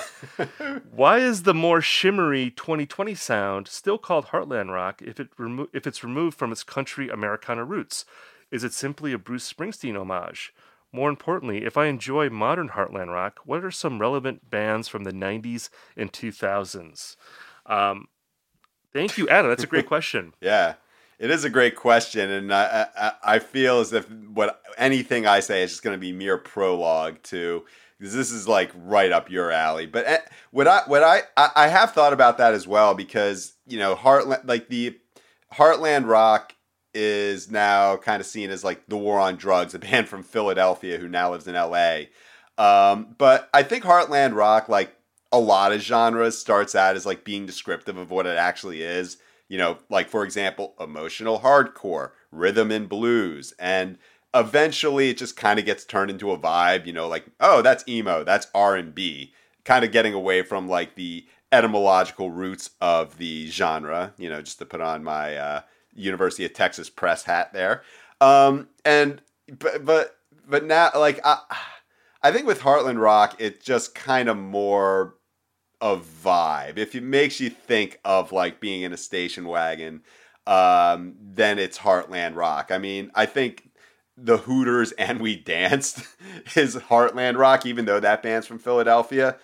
Why 0.90 1.18
is 1.18 1.42
the 1.42 1.54
more 1.54 1.80
shimmery 1.80 2.50
2020 2.50 3.14
sound 3.14 3.68
still 3.68 3.98
called 3.98 4.26
Heartland 4.26 4.72
rock 4.72 5.02
if, 5.02 5.20
it 5.20 5.28
remo- 5.38 5.68
if 5.72 5.86
it's 5.86 6.04
removed 6.04 6.36
from 6.36 6.52
its 6.52 6.62
country 6.62 7.08
Americana 7.08 7.64
roots? 7.64 8.04
Is 8.50 8.64
it 8.64 8.72
simply 8.72 9.12
a 9.12 9.18
Bruce 9.18 9.50
Springsteen 9.52 9.98
homage? 9.98 10.54
More 10.90 11.10
importantly, 11.10 11.64
if 11.64 11.76
I 11.76 11.86
enjoy 11.86 12.30
modern 12.30 12.70
Heartland 12.70 13.12
rock, 13.12 13.40
what 13.44 13.62
are 13.62 13.70
some 13.70 13.98
relevant 13.98 14.48
bands 14.48 14.88
from 14.88 15.04
the 15.04 15.12
90s 15.12 15.68
and 15.96 16.10
2000s? 16.12 17.16
Um, 17.66 18.08
thank 18.98 19.18
you, 19.18 19.28
Adam. 19.28 19.50
That's 19.50 19.64
a 19.64 19.68
great 19.68 19.86
question. 19.94 20.34
Yeah, 20.40 20.74
it 21.18 21.30
is 21.30 21.44
a 21.44 21.50
great 21.50 21.76
question, 21.76 22.30
and 22.30 22.52
I 22.52 22.86
I, 22.96 23.12
I 23.24 23.38
feel 23.38 23.80
as 23.80 23.92
if 23.92 24.10
what 24.10 24.60
anything 24.76 25.26
I 25.26 25.40
say 25.40 25.62
is 25.62 25.70
just 25.70 25.82
going 25.82 25.94
to 25.94 26.00
be 26.00 26.12
mere 26.12 26.38
prologue 26.38 27.22
to 27.24 27.64
because 27.98 28.14
this 28.14 28.30
is 28.30 28.46
like 28.46 28.70
right 28.74 29.12
up 29.12 29.30
your 29.30 29.50
alley. 29.50 29.86
But 29.86 30.06
eh, 30.06 30.18
what 30.50 30.68
I 30.68 30.82
what 30.86 31.02
I 31.02 31.22
I 31.36 31.50
I 31.56 31.68
have 31.68 31.92
thought 31.92 32.12
about 32.12 32.38
that 32.38 32.54
as 32.54 32.66
well 32.66 32.94
because 32.94 33.54
you 33.66 33.78
know 33.78 33.94
Heartland 33.94 34.46
like 34.46 34.68
the 34.68 34.98
Heartland 35.54 36.08
Rock 36.08 36.54
is 36.94 37.50
now 37.50 37.96
kind 37.96 38.20
of 38.20 38.26
seen 38.26 38.50
as 38.50 38.64
like 38.64 38.86
the 38.88 38.96
War 38.96 39.20
on 39.20 39.36
Drugs, 39.36 39.74
a 39.74 39.78
band 39.78 40.08
from 40.08 40.22
Philadelphia 40.22 40.98
who 40.98 41.08
now 41.08 41.30
lives 41.30 41.46
in 41.46 41.54
L.A. 41.54 42.10
Um, 42.56 43.14
but 43.18 43.48
I 43.54 43.62
think 43.62 43.84
Heartland 43.84 44.34
Rock, 44.34 44.68
like 44.68 44.94
a 45.32 45.38
lot 45.38 45.72
of 45.72 45.80
genres, 45.80 46.38
starts 46.38 46.74
out 46.74 46.96
as 46.96 47.06
like 47.06 47.24
being 47.24 47.46
descriptive 47.46 47.96
of 47.96 48.10
what 48.10 48.26
it 48.26 48.36
actually 48.38 48.82
is. 48.82 49.18
You 49.48 49.58
know, 49.58 49.78
like 49.88 50.08
for 50.08 50.24
example, 50.24 50.74
emotional 50.78 51.40
hardcore, 51.40 52.10
rhythm 52.30 52.70
and 52.70 52.88
blues, 52.88 53.54
and 53.58 53.98
eventually 54.34 55.10
it 55.10 55.18
just 55.18 55.36
kind 55.36 55.58
of 55.58 55.64
gets 55.64 55.84
turned 55.84 56.10
into 56.10 56.30
a 56.30 56.38
vibe. 56.38 56.86
You 56.86 56.92
know, 56.92 57.08
like 57.08 57.26
oh, 57.40 57.62
that's 57.62 57.86
emo, 57.88 58.24
that's 58.24 58.48
R 58.54 58.76
and 58.76 58.94
B, 58.94 59.32
kind 59.64 59.84
of 59.84 59.92
getting 59.92 60.14
away 60.14 60.42
from 60.42 60.68
like 60.68 60.96
the 60.96 61.26
etymological 61.50 62.30
roots 62.30 62.70
of 62.80 63.16
the 63.16 63.48
genre. 63.48 64.12
You 64.18 64.28
know, 64.28 64.42
just 64.42 64.58
to 64.58 64.66
put 64.66 64.80
on 64.80 65.02
my 65.02 65.36
uh, 65.36 65.60
University 65.94 66.44
of 66.44 66.52
Texas 66.52 66.90
press 66.90 67.24
hat 67.24 67.52
there. 67.52 67.82
Um, 68.20 68.68
and 68.84 69.22
but 69.58 69.84
but 69.84 70.16
but 70.48 70.64
now 70.64 70.90
like 70.94 71.20
I 71.24 71.38
I 72.22 72.32
think 72.32 72.46
with 72.46 72.60
Heartland 72.60 73.00
Rock 73.00 73.36
it's 73.38 73.64
just 73.64 73.94
kind 73.94 74.28
of 74.28 74.36
more 74.36 75.14
a 75.80 75.96
vibe. 75.96 76.78
If 76.78 76.94
it 76.94 77.02
makes 77.02 77.40
you 77.40 77.50
think 77.50 78.00
of 78.04 78.32
like 78.32 78.60
being 78.60 78.82
in 78.82 78.92
a 78.92 78.96
station 78.96 79.46
wagon, 79.46 80.02
um, 80.46 81.14
then 81.20 81.58
it's 81.58 81.78
Heartland 81.78 82.34
Rock. 82.34 82.70
I 82.70 82.78
mean, 82.78 83.10
I 83.14 83.26
think 83.26 83.70
the 84.16 84.38
Hooters 84.38 84.92
and 84.92 85.20
We 85.20 85.36
Danced 85.36 86.02
is 86.56 86.76
Heartland 86.76 87.38
Rock, 87.38 87.66
even 87.66 87.84
though 87.84 88.00
that 88.00 88.22
band's 88.22 88.46
from 88.46 88.58
Philadelphia. 88.58 89.36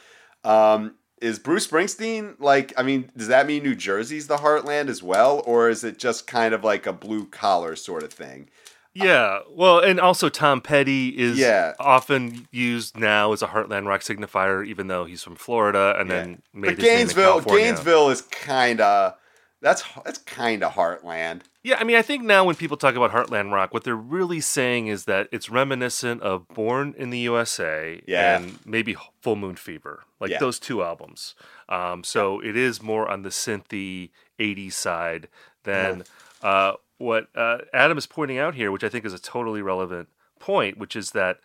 Um, 0.42 0.94
is 1.20 1.38
Bruce 1.38 1.66
Springsteen 1.66 2.34
like? 2.38 2.72
I 2.76 2.82
mean, 2.82 3.10
does 3.16 3.28
that 3.28 3.46
mean 3.46 3.62
New 3.62 3.74
Jersey's 3.74 4.26
the 4.26 4.38
Heartland 4.38 4.88
as 4.88 5.02
well, 5.02 5.42
or 5.46 5.70
is 5.70 5.84
it 5.84 5.98
just 5.98 6.26
kind 6.26 6.52
of 6.52 6.64
like 6.64 6.86
a 6.86 6.92
blue 6.92 7.26
collar 7.26 7.76
sort 7.76 8.02
of 8.02 8.12
thing? 8.12 8.48
Yeah, 8.94 9.40
well, 9.50 9.80
and 9.80 9.98
also 9.98 10.28
Tom 10.28 10.60
Petty 10.60 11.08
is 11.08 11.36
Yeah. 11.38 11.74
often 11.80 12.46
used 12.52 12.96
now 12.96 13.32
as 13.32 13.42
a 13.42 13.48
Heartland 13.48 13.86
Rock 13.86 14.02
signifier, 14.02 14.64
even 14.66 14.86
though 14.86 15.04
he's 15.04 15.22
from 15.22 15.34
Florida 15.36 15.96
and 15.98 16.10
then 16.10 16.42
made 16.52 16.68
but 16.68 16.76
his 16.76 16.84
name 16.84 16.92
in 16.92 16.98
Gainesville, 16.98 17.40
Gainesville 17.40 18.10
is 18.10 18.22
kind 18.22 18.80
of 18.80 19.14
that's 19.60 19.82
that's 20.04 20.18
kind 20.18 20.62
of 20.62 20.74
heartland. 20.74 21.40
Yeah, 21.62 21.76
I 21.80 21.84
mean, 21.84 21.96
I 21.96 22.02
think 22.02 22.22
now 22.22 22.44
when 22.44 22.54
people 22.54 22.76
talk 22.76 22.94
about 22.94 23.10
Heartland 23.12 23.50
Rock, 23.50 23.72
what 23.72 23.82
they're 23.84 23.96
really 23.96 24.40
saying 24.42 24.88
is 24.88 25.06
that 25.06 25.28
it's 25.32 25.48
reminiscent 25.48 26.20
of 26.20 26.46
Born 26.48 26.94
in 26.98 27.08
the 27.08 27.18
USA 27.20 28.02
Yeah. 28.06 28.36
and 28.36 28.58
maybe 28.66 28.94
Full 29.22 29.36
Moon 29.36 29.56
Fever, 29.56 30.02
like 30.20 30.30
Yeah. 30.30 30.38
those 30.38 30.58
two 30.58 30.82
albums. 30.84 31.34
Um, 31.70 32.04
so 32.04 32.38
it 32.40 32.54
is 32.56 32.82
more 32.82 33.08
on 33.08 33.22
the 33.22 33.30
synthy 33.30 34.10
80s 34.38 34.74
side 34.74 35.28
than 35.62 36.04
uh, 36.42 36.74
what 36.98 37.28
uh, 37.34 37.58
Adam 37.72 37.98
is 37.98 38.06
pointing 38.06 38.38
out 38.38 38.54
here, 38.54 38.70
which 38.70 38.84
I 38.84 38.88
think 38.88 39.04
is 39.04 39.12
a 39.12 39.18
totally 39.18 39.62
relevant 39.62 40.08
point, 40.38 40.78
which 40.78 40.96
is 40.96 41.10
that 41.10 41.38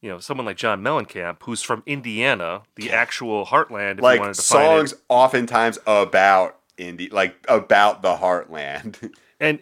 you 0.00 0.08
know 0.08 0.18
someone 0.18 0.46
like 0.46 0.56
John 0.56 0.82
Mellencamp, 0.82 1.38
who's 1.42 1.62
from 1.62 1.82
Indiana, 1.86 2.62
the 2.76 2.90
actual 2.90 3.46
heartland, 3.46 4.00
Like 4.00 4.20
wanted 4.20 4.34
to 4.34 4.42
find 4.42 4.88
songs 4.90 4.94
oftentimes 5.08 5.78
about 5.86 6.58
indie, 6.78 7.12
like 7.12 7.36
about 7.48 8.02
the 8.02 8.16
heartland. 8.16 9.12
and 9.40 9.60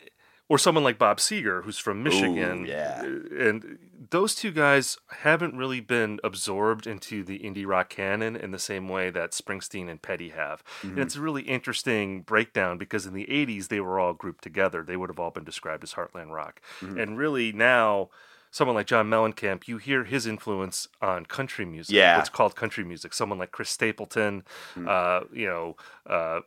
or 0.48 0.58
someone 0.58 0.84
like 0.84 0.98
Bob 0.98 1.18
Seger, 1.18 1.62
who's 1.64 1.78
from 1.78 2.02
Michigan. 2.02 2.64
yeah. 2.66 3.02
And 3.02 3.78
those 4.10 4.34
two 4.34 4.50
guys 4.50 4.96
haven't 5.20 5.56
really 5.56 5.80
been 5.80 6.20
absorbed 6.24 6.86
into 6.86 7.22
the 7.24 7.38
indie 7.40 7.66
rock 7.66 7.88
canon 7.90 8.36
in 8.36 8.50
the 8.50 8.58
same 8.58 8.88
way 8.88 9.10
that 9.10 9.32
Springsteen 9.32 9.88
and 9.90 10.00
Petty 10.00 10.30
have. 10.30 10.62
Mm-hmm. 10.78 10.88
And 10.90 10.98
it's 11.00 11.16
a 11.16 11.20
really 11.20 11.42
interesting 11.42 12.22
breakdown 12.22 12.78
because 12.78 13.06
in 13.06 13.14
the 13.14 13.26
80s 13.26 13.68
they 13.68 13.80
were 13.80 13.98
all 13.98 14.14
grouped 14.14 14.42
together. 14.42 14.82
They 14.82 14.96
would 14.96 15.10
have 15.10 15.18
all 15.18 15.30
been 15.30 15.44
described 15.44 15.84
as 15.84 15.94
Heartland 15.94 16.30
rock. 16.30 16.60
Mm-hmm. 16.80 16.98
And 16.98 17.18
really 17.18 17.52
now 17.52 18.08
someone 18.50 18.74
like 18.74 18.86
John 18.86 19.08
Mellencamp, 19.10 19.68
you 19.68 19.78
hear 19.78 20.04
his 20.04 20.26
influence 20.26 20.88
on 21.02 21.26
country 21.26 21.64
music. 21.64 21.94
Yeah. 21.94 22.18
It's 22.18 22.28
called 22.30 22.56
country 22.56 22.84
music. 22.84 23.12
Someone 23.12 23.38
like 23.38 23.52
Chris 23.52 23.70
Stapleton, 23.70 24.42
Mm. 24.74 24.88
uh, 24.88 25.26
you 25.32 25.46
know, 25.46 25.76
uh, 26.08 26.40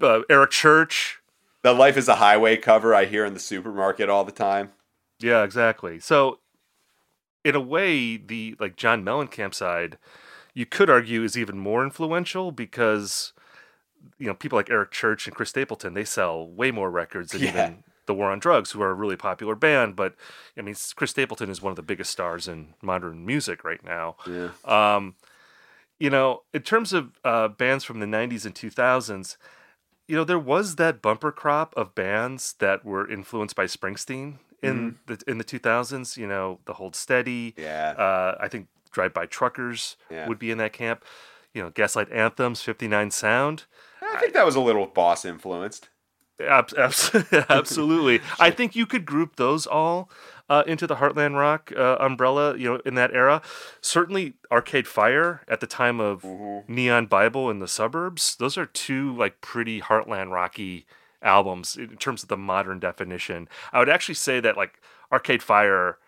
uh, 0.00 0.20
Eric 0.30 0.50
Church, 0.50 1.20
the 1.62 1.72
Life 1.72 1.96
is 1.96 2.08
a 2.08 2.16
Highway 2.16 2.56
cover 2.56 2.94
I 2.94 3.04
hear 3.04 3.24
in 3.24 3.34
the 3.34 3.40
supermarket 3.40 4.08
all 4.08 4.24
the 4.24 4.32
time. 4.32 4.70
Yeah, 5.20 5.44
exactly. 5.44 6.00
So, 6.00 6.40
in 7.44 7.54
a 7.54 7.60
way, 7.60 8.16
the 8.16 8.56
like 8.60 8.76
John 8.76 9.04
Mellencamp 9.04 9.54
side, 9.54 9.98
you 10.54 10.66
could 10.66 10.90
argue 10.90 11.22
is 11.24 11.36
even 11.36 11.58
more 11.58 11.82
influential 11.82 12.52
because 12.52 13.32
you 14.18 14.26
know 14.26 14.34
people 14.34 14.56
like 14.58 14.70
Eric 14.70 14.90
Church 14.90 15.26
and 15.26 15.34
Chris 15.34 15.50
Stapleton 15.50 15.94
they 15.94 16.04
sell 16.04 16.46
way 16.46 16.70
more 16.70 16.90
records 16.90 17.32
than 17.32 17.42
Yeah. 17.42 17.48
even 17.48 17.84
the 18.06 18.14
War 18.14 18.30
on 18.32 18.40
Drugs, 18.40 18.72
who 18.72 18.82
are 18.82 18.90
a 18.90 18.94
really 18.94 19.16
popular 19.16 19.54
band. 19.54 19.94
But 19.96 20.14
I 20.58 20.62
mean, 20.62 20.74
Chris 20.96 21.10
Stapleton 21.12 21.50
is 21.50 21.62
one 21.62 21.70
of 21.70 21.76
the 21.76 21.82
biggest 21.82 22.10
stars 22.10 22.48
in 22.48 22.74
modern 22.82 23.24
music 23.24 23.62
right 23.64 23.82
now. 23.84 24.16
Yeah. 24.26 24.50
Um, 24.64 25.14
you 26.00 26.10
know, 26.10 26.42
in 26.52 26.62
terms 26.62 26.92
of 26.92 27.12
uh, 27.24 27.46
bands 27.48 27.84
from 27.84 28.00
the 28.00 28.06
'90s 28.06 28.44
and 28.44 28.54
2000s, 28.56 29.36
you 30.08 30.16
know, 30.16 30.24
there 30.24 30.38
was 30.38 30.74
that 30.76 31.00
bumper 31.00 31.30
crop 31.30 31.72
of 31.76 31.94
bands 31.94 32.54
that 32.58 32.84
were 32.84 33.08
influenced 33.08 33.54
by 33.54 33.66
Springsteen 33.66 34.38
in 34.62 34.98
the 35.06 35.20
in 35.26 35.38
the 35.38 35.44
2000s. 35.44 36.16
You 36.16 36.26
know, 36.26 36.60
the 36.66 36.74
Hold 36.74 36.94
Steady. 36.96 37.54
Yeah. 37.56 37.90
Uh, 37.96 38.36
I 38.40 38.48
think 38.48 38.68
Drive 38.90 39.12
By 39.14 39.26
Truckers 39.26 39.96
Yeah. 40.10 40.28
would 40.28 40.38
be 40.38 40.50
in 40.50 40.58
that 40.58 40.72
camp. 40.72 41.04
You 41.54 41.62
know, 41.62 41.70
Gaslight 41.70 42.10
Anthem's, 42.10 42.62
59 42.62 43.10
Sound. 43.10 43.64
I 44.02 44.18
think 44.18 44.32
that 44.34 44.46
was 44.46 44.54
a 44.56 44.60
little 44.60 44.86
boss 44.86 45.24
influenced. 45.24 45.88
Ab- 46.40 46.70
abs- 46.78 47.10
absolutely. 47.50 48.20
I 48.40 48.50
think 48.50 48.74
you 48.74 48.86
could 48.86 49.04
group 49.04 49.36
those 49.36 49.66
all 49.66 50.10
uh, 50.48 50.64
into 50.66 50.86
the 50.86 50.96
Heartland 50.96 51.36
Rock 51.38 51.70
uh, 51.76 51.96
umbrella, 52.00 52.56
you 52.56 52.68
know, 52.70 52.80
in 52.84 52.94
that 52.94 53.12
era. 53.14 53.42
Certainly 53.80 54.34
Arcade 54.50 54.86
Fire 54.88 55.42
at 55.46 55.60
the 55.60 55.66
time 55.66 56.00
of 56.00 56.24
Neon 56.68 57.06
Bible 57.06 57.50
in 57.50 57.58
the 57.58 57.68
Suburbs. 57.68 58.34
Those 58.36 58.56
are 58.58 58.66
two 58.66 59.14
like 59.16 59.40
pretty 59.40 59.80
Heartland 59.80 60.30
Rocky 60.32 60.86
albums 61.22 61.76
in 61.76 61.96
terms 61.96 62.22
of 62.22 62.28
the 62.28 62.36
modern 62.36 62.78
definition. 62.78 63.48
I 63.72 63.78
would 63.78 63.88
actually 63.88 64.14
say 64.16 64.40
that 64.40 64.56
like 64.56 64.80
Arcade 65.12 65.42
Fire 65.42 65.98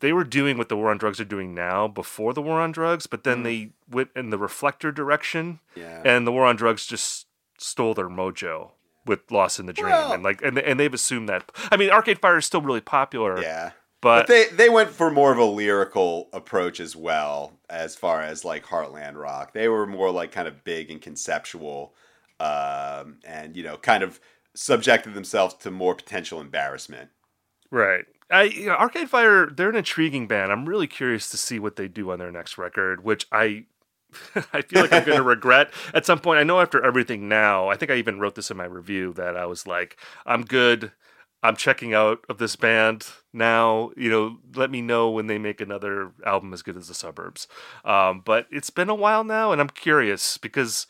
they 0.00 0.12
were 0.12 0.24
doing 0.24 0.58
what 0.58 0.68
the 0.68 0.76
war 0.76 0.90
on 0.90 0.98
drugs 0.98 1.20
are 1.20 1.24
doing 1.24 1.54
now 1.54 1.86
before 1.86 2.32
the 2.34 2.42
war 2.42 2.60
on 2.60 2.72
drugs, 2.72 3.06
but 3.06 3.22
then 3.22 3.44
they 3.44 3.70
went 3.88 4.10
in 4.16 4.30
the 4.30 4.38
Reflektor 4.38 4.92
direction 4.92 5.60
Yeah. 5.76 6.02
and 6.04 6.26
the 6.26 6.32
war 6.32 6.44
on 6.44 6.56
drugs 6.56 6.86
just 6.86 7.28
stole 7.56 7.94
their 7.94 8.08
mojo 8.08 8.72
with 9.06 9.30
Lost 9.30 9.60
in 9.60 9.66
the 9.66 9.72
Dream, 9.72 9.90
Well- 9.90 10.12
and 10.12 10.22
like, 10.24 10.42
and 10.42 10.58
and 10.58 10.78
they've 10.80 10.92
assumed 10.92 11.28
that. 11.28 11.50
I 11.70 11.76
mean, 11.76 11.90
Arcade 11.90 12.18
Fire 12.20 12.38
is 12.38 12.44
still 12.46 12.62
really 12.62 12.80
popular, 12.80 13.40
yeah. 13.40 13.70
but, 14.00 14.26
But 14.26 14.28
they 14.28 14.46
they 14.46 14.68
went 14.68 14.90
for 14.90 15.08
more 15.10 15.30
of 15.32 15.38
a 15.38 15.44
lyrical 15.44 16.28
approach 16.32 16.80
as 16.80 16.96
well 16.96 17.58
as 17.70 17.94
far 17.94 18.22
as 18.22 18.44
like 18.44 18.64
Heartland 18.66 19.14
rock. 19.16 19.52
They 19.52 19.68
were 19.68 19.86
more 19.86 20.10
like 20.10 20.32
kind 20.32 20.48
of 20.48 20.64
big 20.64 20.90
and 20.90 21.00
conceptual, 21.00 21.94
um, 22.40 23.18
and 23.24 23.56
you 23.56 23.62
know, 23.62 23.76
kind 23.76 24.02
of 24.02 24.20
subjected 24.54 25.14
themselves 25.14 25.54
to 25.54 25.70
more 25.70 25.94
potential 25.94 26.40
embarrassment. 26.40 27.10
right. 27.70 28.04
I 28.30 28.44
you 28.44 28.66
know, 28.66 28.74
Arcade 28.74 29.10
Fire, 29.10 29.46
they're 29.46 29.68
an 29.68 29.76
intriguing 29.76 30.26
band. 30.26 30.50
I'm 30.50 30.66
really 30.66 30.86
curious 30.86 31.28
to 31.30 31.36
see 31.36 31.58
what 31.58 31.76
they 31.76 31.86
do 31.86 32.10
on 32.10 32.18
their 32.18 32.32
next 32.32 32.58
record, 32.58 33.04
which 33.04 33.26
I. 33.30 33.66
I 34.52 34.60
feel 34.60 34.82
like 34.82 34.92
I'm 34.92 35.04
going 35.04 35.16
to 35.16 35.22
regret 35.22 35.72
at 35.94 36.04
some 36.04 36.18
point. 36.18 36.38
I 36.38 36.42
know 36.42 36.60
after 36.60 36.84
everything 36.84 37.30
now, 37.30 37.68
I 37.68 37.76
think 37.76 37.90
I 37.90 37.94
even 37.94 38.20
wrote 38.20 38.34
this 38.34 38.50
in 38.50 38.58
my 38.58 38.66
review 38.66 39.14
that 39.14 39.38
I 39.38 39.46
was 39.46 39.66
like, 39.66 39.96
I'm 40.26 40.44
good. 40.44 40.92
I'm 41.42 41.56
checking 41.56 41.94
out 41.94 42.18
of 42.28 42.36
this 42.36 42.54
band 42.54 43.06
now. 43.32 43.90
You 43.96 44.10
know, 44.10 44.38
let 44.54 44.70
me 44.70 44.82
know 44.82 45.10
when 45.10 45.28
they 45.28 45.38
make 45.38 45.62
another 45.62 46.12
album 46.26 46.52
as 46.52 46.60
good 46.60 46.76
as 46.76 46.88
the 46.88 46.94
Suburbs. 46.94 47.48
Um, 47.86 48.20
but 48.22 48.46
it's 48.50 48.70
been 48.70 48.90
a 48.90 48.94
while 48.94 49.24
now, 49.24 49.50
and 49.50 49.62
I'm 49.62 49.70
curious 49.70 50.36
because 50.36 50.86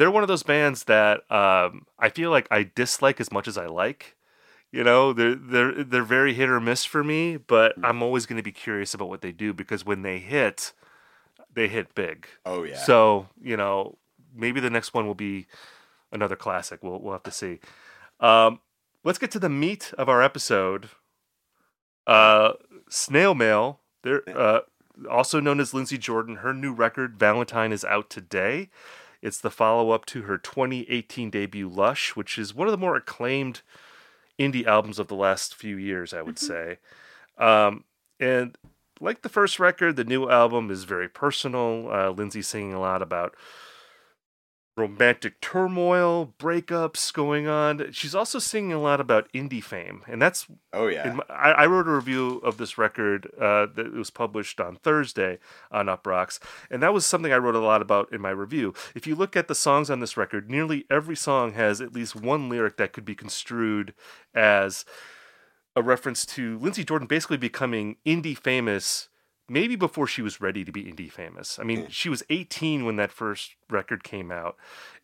they're 0.00 0.10
one 0.10 0.24
of 0.24 0.28
those 0.28 0.42
bands 0.42 0.84
that 0.84 1.30
um, 1.30 1.84
I 1.98 2.08
feel 2.08 2.30
like 2.30 2.48
I 2.50 2.70
dislike 2.74 3.20
as 3.20 3.30
much 3.30 3.46
as 3.46 3.58
I 3.58 3.66
like. 3.66 4.16
You 4.72 4.82
know, 4.82 5.12
they're 5.12 5.34
they're 5.34 5.84
they're 5.84 6.02
very 6.04 6.32
hit 6.32 6.48
or 6.48 6.58
miss 6.58 6.86
for 6.86 7.04
me, 7.04 7.36
but 7.36 7.74
I'm 7.84 8.02
always 8.02 8.24
going 8.24 8.38
to 8.38 8.42
be 8.42 8.50
curious 8.50 8.94
about 8.94 9.10
what 9.10 9.20
they 9.20 9.30
do 9.30 9.52
because 9.52 9.84
when 9.84 10.00
they 10.00 10.18
hit, 10.18 10.72
they 11.52 11.68
hit 11.68 11.94
big. 11.94 12.28
Oh 12.46 12.62
yeah. 12.62 12.78
So 12.78 13.28
you 13.42 13.58
know, 13.58 13.98
maybe 14.34 14.58
the 14.58 14.70
next 14.70 14.94
one 14.94 15.06
will 15.06 15.14
be 15.14 15.46
another 16.10 16.36
classic. 16.36 16.82
We'll 16.82 16.98
we'll 16.98 17.12
have 17.12 17.22
to 17.24 17.30
see. 17.30 17.58
Um, 18.20 18.60
let's 19.04 19.18
get 19.18 19.30
to 19.32 19.38
the 19.38 19.50
meat 19.50 19.92
of 19.98 20.08
our 20.08 20.22
episode. 20.22 20.88
Uh, 22.06 22.52
Snail 22.88 23.34
Mail. 23.34 23.80
They're 24.02 24.22
uh, 24.34 24.60
also 25.10 25.40
known 25.40 25.60
as 25.60 25.74
Lindsey 25.74 25.98
Jordan. 25.98 26.36
Her 26.36 26.54
new 26.54 26.72
record 26.72 27.18
Valentine 27.18 27.70
is 27.70 27.84
out 27.84 28.08
today. 28.08 28.70
It's 29.22 29.40
the 29.40 29.50
follow 29.50 29.90
up 29.90 30.06
to 30.06 30.22
her 30.22 30.38
2018 30.38 31.30
debut 31.30 31.68
Lush, 31.68 32.16
which 32.16 32.38
is 32.38 32.54
one 32.54 32.68
of 32.68 32.72
the 32.72 32.78
more 32.78 32.96
acclaimed 32.96 33.60
indie 34.38 34.66
albums 34.66 34.98
of 34.98 35.08
the 35.08 35.14
last 35.14 35.54
few 35.54 35.76
years, 35.76 36.14
I 36.14 36.22
would 36.22 36.38
say. 36.38 36.78
Um, 37.38 37.84
and 38.18 38.56
like 39.00 39.22
the 39.22 39.28
first 39.28 39.58
record, 39.58 39.96
the 39.96 40.04
new 40.04 40.28
album 40.28 40.70
is 40.70 40.84
very 40.84 41.08
personal. 41.08 41.90
Uh, 41.90 42.10
Lindsey 42.10 42.42
singing 42.42 42.72
a 42.72 42.80
lot 42.80 43.02
about 43.02 43.34
romantic 44.76 45.40
turmoil, 45.40 46.34
breakups 46.38 47.12
going 47.12 47.46
on. 47.46 47.92
She's 47.92 48.14
also 48.14 48.38
singing 48.38 48.72
a 48.72 48.80
lot 48.80 49.00
about 49.00 49.30
indie 49.32 49.62
fame, 49.62 50.02
and 50.06 50.20
that's 50.20 50.46
oh 50.72 50.86
yeah. 50.86 51.12
my, 51.12 51.24
I, 51.28 51.50
I 51.50 51.66
wrote 51.66 51.86
a 51.86 51.92
review 51.92 52.38
of 52.38 52.56
this 52.56 52.78
record 52.78 53.30
uh, 53.38 53.66
that 53.74 53.92
was 53.92 54.10
published 54.10 54.60
on 54.60 54.76
Thursday 54.76 55.38
on 55.70 55.86
Uproxx, 55.86 56.38
and 56.70 56.82
that 56.82 56.94
was 56.94 57.04
something 57.04 57.32
I 57.32 57.38
wrote 57.38 57.54
a 57.54 57.60
lot 57.60 57.82
about 57.82 58.12
in 58.12 58.20
my 58.20 58.30
review. 58.30 58.74
If 58.94 59.06
you 59.06 59.14
look 59.14 59.36
at 59.36 59.48
the 59.48 59.54
songs 59.54 59.90
on 59.90 60.00
this 60.00 60.16
record, 60.16 60.50
nearly 60.50 60.84
every 60.90 61.16
song 61.16 61.52
has 61.52 61.80
at 61.80 61.92
least 61.92 62.16
one 62.16 62.48
lyric 62.48 62.76
that 62.78 62.92
could 62.92 63.04
be 63.04 63.14
construed 63.14 63.94
as 64.34 64.84
a 65.76 65.82
reference 65.82 66.26
to 66.26 66.58
Lindsey 66.58 66.84
Jordan 66.84 67.06
basically 67.06 67.36
becoming 67.36 67.96
indie 68.06 68.36
famous 68.36 69.08
maybe 69.50 69.74
before 69.74 70.06
she 70.06 70.22
was 70.22 70.40
ready 70.40 70.64
to 70.64 70.70
be 70.70 70.84
indie 70.84 71.10
famous. 71.10 71.58
I 71.58 71.64
mean, 71.64 71.88
she 71.90 72.08
was 72.08 72.22
18 72.30 72.84
when 72.84 72.94
that 72.96 73.10
first 73.10 73.56
record 73.68 74.04
came 74.04 74.30
out, 74.30 74.56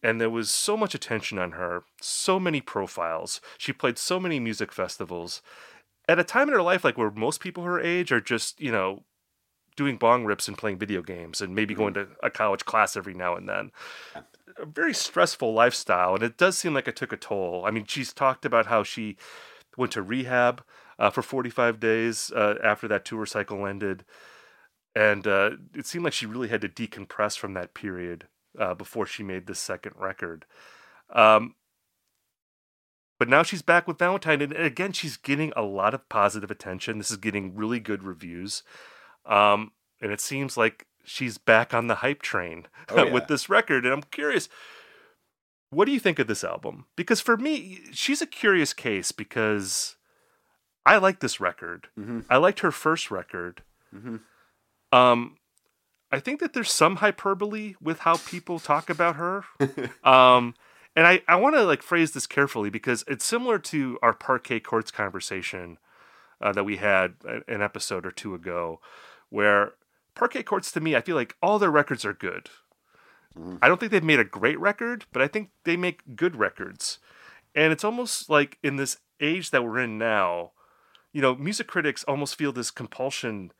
and 0.04 0.20
there 0.20 0.30
was 0.30 0.50
so 0.50 0.76
much 0.76 0.94
attention 0.94 1.36
on 1.36 1.52
her, 1.52 1.82
so 2.00 2.38
many 2.38 2.60
profiles. 2.60 3.40
She 3.58 3.72
played 3.72 3.98
so 3.98 4.20
many 4.20 4.38
music 4.38 4.70
festivals 4.72 5.42
at 6.08 6.20
a 6.20 6.24
time 6.24 6.46
in 6.48 6.54
her 6.54 6.62
life 6.62 6.84
like 6.84 6.96
where 6.96 7.10
most 7.10 7.40
people 7.40 7.64
her 7.64 7.80
age 7.80 8.12
are 8.12 8.20
just, 8.20 8.60
you 8.60 8.70
know, 8.70 9.02
doing 9.74 9.96
bong 9.96 10.24
rips 10.24 10.46
and 10.46 10.56
playing 10.56 10.78
video 10.78 11.02
games 11.02 11.40
and 11.40 11.54
maybe 11.54 11.74
going 11.74 11.94
to 11.94 12.06
a 12.22 12.30
college 12.30 12.64
class 12.64 12.96
every 12.96 13.14
now 13.14 13.34
and 13.34 13.48
then. 13.48 13.72
A 14.58 14.64
very 14.64 14.94
stressful 14.94 15.52
lifestyle, 15.52 16.14
and 16.14 16.22
it 16.22 16.38
does 16.38 16.56
seem 16.56 16.72
like 16.72 16.86
it 16.86 16.94
took 16.94 17.12
a 17.12 17.16
toll. 17.16 17.64
I 17.66 17.72
mean, 17.72 17.84
she's 17.84 18.12
talked 18.12 18.44
about 18.44 18.66
how 18.66 18.84
she 18.84 19.16
went 19.76 19.92
to 19.92 20.02
rehab 20.02 20.62
uh, 21.00 21.10
for 21.10 21.20
45 21.20 21.80
days 21.80 22.30
uh, 22.30 22.54
after 22.62 22.86
that 22.88 23.04
tour 23.04 23.26
cycle 23.26 23.66
ended. 23.66 24.04
And 24.96 25.26
uh, 25.26 25.50
it 25.74 25.86
seemed 25.86 26.04
like 26.04 26.14
she 26.14 26.24
really 26.26 26.48
had 26.48 26.62
to 26.62 26.68
decompress 26.68 27.36
from 27.36 27.52
that 27.54 27.74
period 27.74 28.28
uh, 28.58 28.72
before 28.72 29.04
she 29.04 29.22
made 29.22 29.46
this 29.46 29.58
second 29.58 29.92
record. 29.96 30.46
Um, 31.10 31.54
but 33.18 33.28
now 33.28 33.42
she's 33.42 33.60
back 33.62 33.86
with 33.86 33.98
Valentine, 33.98 34.40
and 34.40 34.52
again, 34.54 34.92
she's 34.92 35.16
getting 35.16 35.52
a 35.56 35.62
lot 35.62 35.92
of 35.94 36.08
positive 36.08 36.50
attention. 36.50 36.98
This 36.98 37.10
is 37.10 37.16
getting 37.18 37.54
really 37.54 37.78
good 37.80 38.02
reviews, 38.02 38.62
um, 39.26 39.72
and 40.00 40.12
it 40.12 40.20
seems 40.20 40.56
like 40.56 40.86
she's 41.04 41.36
back 41.38 41.72
on 41.74 41.86
the 41.88 41.96
hype 41.96 42.22
train 42.22 42.66
Oh, 42.90 42.96
yeah. 43.04 43.12
with 43.12 43.26
this 43.28 43.48
record. 43.48 43.84
And 43.84 43.92
I'm 43.94 44.02
curious, 44.02 44.48
what 45.70 45.84
do 45.86 45.92
you 45.92 46.00
think 46.00 46.18
of 46.18 46.26
this 46.26 46.42
album? 46.44 46.86
Because 46.96 47.20
for 47.20 47.36
me, 47.36 47.80
she's 47.92 48.20
a 48.22 48.26
curious 48.26 48.72
case 48.72 49.12
because 49.12 49.96
I 50.84 50.96
like 50.98 51.20
this 51.20 51.38
record. 51.40 51.88
Mhm. 51.98 52.24
I 52.30 52.36
liked 52.38 52.60
her 52.60 52.72
first 52.72 53.10
record. 53.10 53.62
Mhm. 53.94 54.20
Um, 54.92 55.36
I 56.10 56.20
think 56.20 56.40
that 56.40 56.52
there's 56.52 56.72
some 56.72 56.96
hyperbole 56.96 57.74
with 57.80 58.00
how 58.00 58.16
people 58.16 58.58
talk 58.58 58.88
about 58.88 59.16
her. 59.16 59.44
um, 60.04 60.54
and 60.94 61.06
I, 61.06 61.22
I 61.28 61.36
want 61.36 61.56
to 61.56 61.64
like 61.64 61.82
phrase 61.82 62.12
this 62.12 62.26
carefully 62.26 62.70
because 62.70 63.04
it's 63.06 63.24
similar 63.24 63.58
to 63.58 63.98
our 64.02 64.12
parquet 64.12 64.60
courts 64.60 64.90
conversation 64.90 65.78
uh, 66.40 66.52
that 66.52 66.64
we 66.64 66.76
had 66.76 67.14
an 67.48 67.62
episode 67.62 68.06
or 68.06 68.10
two 68.10 68.34
ago, 68.34 68.80
where 69.30 69.72
parquet 70.14 70.42
courts 70.42 70.70
to 70.72 70.80
me, 70.80 70.94
I 70.94 71.00
feel 71.00 71.16
like 71.16 71.36
all 71.42 71.58
their 71.58 71.70
records 71.70 72.04
are 72.04 72.12
good. 72.12 72.50
Mhm. 73.36 73.58
I 73.60 73.68
don't 73.68 73.78
think 73.78 73.92
they've 73.92 74.02
made 74.02 74.20
a 74.20 74.24
great 74.24 74.58
record, 74.58 75.04
but 75.12 75.22
I 75.22 75.28
think 75.28 75.50
they 75.64 75.76
make 75.76 76.16
good 76.16 76.36
records. 76.36 76.98
And 77.54 77.72
it's 77.72 77.84
almost 77.84 78.30
like 78.30 78.58
in 78.62 78.76
this 78.76 78.98
age 79.20 79.50
that 79.50 79.64
we're 79.64 79.80
in 79.80 79.98
now, 79.98 80.52
you 81.12 81.20
know, 81.20 81.34
music 81.34 81.66
critics 81.66 82.04
almost 82.04 82.36
feel 82.36 82.52
this 82.52 82.70
compulsion 82.70 83.52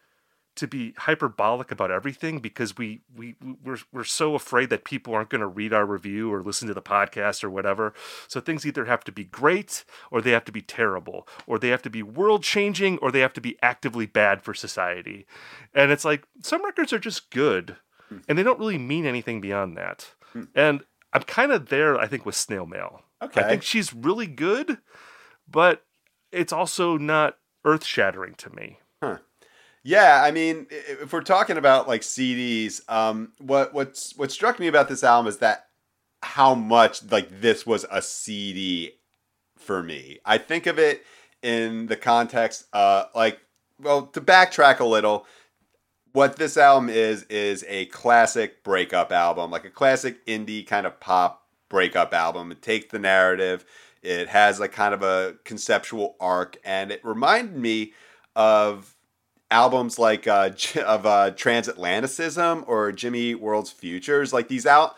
to 0.57 0.67
be 0.67 0.95
hyperbolic 0.99 1.71
about 1.71 1.91
everything 1.91 2.39
because 2.41 2.77
we 2.77 3.03
we 3.15 3.37
we're 3.63 3.79
we're 3.93 4.05
so 4.05 4.35
afraid 4.35 4.71
that 4.71 4.85
people 4.85 5.15
aren't 5.15 5.29
going 5.29 5.41
to 5.41 5.47
read 5.47 5.73
our 5.73 5.87
review 5.87 6.33
or 6.33 6.43
listen 6.43 6.67
to 6.69 6.75
the 6.75 6.83
podcast 6.83 7.45
or 7.45 7.51
whatever. 7.51 7.95
So 8.27 8.41
things 8.41 8.67
either 8.67 8.87
have 8.87 9.05
to 9.05 9.13
be 9.13 9.25
great 9.25 9.85
or 10.11 10.21
they 10.21 10.33
have 10.33 10.45
to 10.47 10.53
be 10.53 10.63
terrible 10.63 11.29
or 11.47 11.59
they 11.59 11.69
have 11.69 11.83
to 11.83 11.91
be 11.91 12.03
world 12.03 12.43
changing 12.43 12.99
or 12.99 13.13
they 13.13 13.21
have 13.21 13.35
to 13.35 13.41
be 13.41 13.59
actively 13.63 14.07
bad 14.07 14.43
for 14.43 14.55
society. 14.55 15.27
And 15.75 15.91
it's 15.93 16.05
like 16.05 16.27
some 16.43 16.65
records 16.65 16.93
are 16.93 16.99
just 16.99 17.31
good 17.31 17.77
hmm. 18.09 18.19
and 18.29 18.39
they 18.39 18.43
don't 18.43 18.59
really 18.59 18.79
mean 18.79 19.07
anything 19.07 19.41
beyond 19.41 19.77
that. 19.77 20.15
Hmm. 20.33 20.45
And 20.55 20.85
I'm 21.13 21.23
kind 21.23 21.53
of 21.53 21.69
there 21.69 21.99
I 21.99 22.07
think 22.07 22.27
with 22.27 22.35
Snail 22.35 22.67
Mail. 22.67 23.03
Okay. 23.23 23.43
I 23.43 23.49
think 23.49 23.63
she's 23.63 23.95
really 23.95 24.27
good, 24.27 24.79
but 25.49 25.85
it's 26.33 26.53
also 26.53 26.97
not 26.99 27.39
earth-shattering 27.65 28.35
to 28.35 28.55
me. 28.55 28.79
Yeah, 29.87 30.21
I 30.21 30.33
mean, 30.33 30.67
if 30.69 31.13
we're 31.13 31.21
talking 31.21 31.57
about 31.57 31.87
like 31.87 32.01
CDs, 32.01 32.81
um, 32.91 33.31
what 33.39 33.73
what's 33.73 34.17
what 34.17 34.33
struck 34.33 34.59
me 34.59 34.67
about 34.67 34.89
this 34.89 35.05
album 35.05 35.29
is 35.29 35.39
that 35.39 35.69
how 36.25 36.57
much 36.57 37.09
like 37.09 37.41
this 37.41 37.65
was 37.65 37.87
a 37.89 38.03
CD 38.03 38.95
for 39.57 39.85
me. 39.85 40.19
I 40.25 40.39
think 40.39 40.67
of 40.67 40.81
it 40.81 41.05
in 41.41 41.87
the 41.87 41.95
context, 41.95 42.65
uh, 42.73 43.05
like, 43.15 43.39
well, 43.81 44.07
to 44.07 44.21
backtrack 44.21 44.81
a 44.81 44.85
little, 44.85 45.25
what 46.11 46.35
this 46.35 46.57
album 46.57 46.89
is 46.89 47.23
is 47.31 47.65
a 47.69 47.87
classic 47.87 48.65
breakup 48.65 49.13
album, 49.13 49.53
like 49.53 49.67
a 49.67 49.71
classic 49.71 50.27
indie 50.27 50.67
kind 50.67 50.89
of 50.89 50.99
pop 50.99 51.47
breakup 51.69 52.13
album. 52.13 52.51
It 52.51 52.61
takes 52.61 52.91
the 52.91 52.99
narrative, 52.99 53.65
it 54.03 54.27
has 54.27 54.59
like 54.59 54.73
kind 54.73 54.95
of 54.95 55.05
a 55.05 55.37
conceptual 55.45 56.17
arc, 56.19 56.57
and 56.65 56.91
it 56.91 57.05
reminded 57.05 57.57
me 57.57 57.93
of 58.35 58.96
albums 59.51 59.99
like 59.99 60.27
uh, 60.27 60.51
of 60.85 61.07
uh, 61.07 61.31
Transatlanticism 61.33 62.65
or 62.67 62.93
Jimmy 62.93 63.35
World's 63.35 63.71
Futures. 63.71 64.33
Like 64.33 64.49
these 64.49 64.67
out 64.67 64.97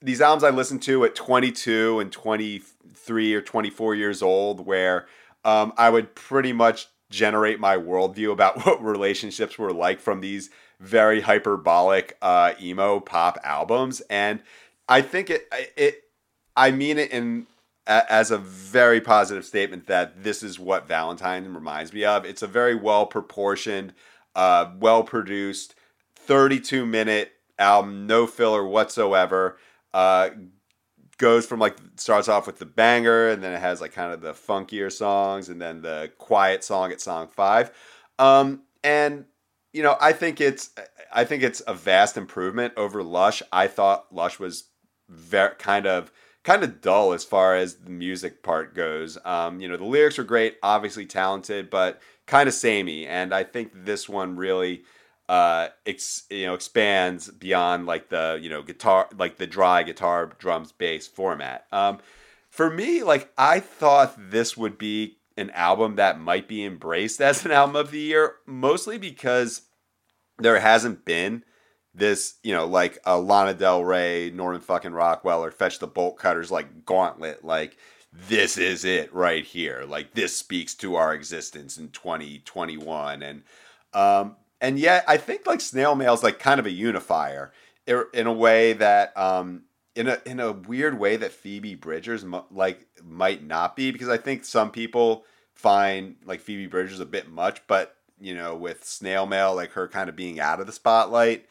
these 0.00 0.20
albums 0.20 0.44
I 0.44 0.50
listened 0.50 0.82
to 0.82 1.04
at 1.04 1.14
22 1.14 1.98
and 1.98 2.12
23 2.12 3.34
or 3.34 3.40
24 3.40 3.94
years 3.94 4.22
old, 4.22 4.64
where 4.64 5.06
um, 5.44 5.72
I 5.76 5.90
would 5.90 6.14
pretty 6.14 6.52
much 6.52 6.88
generate 7.10 7.58
my 7.58 7.76
worldview 7.76 8.32
about 8.32 8.64
what 8.66 8.82
relationships 8.82 9.58
were 9.58 9.72
like 9.72 10.00
from 10.00 10.20
these 10.20 10.50
very 10.80 11.20
hyperbolic 11.20 12.16
uh, 12.22 12.52
emo 12.60 13.00
pop 13.00 13.38
albums, 13.42 14.00
and 14.08 14.40
I 14.88 15.02
think 15.02 15.30
it 15.30 15.48
it 15.76 16.04
I 16.56 16.70
mean 16.70 16.98
it 16.98 17.10
in 17.10 17.46
as 17.88 18.30
a 18.30 18.38
very 18.38 19.00
positive 19.00 19.44
statement 19.44 19.86
that 19.86 20.22
this 20.22 20.42
is 20.42 20.58
what 20.58 20.86
Valentine 20.86 21.52
reminds 21.54 21.92
me 21.92 22.04
of. 22.04 22.24
It's 22.24 22.42
a 22.42 22.46
very 22.46 22.74
well 22.74 23.06
proportioned, 23.06 23.94
uh, 24.36 24.70
well 24.78 25.02
produced, 25.02 25.74
32 26.14 26.84
minute 26.84 27.32
album, 27.58 28.06
no 28.06 28.26
filler 28.26 28.64
whatsoever. 28.64 29.56
Uh, 29.94 30.30
goes 31.16 31.46
from 31.46 31.58
like 31.58 31.76
starts 31.96 32.28
off 32.28 32.46
with 32.46 32.58
the 32.58 32.66
banger 32.66 33.28
and 33.30 33.42
then 33.42 33.52
it 33.52 33.58
has 33.58 33.80
like 33.80 33.92
kind 33.92 34.12
of 34.12 34.20
the 34.20 34.32
funkier 34.32 34.90
songs 34.90 35.48
and 35.48 35.60
then 35.60 35.82
the 35.82 36.12
quiet 36.18 36.62
song 36.62 36.92
at 36.92 37.00
song 37.00 37.26
five. 37.26 37.72
Um, 38.18 38.62
and 38.84 39.24
you 39.72 39.82
know, 39.82 39.96
I 40.00 40.12
think 40.12 40.40
it's 40.40 40.70
I 41.12 41.24
think 41.24 41.42
it's 41.42 41.62
a 41.66 41.74
vast 41.74 42.16
improvement 42.16 42.74
over 42.76 43.02
Lush. 43.02 43.42
I 43.52 43.66
thought 43.66 44.14
Lush 44.14 44.38
was 44.38 44.64
very 45.08 45.54
kind 45.56 45.86
of 45.86 46.12
kind 46.48 46.64
of 46.64 46.80
dull 46.80 47.12
as 47.12 47.24
far 47.24 47.54
as 47.54 47.74
the 47.74 47.90
music 47.90 48.42
part 48.42 48.74
goes. 48.74 49.18
Um, 49.26 49.60
you 49.60 49.68
know, 49.68 49.76
the 49.76 49.84
lyrics 49.84 50.18
are 50.18 50.24
great, 50.24 50.56
obviously 50.62 51.04
talented, 51.04 51.68
but 51.68 52.00
kind 52.26 52.48
of 52.48 52.54
samey. 52.54 53.06
And 53.06 53.34
I 53.34 53.44
think 53.44 53.72
this 53.84 54.08
one 54.08 54.34
really, 54.34 54.84
uh, 55.28 55.68
ex, 55.84 56.22
you 56.30 56.46
know, 56.46 56.54
expands 56.54 57.30
beyond 57.30 57.84
like 57.84 58.08
the 58.08 58.38
you 58.40 58.48
know 58.48 58.62
guitar, 58.62 59.10
like 59.18 59.36
the 59.36 59.46
dry 59.46 59.82
guitar, 59.82 60.32
drums, 60.38 60.72
bass 60.72 61.06
format. 61.06 61.66
Um, 61.70 61.98
for 62.48 62.70
me, 62.70 63.02
like 63.02 63.30
I 63.36 63.60
thought 63.60 64.16
this 64.30 64.56
would 64.56 64.78
be 64.78 65.18
an 65.36 65.50
album 65.50 65.96
that 65.96 66.18
might 66.18 66.48
be 66.48 66.64
embraced 66.64 67.20
as 67.28 67.44
an 67.44 67.52
album 67.52 67.76
of 67.76 67.90
the 67.90 68.00
year, 68.00 68.36
mostly 68.46 68.96
because 68.96 69.68
there 70.38 70.60
hasn't 70.60 71.04
been 71.04 71.44
this, 71.98 72.34
you 72.42 72.54
know, 72.54 72.66
like 72.66 72.98
a 73.04 73.18
Lana 73.18 73.54
Del 73.54 73.84
Rey, 73.84 74.30
Norman 74.30 74.60
fucking 74.60 74.92
Rockwell, 74.92 75.44
or 75.44 75.50
Fetch 75.50 75.78
the 75.78 75.86
Bolt 75.86 76.18
Cutters, 76.18 76.50
like 76.50 76.84
gauntlet, 76.84 77.44
like 77.44 77.76
this 78.12 78.56
is 78.56 78.84
it 78.84 79.12
right 79.14 79.44
here. 79.44 79.84
Like 79.86 80.14
this 80.14 80.36
speaks 80.36 80.74
to 80.76 80.96
our 80.96 81.12
existence 81.14 81.76
in 81.78 81.90
2021. 81.90 83.22
And 83.22 83.42
um 83.92 84.36
and 84.60 84.78
yet 84.78 85.04
I 85.06 85.16
think 85.16 85.46
like 85.46 85.60
Snail 85.60 85.94
Mail 85.94 86.14
is 86.14 86.22
like 86.22 86.38
kind 86.38 86.60
of 86.60 86.66
a 86.66 86.70
unifier 86.70 87.52
in 87.86 88.26
a 88.26 88.32
way 88.32 88.72
that 88.74 89.16
um 89.16 89.64
in 89.94 90.08
a 90.08 90.18
in 90.24 90.40
a 90.40 90.52
weird 90.52 90.98
way 90.98 91.16
that 91.16 91.32
Phoebe 91.32 91.74
Bridgers 91.74 92.24
like 92.50 92.86
might 93.02 93.44
not 93.44 93.76
be 93.76 93.90
because 93.90 94.08
I 94.08 94.16
think 94.16 94.44
some 94.44 94.70
people 94.70 95.24
find 95.54 96.16
like 96.24 96.40
Phoebe 96.40 96.66
Bridgers 96.66 97.00
a 97.00 97.06
bit 97.06 97.28
much, 97.30 97.66
but 97.66 97.96
you 98.20 98.34
know 98.34 98.56
with 98.56 98.84
Snail 98.84 99.26
Mail 99.26 99.54
like 99.54 99.72
her 99.72 99.86
kind 99.86 100.08
of 100.08 100.16
being 100.16 100.40
out 100.40 100.60
of 100.60 100.66
the 100.66 100.72
spotlight 100.72 101.46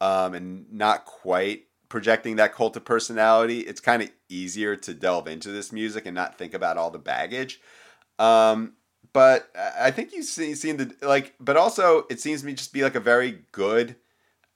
um, 0.00 0.34
and 0.34 0.72
not 0.72 1.04
quite 1.04 1.64
projecting 1.88 2.36
that 2.36 2.54
cult 2.54 2.76
of 2.76 2.84
personality, 2.84 3.60
it's 3.60 3.80
kind 3.80 4.02
of 4.02 4.10
easier 4.28 4.76
to 4.76 4.94
delve 4.94 5.26
into 5.26 5.50
this 5.50 5.72
music 5.72 6.06
and 6.06 6.14
not 6.14 6.38
think 6.38 6.54
about 6.54 6.76
all 6.76 6.90
the 6.90 6.98
baggage. 6.98 7.60
Um, 8.18 8.74
but 9.12 9.50
I 9.56 9.90
think 9.90 10.12
you 10.12 10.22
see 10.22 10.54
seen 10.54 10.76
the 10.76 10.94
like, 11.02 11.34
but 11.40 11.56
also 11.56 12.06
it 12.10 12.20
seems 12.20 12.40
to 12.40 12.46
me 12.46 12.54
just 12.54 12.72
be 12.72 12.82
like 12.82 12.94
a 12.94 13.00
very 13.00 13.40
good. 13.52 13.96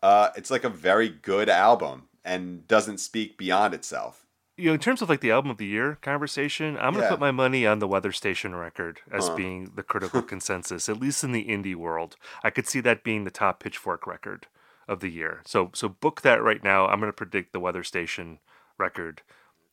Uh, 0.02 0.28
it's 0.36 0.50
like 0.50 0.64
a 0.64 0.68
very 0.68 1.08
good 1.08 1.48
album 1.48 2.08
and 2.24 2.68
doesn't 2.68 2.98
speak 2.98 3.38
beyond 3.38 3.74
itself. 3.74 4.20
you 4.56 4.66
know, 4.66 4.74
in 4.74 4.78
terms 4.78 5.02
of 5.02 5.08
like 5.08 5.20
the 5.20 5.32
album 5.32 5.50
of 5.50 5.56
the 5.56 5.66
year 5.66 5.98
conversation, 6.02 6.76
I'm 6.76 6.92
gonna 6.92 7.02
Yeah. 7.04 7.08
put 7.10 7.18
my 7.18 7.32
money 7.32 7.66
on 7.66 7.80
the 7.80 7.88
Weather 7.88 8.12
Station 8.12 8.54
record 8.54 9.00
as 9.10 9.28
Huh. 9.28 9.34
being 9.34 9.72
the 9.74 9.82
critical 9.82 10.22
consensus, 10.22 10.88
at 10.88 11.00
least 11.00 11.24
in 11.24 11.32
the 11.32 11.46
indie 11.48 11.74
world. 11.74 12.16
I 12.44 12.50
could 12.50 12.68
see 12.68 12.78
that 12.80 13.02
being 13.02 13.24
the 13.24 13.32
top 13.32 13.58
Pitchfork 13.60 14.06
record 14.06 14.46
of 14.88 15.00
the 15.00 15.10
year. 15.10 15.42
So 15.46 15.70
so 15.74 15.88
book 15.88 16.22
that 16.22 16.42
right 16.42 16.62
now. 16.62 16.86
I'm 16.86 17.00
gonna 17.00 17.12
predict 17.12 17.52
the 17.52 17.60
Weather 17.60 17.84
Station 17.84 18.38
record 18.78 19.22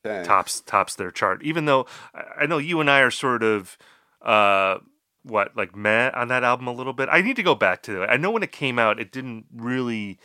Okay. 0.05 0.23
tops 0.23 0.61
tops 0.61 0.95
their 0.95 1.11
chart. 1.11 1.43
Even 1.43 1.65
though 1.65 1.85
I 2.13 2.43
I 2.43 2.45
know 2.45 2.57
you 2.57 2.79
and 2.79 2.89
I 2.89 3.01
are 3.01 3.11
sort 3.11 3.43
of 3.43 3.77
uh 4.21 4.79
what 5.23 5.55
like 5.55 5.75
meh 5.75 6.09
on 6.11 6.27
that 6.29 6.43
album 6.43 6.67
a 6.67 6.73
little 6.73 6.93
bit. 6.93 7.09
I 7.11 7.21
need 7.21 7.35
to 7.37 7.43
go 7.43 7.55
back 7.55 7.83
to 7.83 8.03
it. 8.03 8.07
I 8.07 8.17
know 8.17 8.31
when 8.31 8.43
it 8.43 8.51
came 8.51 8.79
out, 8.79 8.99
it 8.99 9.11
didn't 9.11 9.45
really 9.53 10.19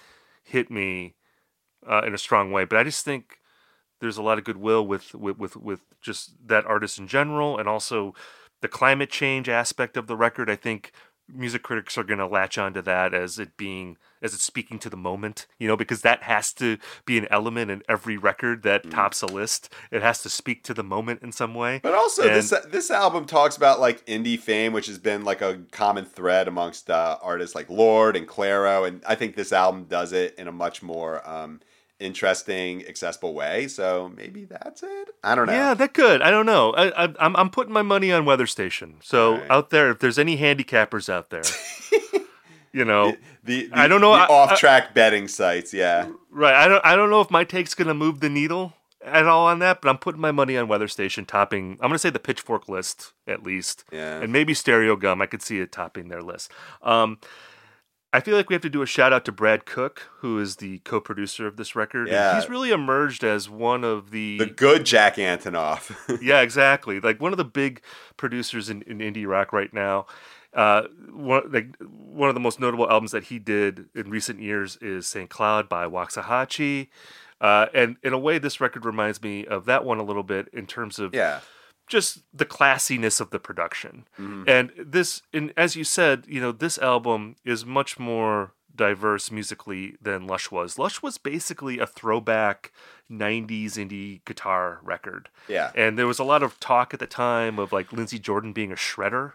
hit 0.45 0.70
me 0.70 1.14
uh, 1.89 2.03
in 2.07 2.14
a 2.14 2.18
strong 2.18 2.53
way, 2.53 2.64
but 2.64 2.78
I 2.78 2.84
just 2.84 3.05
think 3.05 3.39
there's 4.01 4.18
a 4.18 4.22
lot 4.22 4.39
of 4.39 4.45
goodwill 4.45 4.87
with 4.87 5.14
with 5.14 5.39
with, 5.39 5.57
with 5.57 5.80
just 6.01 6.34
that 6.47 6.66
artist 6.66 6.99
in 6.99 7.09
general, 7.09 7.59
and 7.59 7.68
also 7.68 8.14
the 8.62 8.68
climate 8.68 9.11
change 9.11 9.49
aspect 9.49 9.97
of 9.97 10.07
the 10.07 10.16
record. 10.16 10.51
I 10.51 10.57
think 10.57 10.93
music 11.29 11.62
critics 11.62 11.99
are 11.99 12.05
going 12.05 12.18
to 12.18 12.27
latch 12.27 12.57
onto 12.57 12.81
that 12.83 13.12
as 13.12 13.39
it 13.39 13.57
being 13.57 13.97
as 14.22 14.33
it's 14.33 14.45
speaking 14.45 14.79
to 14.79 14.89
the 14.89 14.97
moment 14.97 15.47
you 15.59 15.66
know 15.68 15.77
because 15.77 16.03
that 16.03 16.22
has 16.22 16.53
to 16.53 16.79
be 17.05 17.18
an 17.18 17.27
element 17.31 17.70
in 17.70 17.83
every 17.89 18.16
record 18.16 18.62
that 18.62 18.91
tops 18.91 19.22
a 19.22 19.27
list. 19.27 19.72
It 19.91 20.03
has 20.03 20.22
to 20.22 20.29
speak 20.29 20.62
to 20.64 20.74
the 20.74 20.83
moment 20.85 21.22
in 21.22 21.33
some 21.33 21.55
way. 21.55 21.81
But 21.83 21.95
also, 21.95 22.22
And- 22.22 22.37
this 22.37 22.55
this 22.68 22.91
album 22.91 23.24
talks 23.27 23.57
about 23.57 23.81
like 23.81 24.05
indie 24.07 24.39
fame, 24.39 24.72
which 24.72 24.87
has 24.87 24.99
been 24.99 25.24
like 25.24 25.43
a 25.43 25.61
common 25.70 26.05
thread 26.05 26.49
amongst 26.49 26.91
uh, 26.91 27.18
artists 27.22 27.55
like 27.55 27.68
Lorde 27.68 28.16
and 28.16 28.27
Clairo, 28.27 28.87
and 28.87 29.03
I 29.07 29.14
think 29.14 29.37
this 29.37 29.53
album 29.53 29.85
does 29.85 30.12
it 30.12 30.35
in 30.39 30.49
a 30.49 30.53
much 30.53 30.83
more 30.83 31.29
um, 31.29 31.61
interesting, 31.99 32.86
accessible 32.86 33.34
way. 33.34 33.68
So 33.68 34.11
maybe 34.16 34.44
that's 34.44 34.82
it. 34.82 35.09
I 35.24 35.34
don't 35.34 35.47
know. 35.47 35.53
Yeah, 35.53 35.74
that 35.74 35.94
could. 35.94 36.22
I 36.22 36.30
don't 36.30 36.47
know. 36.47 36.72
I, 36.72 37.05
I, 37.07 37.14
I'm 37.20 37.36
I'm 37.36 37.51
putting 37.51 37.72
my 37.72 37.82
money 37.82 38.12
on 38.12 38.24
Weather 38.24 38.47
Station. 38.47 38.97
So 39.03 39.34
Right. 39.38 39.51
out 39.51 39.70
there, 39.70 39.90
if 39.90 39.99
there's 39.99 40.18
any 40.18 40.36
handicappers 40.38 41.09
out 41.09 41.30
there, 41.30 41.42
you 42.72 42.84
know, 42.84 43.16
The, 43.44 43.66
the- 43.68 43.78
I 43.78 43.88
don't 43.88 44.01
know, 44.01 44.12
off-track 44.12 44.94
betting 44.94 45.28
sites. 45.28 45.72
Yeah, 45.72 46.09
right? 46.30 46.55
I 46.55 46.68
don't 46.68 46.84
I 46.84 46.97
don't 46.97 47.11
know 47.11 47.20
if 47.20 47.30
my 47.30 47.44
take's 47.44 47.74
gonna 47.74 47.94
move 47.94 48.20
the 48.20 48.28
needle 48.28 48.74
at 49.05 49.26
all 49.26 49.47
on 49.47 49.61
that, 49.61 49.80
but 49.80 49.88
I'm 49.88 49.99
putting 49.99 50.20
my 50.20 50.32
money 50.32 50.57
on 50.57 50.66
Weather 50.68 50.88
Station 50.88 51.24
topping. 51.26 51.72
I'm 51.80 51.88
gonna 51.88 51.99
say 51.99 52.11
the 52.11 52.18
Pitchfork 52.18 52.68
list 52.68 53.12
at 53.26 53.42
least, 53.42 53.84
yeah. 53.92 54.20
and 54.20 54.32
maybe 54.32 54.53
Stereogum. 54.53 55.22
I 55.22 55.26
could 55.26 55.42
see 55.42 55.61
it 55.61 55.70
topping 55.72 56.09
their 56.09 56.22
list. 56.22 56.51
Um, 56.82 57.18
I 58.17 58.21
feel 58.21 58.35
like 58.35 58.49
we 58.49 58.55
have 58.55 58.62
to 58.62 58.71
do 58.71 58.81
a 58.81 58.87
shout 58.87 59.12
out 59.12 59.27
to 59.27 59.33
Brad 59.33 59.67
Cook, 59.67 60.09
who 60.21 60.39
is 60.39 60.57
the 60.57 60.79
co-producer 60.79 61.47
of 61.47 61.59
this 61.59 61.77
record. 61.77 62.09
Yeah. 62.09 62.35
he's 62.35 62.49
really 62.49 62.71
emerged 62.71 63.23
as 63.23 63.51
one 63.51 63.85
of 63.85 64.11
the 64.11 64.39
the 64.39 64.47
good 64.47 64.87
Jack 64.87 65.17
Antonoff. 65.17 65.95
yeah, 66.23 66.41
exactly. 66.41 66.99
Like 66.99 67.21
one 67.21 67.35
of 67.35 67.37
the 67.37 67.45
big 67.45 67.83
producers 68.17 68.71
in, 68.71 68.81
in 68.85 69.01
indie 69.01 69.27
rock 69.27 69.53
right 69.53 69.71
now. 69.71 70.07
Uh, 70.55 70.85
one 71.12 71.53
like 71.53 71.77
one 71.79 72.31
of 72.31 72.35
the 72.35 72.41
most 72.41 72.59
notable 72.59 72.89
albums 72.89 73.12
that 73.12 73.25
he 73.25 73.39
did 73.39 73.85
in 73.95 74.09
recent 74.09 74.41
years 74.41 74.79
is 74.81 75.07
Saint 75.07 75.29
Cloud 75.29 75.69
by 75.69 75.85
Waxahatchee. 75.85 76.89
Uh, 77.39 77.67
and 77.75 77.99
in 78.03 78.14
a 78.14 78.19
way, 78.19 78.39
this 78.39 78.62
record 78.62 78.87
reminds 78.87 79.23
me 79.23 79.45
of 79.45 79.67
that 79.67 79.85
one 79.85 79.99
a 79.99 80.03
little 80.03 80.23
bit 80.23 80.49
in 80.55 80.64
terms 80.64 80.99
of 80.99 81.14
yeah. 81.14 81.41
Just 81.87 82.22
the 82.34 82.45
classiness 82.45 83.20
of 83.20 83.30
the 83.30 83.39
production. 83.39 84.07
Mhm. 84.18 84.49
And 84.49 84.72
this, 84.76 85.22
and 85.32 85.53
as 85.57 85.76
you 85.76 85.84
said, 85.84 86.24
you 86.26 86.41
know, 86.41 86.53
this 86.53 86.78
album 86.78 87.37
is 87.45 87.64
much 87.64 87.99
more 87.99 88.53
diverse 88.74 89.30
musically 89.30 89.97
than 90.03 90.26
Lush 90.26 90.51
was. 90.51 90.78
Lush 90.78 91.01
was 91.03 91.16
basically 91.16 91.78
a 91.78 91.87
throwback 91.87 92.72
90s 93.11 93.76
indie 93.76 94.24
guitar 94.24 94.80
record. 94.82 95.28
Yeah. 95.49 95.70
And 95.74 95.99
there 95.99 96.07
was 96.07 96.18
a 96.18 96.24
lot 96.24 96.43
of 96.43 96.61
talk 96.61 96.93
at 96.93 97.01
the 97.01 97.07
time 97.07 97.59
of 97.59 97.72
like 97.72 97.93
Lindsey 97.93 98.18
Jordan 98.18 98.53
being 98.53 98.72
a 98.72 98.76
shredder. 98.76 99.32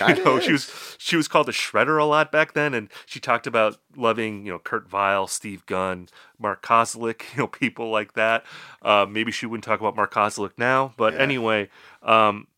You 0.00 0.06
Kinda 0.06 0.24
know, 0.24 0.40
she 0.40 0.50
was 0.52 0.96
she 0.98 1.16
was 1.16 1.28
called 1.28 1.48
a 1.48 1.52
shredder 1.52 2.00
a 2.00 2.04
lot 2.04 2.32
back 2.32 2.52
then, 2.54 2.74
and 2.74 2.88
she 3.06 3.20
talked 3.20 3.46
about 3.46 3.78
loving 3.94 4.44
you 4.44 4.50
know 4.52 4.58
Kurt 4.58 4.88
Vile, 4.88 5.28
Steve 5.28 5.64
Gunn, 5.66 6.08
Mark 6.36 6.62
Kozelek, 6.66 7.22
you 7.36 7.38
know 7.42 7.46
people 7.46 7.90
like 7.90 8.14
that. 8.14 8.44
Uh, 8.82 9.06
maybe 9.08 9.30
she 9.30 9.46
wouldn't 9.46 9.62
talk 9.64 9.78
about 9.78 9.94
Mark 9.94 10.12
Kozelek 10.12 10.52
now, 10.58 10.92
but 10.96 11.14
Yeah. 11.14 11.20
anyway, 11.20 11.68
um, 12.02 12.48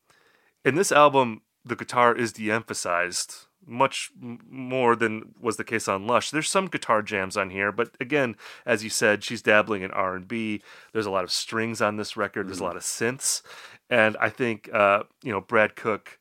in 0.65 0.77
this 0.77 0.91
album, 0.91 1.43
the 1.63 1.77
guitar 1.77 2.15
is 2.17 2.33
de-emphasized 2.33 3.47
much 3.67 4.11
more 4.19 4.95
than 4.97 5.35
was 5.41 5.57
the 5.57 5.65
case 5.65 5.89
on 5.89 6.07
Lush. 6.07 6.31
There's 6.31 6.49
some 6.49 6.67
guitar 6.69 7.03
jams 7.03 7.37
on 7.37 7.51
here, 7.51 7.71
but 7.73 7.91
again, 8.01 8.37
as 8.65 8.83
you 8.85 8.89
said, 8.91 9.25
she's 9.25 9.43
dabbling 9.43 9.83
in 9.83 9.91
R 9.91 10.15
and 10.15 10.27
B. 10.29 10.63
There's 10.93 11.07
a 11.07 11.11
lot 11.11 11.25
of 11.25 11.33
strings 11.33 11.83
on 11.83 11.97
this 11.97 12.17
record. 12.17 12.49
There's 12.49 12.61
a 12.61 12.63
Mhm. 12.63 12.67
lot 12.67 12.77
of 12.77 12.83
synths, 12.83 13.43
and 13.91 14.17
I 14.21 14.31
think 14.31 14.71
uh, 14.73 15.03
you 15.23 15.33
know 15.33 15.41
Brad 15.41 15.75
Cook, 15.77 16.19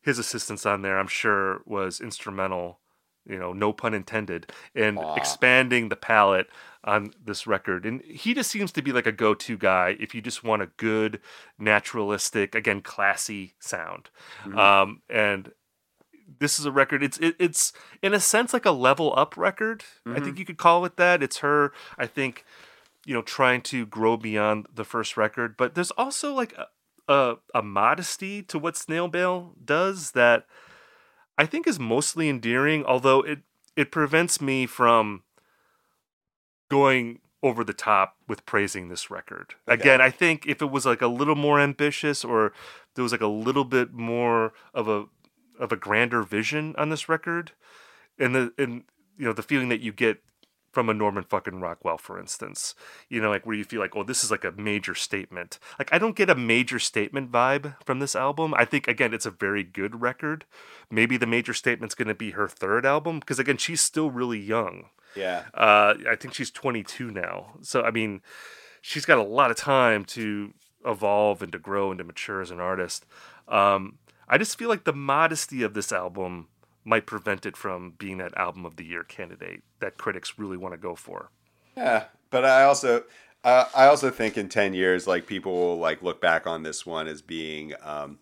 his 0.00 0.18
assistance 0.18 0.64
on 0.66 0.82
there, 0.82 0.98
I'm 0.98 1.08
sure 1.08 1.60
was 1.66 2.00
instrumental. 2.00 2.80
You 3.26 3.38
know, 3.38 3.52
no 3.52 3.74
pun 3.74 3.92
intended, 3.92 4.50
in 4.74 4.96
Aw. 4.96 5.14
expanding 5.16 5.90
the 5.90 5.96
palette 5.96 6.46
on 6.82 7.12
this 7.22 7.46
record. 7.46 7.84
And 7.84 8.00
he 8.02 8.32
just 8.32 8.50
seems 8.50 8.72
to 8.72 8.80
be 8.80 8.90
like 8.90 9.06
a 9.06 9.12
go-to 9.12 9.58
guy 9.58 9.98
if 10.00 10.14
you 10.14 10.22
just 10.22 10.42
want 10.42 10.62
a 10.62 10.70
good, 10.78 11.20
naturalistic, 11.58 12.54
again, 12.54 12.80
classy 12.80 13.54
sound. 13.58 14.08
Mhm. 14.44 14.56
Um, 14.58 15.02
and 15.10 15.52
this 16.40 16.58
is 16.58 16.64
a 16.64 16.72
record. 16.72 17.02
It's 17.02 17.18
it, 17.18 17.36
it's 17.38 17.72
in 18.02 18.14
a 18.14 18.20
sense 18.20 18.52
like 18.54 18.64
a 18.66 18.70
level 18.70 19.12
up 19.16 19.36
record. 19.36 19.84
I 20.06 20.10
Mhm. 20.10 20.24
think 20.24 20.38
you 20.38 20.44
could 20.46 20.58
call 20.58 20.84
it 20.86 20.96
that. 20.96 21.22
It's 21.22 21.38
her. 21.38 21.72
I 21.98 22.06
think 22.06 22.44
you 23.04 23.14
know 23.14 23.22
trying 23.22 23.60
to 23.62 23.84
grow 23.86 24.16
beyond 24.16 24.68
the 24.74 24.84
first 24.84 25.16
record, 25.18 25.56
but 25.56 25.74
there's 25.74 25.90
also 25.92 26.32
like 26.34 26.52
a 26.54 26.68
a, 27.08 27.36
a 27.54 27.62
modesty 27.62 28.42
to 28.44 28.58
what 28.58 28.76
Snail 28.76 29.08
Mail 29.08 29.54
does 29.64 30.12
that 30.12 30.46
I 31.36 31.46
think 31.46 31.66
is 31.66 31.78
mostly 31.78 32.28
endearing. 32.28 32.84
Although 32.84 33.22
it 33.22 33.40
it 33.76 33.90
prevents 33.90 34.40
me 34.40 34.66
from 34.66 35.22
going 36.68 37.20
over 37.42 37.62
the 37.62 37.72
top 37.72 38.16
with 38.26 38.44
praising 38.44 38.88
this 38.88 39.10
record. 39.10 39.54
Okay. 39.68 39.80
Again, 39.80 40.00
I 40.00 40.10
think 40.10 40.46
if 40.46 40.60
it 40.60 40.70
was 40.70 40.84
like 40.84 41.02
a 41.02 41.06
little 41.06 41.36
more 41.36 41.60
ambitious 41.60 42.24
or 42.24 42.52
there 42.94 43.02
was 43.02 43.12
like 43.12 43.20
a 43.20 43.28
little 43.28 43.64
bit 43.64 43.92
more 43.92 44.52
of 44.74 44.88
a 44.88 45.06
of 45.58 45.72
a 45.72 45.76
grander 45.76 46.22
vision 46.22 46.74
on 46.76 46.90
this 46.90 47.08
record 47.08 47.52
and 48.18 48.34
the 48.34 48.52
and 48.58 48.84
you 49.16 49.24
know 49.24 49.32
the 49.32 49.42
feeling 49.42 49.68
that 49.68 49.80
you 49.80 49.92
get 49.92 50.22
from 50.72 50.88
a 50.88 50.94
Norman 50.94 51.24
fucking 51.24 51.60
Rockwell 51.60 51.98
for 51.98 52.18
instance 52.18 52.74
you 53.08 53.20
know 53.20 53.30
like 53.30 53.46
where 53.46 53.56
you 53.56 53.64
feel 53.64 53.80
like 53.80 53.96
oh 53.96 54.02
this 54.04 54.22
is 54.22 54.30
like 54.30 54.44
a 54.44 54.52
major 54.52 54.94
statement 54.94 55.58
like 55.78 55.92
I 55.92 55.98
don't 55.98 56.16
get 56.16 56.30
a 56.30 56.34
major 56.34 56.78
statement 56.78 57.30
vibe 57.32 57.76
from 57.84 57.98
this 57.98 58.14
album 58.16 58.54
I 58.54 58.64
think 58.64 58.86
again 58.88 59.12
it's 59.14 59.26
a 59.26 59.30
very 59.30 59.62
good 59.62 60.00
record 60.00 60.44
maybe 60.90 61.16
the 61.16 61.26
major 61.26 61.54
statement's 61.54 61.94
going 61.94 62.08
to 62.08 62.14
be 62.14 62.32
her 62.32 62.48
third 62.48 62.84
album 62.86 63.20
because 63.20 63.38
again 63.38 63.56
she's 63.56 63.80
still 63.80 64.10
really 64.10 64.38
young 64.38 64.90
Yeah. 65.16 65.44
uh, 65.54 65.94
I 66.08 66.16
think 66.16 66.34
she's 66.34 66.50
22 66.50 67.10
now. 67.10 67.54
So, 67.62 67.82
I 67.82 67.90
mean, 67.90 68.20
she's 68.82 69.06
got 69.06 69.18
a 69.18 69.22
lot 69.22 69.50
of 69.50 69.56
time 69.56 70.04
to 70.16 70.52
evolve 70.84 71.42
and 71.42 71.50
to 71.52 71.58
grow 71.58 71.90
and 71.90 71.98
to 71.98 72.04
mature 72.04 72.40
as 72.40 72.50
an 72.50 72.60
artist. 72.60 73.04
Um, 73.48 73.98
I 74.28 74.38
just 74.38 74.58
feel 74.58 74.68
like 74.68 74.84
the 74.84 74.92
modesty 74.92 75.62
of 75.62 75.72
this 75.74 75.90
album 75.92 76.48
might 76.84 77.06
prevent 77.06 77.46
it 77.46 77.56
from 77.56 77.94
being 77.98 78.18
that 78.18 78.36
album 78.36 78.64
of 78.66 78.76
the 78.76 78.84
year 78.84 79.02
candidate 79.02 79.62
that 79.80 79.98
critics 79.98 80.38
really 80.38 80.56
want 80.56 80.74
to 80.74 80.78
go 80.78 80.94
for. 80.94 81.30
Yeah, 81.76 82.04
but 82.30 82.44
I 82.44 82.64
also 82.64 83.04
uh, 83.44 83.66
I 83.74 83.86
also 83.86 84.10
think 84.10 84.36
in 84.36 84.48
10 84.48 84.74
years 84.74 85.06
like 85.06 85.26
people 85.26 85.52
will 85.52 85.78
like 85.78 86.02
look 86.02 86.20
back 86.20 86.46
on 86.46 86.62
this 86.62 86.84
one 86.84 87.06
as 87.06 87.22
being 87.22 87.74
um, 87.82 88.18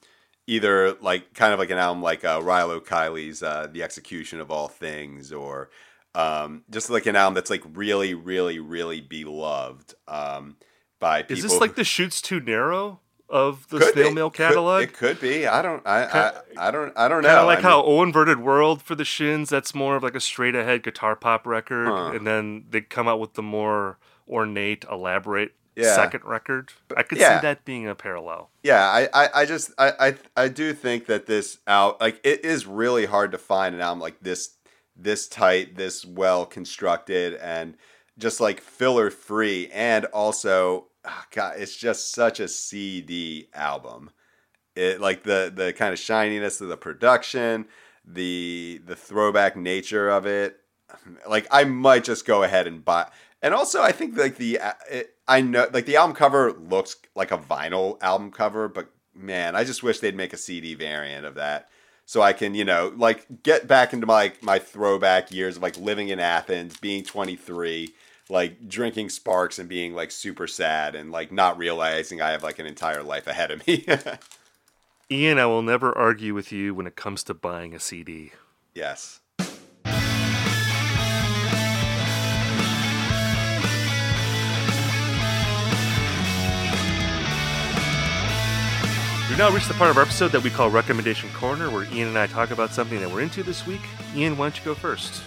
either 0.46 0.92
like 0.94 1.34
kind 1.34 1.52
of 1.52 1.58
like 1.58 1.70
an 1.70 1.78
album 1.78 2.02
like 2.02 2.24
uh, 2.24 2.40
Rilo 2.40 2.80
Kiley's 2.80 3.42
uh, 3.42 3.68
The 3.70 3.82
Execution 3.82 4.40
of 4.40 4.50
All 4.50 4.68
Things 4.68 5.32
or 5.32 5.70
um, 6.14 6.64
just 6.70 6.90
like 6.90 7.06
an 7.06 7.16
album 7.16 7.34
that's 7.34 7.50
like 7.50 7.62
really 7.72 8.14
really 8.14 8.58
really 8.58 9.00
beloved 9.00 9.94
um, 10.06 10.56
by 11.00 11.22
people 11.22 11.38
Is 11.38 11.42
this 11.42 11.60
like 11.60 11.76
the 11.76 11.84
shoots 11.84 12.20
too 12.20 12.40
narrow 12.40 13.00
of 13.28 13.68
the 13.68 13.78
Could 13.78 13.92
snail 13.94 14.12
mail 14.12 14.30
Could- 14.30 14.36
catalog? 14.36 14.82
it 14.84 14.92
could 14.92 15.20
be. 15.20 15.46
I 15.46 15.60
don't 15.62 15.82
I 15.86 16.06
Kind- 16.06 16.36
I, 16.58 16.68
I 16.68 16.70
don't 16.70 16.92
I 16.96 17.08
don't 17.08 17.22
know. 17.22 17.28
Kind 17.28 17.40
of 17.40 17.46
like 17.46 17.58
I 17.58 17.62
how 17.62 17.82
mean, 17.82 17.98
O 17.98 18.02
Inverted 18.02 18.38
World 18.40 18.82
for 18.82 18.94
the 18.94 19.04
Shins, 19.04 19.48
that's 19.50 19.74
more 19.74 19.96
of 19.96 20.02
like 20.02 20.14
a 20.14 20.20
straight 20.20 20.54
ahead 20.54 20.82
guitar 20.82 21.16
pop 21.16 21.46
record. 21.46 21.88
Huh. 21.88 22.12
And 22.14 22.26
then 22.26 22.66
they 22.70 22.80
come 22.82 23.08
out 23.08 23.18
with 23.20 23.34
the 23.34 23.42
more 23.42 23.98
ornate, 24.28 24.84
elaborate 24.90 25.52
Yeah. 25.74 25.94
second 25.94 26.24
record. 26.24 26.72
I 26.96 27.02
could 27.02 27.18
yeah. 27.18 27.38
see 27.38 27.42
that 27.42 27.64
being 27.64 27.86
a 27.88 27.94
parallel. 27.94 28.50
Yeah, 28.62 28.82
I, 28.84 29.08
I, 29.12 29.28
I 29.42 29.44
just 29.44 29.70
I, 29.78 29.92
I 29.98 30.14
I 30.44 30.48
do 30.48 30.72
think 30.72 31.06
that 31.06 31.26
this 31.26 31.58
out 31.66 32.00
like 32.00 32.20
it 32.24 32.44
is 32.44 32.66
really 32.66 33.06
hard 33.06 33.32
to 33.32 33.38
find 33.38 33.74
an 33.74 33.80
album 33.80 34.00
like 34.00 34.20
this 34.20 34.50
this 34.96 35.28
tight, 35.28 35.76
this 35.76 36.04
well 36.06 36.46
constructed 36.46 37.34
and 37.34 37.76
just 38.18 38.40
like 38.40 38.60
filler 38.62 39.10
free 39.10 39.68
and 39.72 40.06
also 40.06 40.86
ah, 41.06 41.26
god, 41.30 41.54
it's 41.58 41.76
just 41.76 42.12
such 42.12 42.40
a 42.40 42.48
CD 42.48 43.48
album. 43.54 44.10
It 44.74 45.00
like 45.00 45.22
the 45.22 45.52
the 45.54 45.72
kind 45.72 45.92
of 45.92 45.98
shininess 45.98 46.60
of 46.60 46.68
the 46.68 46.76
production, 46.76 47.66
the 48.04 48.80
the 48.84 48.96
throwback 48.96 49.56
nature 49.56 50.08
of 50.08 50.26
it. 50.26 50.60
Like 51.28 51.46
I 51.50 51.64
might 51.64 52.04
just 52.04 52.26
go 52.26 52.42
ahead 52.42 52.66
and 52.66 52.84
buy 52.84 53.08
and 53.42 53.54
also, 53.54 53.82
I 53.82 53.92
think 53.92 54.16
like 54.16 54.36
the 54.36 54.58
uh, 54.60 54.72
it, 54.90 55.14
I 55.28 55.40
know 55.40 55.68
like 55.72 55.86
the 55.86 55.96
album 55.96 56.16
cover 56.16 56.52
looks 56.52 56.96
like 57.14 57.30
a 57.30 57.38
vinyl 57.38 58.02
album 58.02 58.30
cover, 58.30 58.68
but 58.68 58.90
man, 59.14 59.54
I 59.54 59.64
just 59.64 59.82
wish 59.82 60.00
they'd 60.00 60.16
make 60.16 60.32
a 60.32 60.38
CD 60.38 60.74
variant 60.74 61.26
of 61.26 61.34
that 61.34 61.68
so 62.06 62.22
I 62.22 62.32
can 62.32 62.54
you 62.54 62.64
know 62.64 62.92
like 62.96 63.26
get 63.42 63.66
back 63.66 63.92
into 63.92 64.06
my 64.06 64.32
my 64.40 64.58
throwback 64.58 65.30
years 65.32 65.56
of 65.56 65.62
like 65.62 65.76
living 65.76 66.08
in 66.08 66.18
Athens, 66.18 66.76
being 66.78 67.04
23, 67.04 67.92
like 68.28 68.68
drinking 68.68 69.08
Sparks 69.10 69.58
and 69.58 69.68
being 69.68 69.94
like 69.94 70.10
super 70.10 70.46
sad 70.46 70.94
and 70.94 71.12
like 71.12 71.30
not 71.30 71.58
realizing 71.58 72.20
I 72.20 72.30
have 72.30 72.42
like 72.42 72.58
an 72.58 72.66
entire 72.66 73.02
life 73.02 73.26
ahead 73.26 73.50
of 73.50 73.66
me. 73.66 73.86
Ian, 75.10 75.38
I 75.38 75.46
will 75.46 75.62
never 75.62 75.96
argue 75.96 76.34
with 76.34 76.50
you 76.50 76.74
when 76.74 76.86
it 76.86 76.96
comes 76.96 77.22
to 77.24 77.34
buying 77.34 77.74
a 77.74 77.80
CD. 77.80 78.32
yes. 78.74 79.20
We've 89.28 89.38
now 89.38 89.50
reached 89.50 89.68
the 89.68 89.74
part 89.74 89.90
of 89.90 89.98
our 89.98 90.02
episode 90.04 90.32
that 90.32 90.42
we 90.42 90.48
call 90.48 90.70
Recommendation 90.70 91.28
Corner, 91.34 91.68
where 91.68 91.84
Ian 91.92 92.08
and 92.08 92.18
I 92.18 92.26
talk 92.26 92.52
about 92.52 92.72
something 92.72 92.98
that 93.00 93.10
we're 93.10 93.20
into 93.20 93.42
this 93.42 93.66
week. 93.66 93.82
Ian, 94.14 94.38
why 94.38 94.46
don't 94.46 94.58
you 94.58 94.64
go 94.64 94.74
first? 94.74 95.22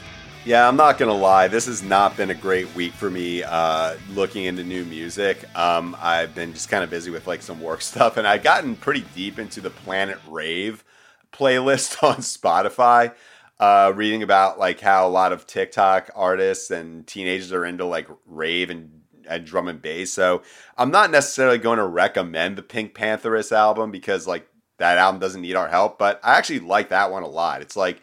Yeah, 0.49 0.67
I'm 0.67 0.77
not 0.77 0.97
gonna 0.97 1.13
lie. 1.13 1.47
This 1.47 1.67
has 1.67 1.83
not 1.83 2.17
been 2.17 2.31
a 2.31 2.33
great 2.33 2.73
week 2.73 2.93
for 2.93 3.11
me 3.11 3.43
uh, 3.43 3.95
looking 4.15 4.45
into 4.45 4.63
new 4.63 4.83
music. 4.83 5.45
Um, 5.55 5.95
I've 6.01 6.33
been 6.33 6.53
just 6.53 6.69
kind 6.69 6.83
of 6.83 6.89
busy 6.89 7.11
with 7.11 7.27
like 7.27 7.43
some 7.43 7.61
work 7.61 7.81
stuff, 7.83 8.17
and 8.17 8.25
I've 8.25 8.41
gotten 8.41 8.75
pretty 8.75 9.05
deep 9.13 9.37
into 9.37 9.61
the 9.61 9.69
Planet 9.69 10.17
Rave 10.27 10.83
playlist 11.31 12.03
on 12.03 12.15
Spotify. 12.15 13.13
Uh, 13.59 13.93
reading 13.95 14.23
about 14.23 14.57
like 14.57 14.79
how 14.79 15.07
a 15.07 15.11
lot 15.11 15.33
of 15.33 15.45
TikTok 15.45 16.09
artists 16.15 16.71
and 16.71 17.05
teenagers 17.05 17.53
are 17.53 17.63
into 17.63 17.85
like 17.85 18.07
rave 18.25 18.71
and 18.71 19.01
and 19.29 19.45
drum 19.45 19.67
and 19.67 19.83
bass. 19.83 20.11
So 20.11 20.41
I'm 20.79 20.89
not 20.89 21.11
necessarily 21.11 21.59
going 21.59 21.77
to 21.77 21.85
recommend 21.85 22.57
the 22.57 22.63
PinkPantheress 22.63 23.51
album 23.51 23.91
because 23.91 24.25
like 24.25 24.47
that 24.79 24.97
album 24.97 25.21
doesn't 25.21 25.41
need 25.41 25.55
our 25.55 25.67
help, 25.67 25.99
but 25.99 26.19
I 26.23 26.39
actually 26.39 26.61
like 26.61 26.89
that 26.89 27.11
one 27.11 27.21
a 27.21 27.27
lot. 27.27 27.61
It's 27.61 27.75
like 27.75 28.01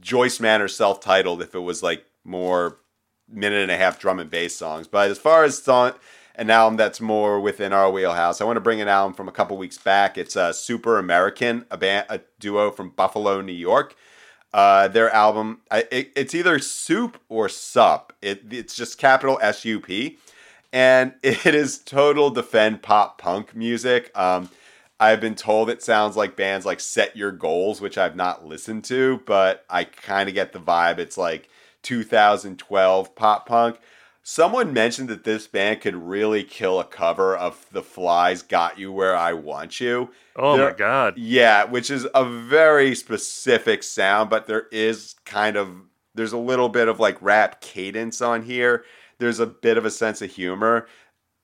Joyce 0.00 0.40
Manor 0.40 0.68
self-titled 0.68 1.42
if 1.42 1.54
it 1.54 1.60
was 1.60 1.82
like 1.82 2.04
more 2.24 2.78
minute 3.28 3.62
and 3.62 3.70
a 3.70 3.76
half 3.76 3.98
drum 3.98 4.18
and 4.18 4.30
bass 4.30 4.56
songs. 4.56 4.86
But 4.86 5.10
as 5.10 5.18
far 5.18 5.44
as 5.44 5.62
song 5.62 5.94
an 6.38 6.50
album 6.50 6.76
that's 6.76 7.00
more 7.00 7.40
within 7.40 7.72
our 7.72 7.90
wheelhouse. 7.90 8.40
I 8.40 8.44
want 8.44 8.56
to 8.56 8.60
bring 8.62 8.80
an 8.80 8.88
album 8.88 9.12
from 9.12 9.28
a 9.28 9.32
couple 9.32 9.56
weeks 9.56 9.76
back. 9.76 10.16
It's 10.16 10.36
uh, 10.36 10.52
Super 10.52 10.98
American, 10.98 11.66
a 11.70 11.76
band, 11.76 12.06
a 12.08 12.20
duo 12.38 12.70
from 12.70 12.90
Buffalo, 12.90 13.40
New 13.40 13.52
York. 13.52 13.96
Uh, 14.54 14.88
their 14.88 15.10
album, 15.10 15.60
it, 15.70 16.12
it's 16.16 16.34
either 16.34 16.58
Soup 16.60 17.20
or 17.28 17.48
Sup. 17.48 18.12
It, 18.22 18.44
it's 18.50 18.74
just 18.74 18.96
capital 18.98 19.38
S 19.42 19.64
U 19.64 19.80
P, 19.80 20.18
and 20.72 21.12
it 21.22 21.54
is 21.54 21.78
total 21.78 22.30
defend 22.30 22.82
pop 22.82 23.18
punk 23.18 23.54
music. 23.54 24.16
Um, 24.16 24.48
I've 25.00 25.20
been 25.20 25.34
told 25.34 25.70
it 25.70 25.82
sounds 25.82 26.16
like 26.16 26.36
bands 26.36 26.66
like 26.66 26.80
Set 26.80 27.16
Your 27.16 27.30
Goals, 27.30 27.80
which 27.80 27.96
I've 27.96 28.16
not 28.16 28.46
listened 28.46 28.84
to, 28.84 29.20
but 29.26 29.64
I 29.70 29.84
kind 29.84 30.28
of 30.28 30.34
get 30.34 30.52
the 30.52 30.60
vibe. 30.60 30.98
It's 30.98 31.16
like 31.16 31.48
2012 31.82 33.14
pop 33.14 33.46
punk. 33.46 33.78
Someone 34.22 34.74
mentioned 34.74 35.08
that 35.08 35.24
this 35.24 35.46
band 35.46 35.80
could 35.80 35.96
really 35.96 36.44
kill 36.44 36.80
a 36.80 36.84
cover 36.84 37.34
of 37.34 37.64
The 37.72 37.82
Fly's 37.82 38.42
Got 38.42 38.78
You 38.78 38.92
Where 38.92 39.16
I 39.16 39.32
Want 39.32 39.80
You. 39.80 40.10
Oh 40.36 40.56
there, 40.56 40.70
my 40.70 40.76
god. 40.76 41.16
Yeah, 41.16 41.64
which 41.64 41.90
is 41.90 42.06
a 42.14 42.24
very 42.24 42.94
specific 42.94 43.82
sound, 43.82 44.28
but 44.28 44.46
there 44.46 44.66
is 44.70 45.14
kind 45.24 45.56
of 45.56 45.70
there's 46.14 46.32
a 46.32 46.38
little 46.38 46.68
bit 46.68 46.88
of 46.88 47.00
like 47.00 47.16
rap 47.22 47.60
cadence 47.60 48.20
on 48.20 48.42
here. 48.42 48.84
There's 49.18 49.40
a 49.40 49.46
bit 49.46 49.78
of 49.78 49.86
a 49.86 49.90
sense 49.90 50.20
of 50.20 50.30
humor. 50.30 50.86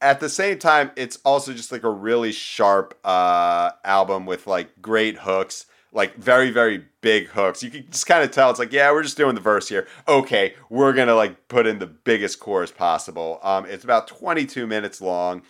At 0.04 0.20
the 0.20 0.28
same 0.28 0.58
time, 0.58 0.90
it's 0.96 1.18
also 1.24 1.52
just 1.52 1.72
like 1.72 1.82
a 1.82 1.90
really 1.90 2.30
sharp 2.30 2.98
uh, 3.04 3.70
album 3.84 4.26
with 4.26 4.46
like 4.46 4.80
great 4.82 5.18
hooks 5.18 5.66
like 5.94 6.16
very 6.16 6.50
very 6.50 6.84
big 7.00 7.28
hooks. 7.28 7.62
You 7.62 7.70
can 7.70 7.86
just 7.90 8.06
kind 8.06 8.22
of 8.22 8.32
tell 8.32 8.50
it's 8.50 8.58
like 8.58 8.72
yeah, 8.72 8.90
we're 8.92 9.04
just 9.04 9.16
doing 9.16 9.34
the 9.34 9.40
verse 9.40 9.68
here. 9.68 9.86
Okay, 10.06 10.54
we're 10.68 10.92
gonna 10.92 11.14
like 11.14 11.48
put 11.48 11.66
in 11.66 11.78
the 11.78 11.86
biggest 11.86 12.40
chorus 12.40 12.72
possible. 12.72 13.38
Um, 13.42 13.64
it's 13.64 13.84
about 13.84 14.08
22 14.08 14.66
minutes 14.66 15.00
long. 15.00 15.42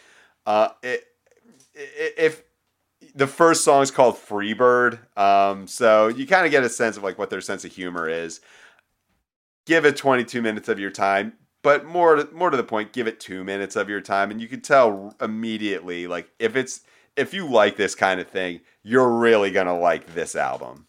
Uh, 0.47 0.69
it, 0.83 1.05
if 1.75 2.45
the 3.15 3.27
first 3.27 3.65
song 3.65 3.83
is 3.83 3.91
called 3.91 4.17
Freebird, 4.17 4.99
um, 5.19 5.67
so 5.67 6.09
you 6.09 6.27
kind 6.27 6.45
of 6.45 6.53
get 6.53 6.63
a 6.63 6.69
sense 6.69 6.97
of 6.97 7.03
like 7.03 7.19
what 7.19 7.31
their 7.31 7.41
sense 7.41 7.65
of 7.65 7.73
humor 7.73 8.09
is. 8.09 8.41
Give 9.67 9.87
it 9.87 9.97
22 9.97 10.43
minutes 10.43 10.69
of 10.69 10.79
your 10.79 10.91
time, 10.91 11.33
but 11.65 11.87
more 11.87 12.29
more 12.33 12.51
to 12.51 12.57
the 12.57 12.63
point, 12.63 12.93
give 12.93 13.09
it 13.09 13.19
two 13.19 13.43
minutes 13.43 13.75
of 13.75 13.89
your 13.89 14.03
time, 14.03 14.31
and 14.31 14.41
you 14.41 14.47
can 14.47 14.61
tell 14.61 15.17
immediately 15.21 16.07
like 16.07 16.31
if 16.39 16.55
it's 16.55 16.83
if 17.17 17.33
you 17.33 17.51
like 17.51 17.77
this 17.77 17.95
kind 17.95 18.21
of 18.21 18.29
thing, 18.29 18.61
you're 18.83 19.11
really 19.11 19.51
to 19.51 19.73
like 19.73 20.15
this 20.15 20.37
album. 20.37 20.87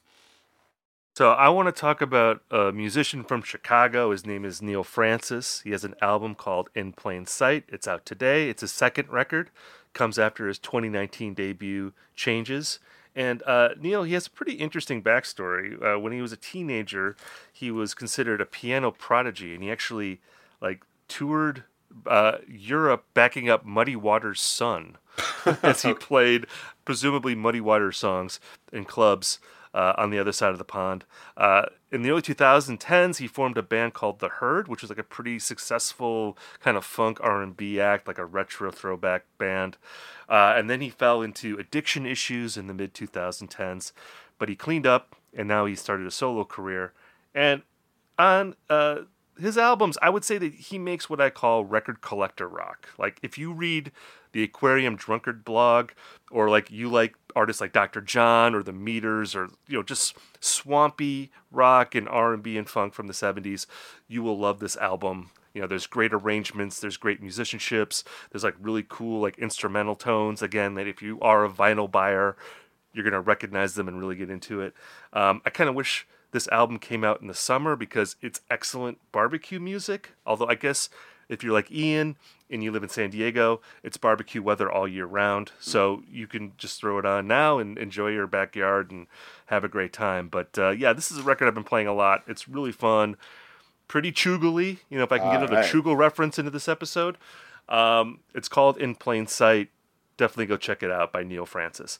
So 1.15 1.31
I 1.31 1.47
want 1.47 1.73
to 1.73 1.79
talk 1.79 2.01
about 2.01 2.41
a 2.51 2.73
musician 2.73 3.23
from 3.23 3.41
Chicago. 3.41 4.11
His 4.11 4.25
name 4.25 4.43
is 4.43 4.61
Neal 4.61 4.83
Francis. 4.83 5.61
He 5.61 5.71
has 5.71 5.85
an 5.85 5.95
album 6.01 6.35
called 6.35 6.69
In 6.75 6.91
Plain 6.91 7.25
Sight. 7.25 7.63
It's 7.69 7.87
out 7.87 8.05
today. 8.05 8.49
It's 8.49 8.59
his 8.59 8.73
second 8.73 9.09
record. 9.09 9.49
Comes 9.93 10.19
after 10.19 10.45
his 10.49 10.59
2019 10.59 11.33
debut, 11.35 11.93
Changes. 12.17 12.79
And 13.15 13.41
uh, 13.43 13.69
Neal, 13.79 14.03
he 14.03 14.13
has 14.13 14.27
a 14.27 14.31
pretty 14.31 14.55
interesting 14.55 15.01
backstory. 15.01 15.81
Uh, 15.81 15.97
when 15.97 16.11
he 16.11 16.21
was 16.21 16.33
a 16.33 16.37
teenager, 16.37 17.15
he 17.53 17.71
was 17.71 17.93
considered 17.93 18.41
a 18.41 18.45
piano 18.45 18.91
prodigy, 18.91 19.53
and 19.53 19.63
he 19.63 19.71
actually 19.71 20.19
like 20.65 20.83
toured 21.07 21.63
uh, 22.07 22.39
Europe 22.47 23.05
backing 23.13 23.49
up 23.49 23.65
Muddy 23.65 23.95
Waters' 23.95 24.41
son 24.41 24.97
as 25.63 25.83
he 25.83 25.93
played 25.93 26.47
presumably 26.83 27.35
Muddy 27.35 27.61
Waters 27.61 27.97
songs 27.97 28.39
in 28.73 28.83
clubs 28.83 29.39
uh, 29.75 29.93
on 29.97 30.09
the 30.09 30.17
other 30.17 30.31
side 30.31 30.51
of 30.51 30.57
the 30.57 30.63
pond. 30.63 31.05
Uh, 31.37 31.65
in 31.91 32.01
the 32.01 32.09
early 32.09 32.21
2010s, 32.21 33.17
he 33.17 33.27
formed 33.27 33.57
a 33.57 33.61
band 33.61 33.93
called 33.93 34.19
The 34.19 34.29
Heard, 34.29 34.67
which 34.67 34.81
was 34.81 34.89
like 34.89 34.99
a 34.99 35.03
pretty 35.03 35.37
successful 35.37 36.37
kind 36.59 36.75
of 36.77 36.83
funk 36.83 37.19
R&B 37.21 37.79
act, 37.79 38.07
like 38.07 38.17
a 38.17 38.25
retro 38.25 38.71
throwback 38.71 39.25
band. 39.37 39.77
Uh, 40.27 40.53
and 40.57 40.69
then 40.69 40.81
he 40.81 40.89
fell 40.89 41.21
into 41.21 41.57
addiction 41.59 42.05
issues 42.05 42.57
in 42.57 42.67
the 42.67 42.73
mid 42.73 42.93
2010s, 42.93 43.91
but 44.39 44.49
he 44.49 44.55
cleaned 44.55 44.87
up 44.87 45.15
and 45.33 45.47
now 45.47 45.65
he 45.65 45.75
started 45.75 46.07
a 46.07 46.11
solo 46.11 46.43
career. 46.43 46.93
And 47.33 47.61
on 48.17 48.55
uh, 48.69 49.01
his 49.39 49.57
albums, 49.57 49.97
I 50.01 50.09
would 50.09 50.23
say 50.23 50.37
that 50.37 50.53
he 50.53 50.77
makes 50.77 51.09
what 51.09 51.21
I 51.21 51.29
call 51.29 51.65
record 51.65 52.01
collector 52.01 52.47
rock. 52.47 52.89
Like 52.97 53.19
if 53.21 53.37
you 53.37 53.51
read 53.51 53.91
the 54.31 54.43
Aquarium 54.43 54.95
Drunkard 54.95 55.45
blog, 55.45 55.91
or 56.29 56.49
like 56.49 56.69
you 56.71 56.89
like 56.89 57.15
artists 57.35 57.61
like 57.61 57.73
Dr. 57.73 58.01
John 58.01 58.53
or 58.53 58.63
the 58.63 58.73
Meters, 58.73 59.35
or 59.35 59.49
you 59.67 59.77
know 59.77 59.83
just 59.83 60.15
swampy 60.39 61.31
rock 61.51 61.95
and 61.95 62.07
R 62.09 62.33
and 62.33 62.43
B 62.43 62.57
and 62.57 62.69
funk 62.69 62.93
from 62.93 63.07
the 63.07 63.13
'70s, 63.13 63.65
you 64.07 64.23
will 64.23 64.37
love 64.37 64.59
this 64.59 64.77
album. 64.77 65.31
You 65.53 65.61
know, 65.61 65.67
there's 65.67 65.87
great 65.87 66.13
arrangements, 66.13 66.81
there's 66.81 66.97
great 66.97 67.23
musicianships, 67.23 68.03
there's 68.29 68.43
like 68.43 68.55
really 68.59 68.85
cool 68.87 69.21
like 69.21 69.37
instrumental 69.37 69.95
tones. 69.95 70.41
Again, 70.41 70.73
that 70.75 70.87
if 70.87 71.01
you 71.01 71.19
are 71.21 71.45
a 71.45 71.49
vinyl 71.49 71.89
buyer, 71.89 72.35
you're 72.93 73.05
gonna 73.05 73.21
recognize 73.21 73.75
them 73.75 73.87
and 73.87 73.99
really 73.99 74.15
get 74.15 74.29
into 74.29 74.59
it. 74.61 74.73
Um, 75.13 75.41
I 75.45 75.49
kind 75.49 75.69
of 75.69 75.75
wish 75.75 76.05
this 76.35 76.49
album 76.49 76.77
came 76.79 77.05
out 77.05 77.21
in 77.21 77.27
the 77.27 77.33
summer 77.33 77.77
because 77.77 78.17
it's 78.21 78.41
excellent 78.51 78.97
barbecue 79.13 79.57
music. 79.57 80.11
Although 80.25 80.47
I 80.47 80.55
guess 80.55 80.89
if 81.29 81.41
you're 81.45 81.53
like 81.53 81.71
Ian 81.71 82.17
and 82.49 82.61
you 82.61 82.73
live 82.73 82.83
in 82.83 82.89
San 82.89 83.09
Diego, 83.09 83.61
it's 83.83 83.95
barbecue 83.95 84.43
weather 84.43 84.69
all 84.69 84.85
year 84.85 85.05
round. 85.05 85.53
So 85.61 86.03
you 86.11 86.27
can 86.27 86.51
just 86.57 86.81
throw 86.81 86.99
it 86.99 87.05
on 87.05 87.25
now 87.25 87.57
and 87.57 87.77
enjoy 87.77 88.09
your 88.09 88.27
backyard 88.27 88.91
and 88.91 89.07
have 89.45 89.63
a 89.63 89.69
great 89.69 89.93
time. 89.93 90.27
But 90.27 90.59
uh, 90.59 90.71
yeah, 90.71 90.91
this 90.91 91.09
is 91.09 91.19
a 91.19 91.23
record 91.23 91.47
I've 91.47 91.55
been 91.55 91.63
playing 91.63 91.87
a 91.87 91.93
lot. 91.93 92.23
It's 92.27 92.49
really 92.49 92.73
fun, 92.73 93.15
pretty 93.87 94.11
choogly. 94.11 94.79
You 94.89 94.97
know, 94.97 95.05
if 95.05 95.13
I 95.13 95.19
can 95.19 95.27
all 95.27 95.39
get 95.39 95.49
right. 95.49 95.65
a 95.65 95.67
choogle 95.69 95.95
reference 95.95 96.37
into 96.37 96.51
this 96.51 96.67
episode, 96.67 97.17
um, 97.69 98.19
it's 98.33 98.49
called 98.49 98.77
In 98.77 98.95
Plain 98.95 99.27
Sight. 99.27 99.69
Definitely 100.17 100.47
go 100.47 100.57
check 100.57 100.83
it 100.83 100.91
out 100.91 101.13
by 101.13 101.23
Neal 101.23 101.45
Francis. 101.45 101.97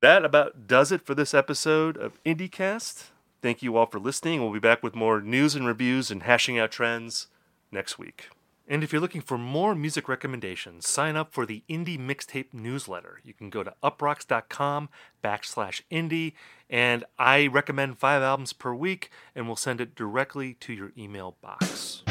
That 0.00 0.24
about 0.24 0.66
does 0.66 0.90
it 0.90 1.02
for 1.02 1.14
this 1.14 1.34
episode 1.34 1.96
of 1.96 2.20
IndieCast. 2.24 3.10
Thank 3.40 3.62
you 3.62 3.76
all 3.76 3.86
for 3.86 4.00
listening. 4.00 4.40
We'll 4.40 4.52
be 4.52 4.58
back 4.58 4.82
with 4.82 4.94
more 4.94 5.20
news 5.20 5.54
and 5.54 5.66
reviews 5.66 6.10
and 6.10 6.24
hashing 6.24 6.58
out 6.58 6.72
trends 6.72 7.28
next 7.70 7.98
week. 7.98 8.30
And 8.70 8.84
if 8.84 8.92
you're 8.92 9.00
looking 9.00 9.22
for 9.22 9.38
more 9.38 9.74
music 9.74 10.08
recommendations, 10.08 10.86
sign 10.86 11.16
up 11.16 11.32
for 11.32 11.46
the 11.46 11.62
Indie 11.70 11.98
Mixtape 11.98 12.52
newsletter. 12.52 13.20
You 13.24 13.32
can 13.32 13.48
go 13.48 13.62
to 13.62 13.72
uproxx.com 13.82 14.90
backslash 15.24 15.80
indie, 15.90 16.34
and 16.68 17.04
I 17.18 17.46
recommend 17.46 17.98
five 17.98 18.22
albums 18.22 18.52
per 18.52 18.74
week, 18.74 19.10
and 19.34 19.46
we'll 19.46 19.56
send 19.56 19.80
it 19.80 19.94
directly 19.94 20.52
to 20.54 20.74
your 20.74 20.92
email 20.98 21.36
box. 21.40 22.02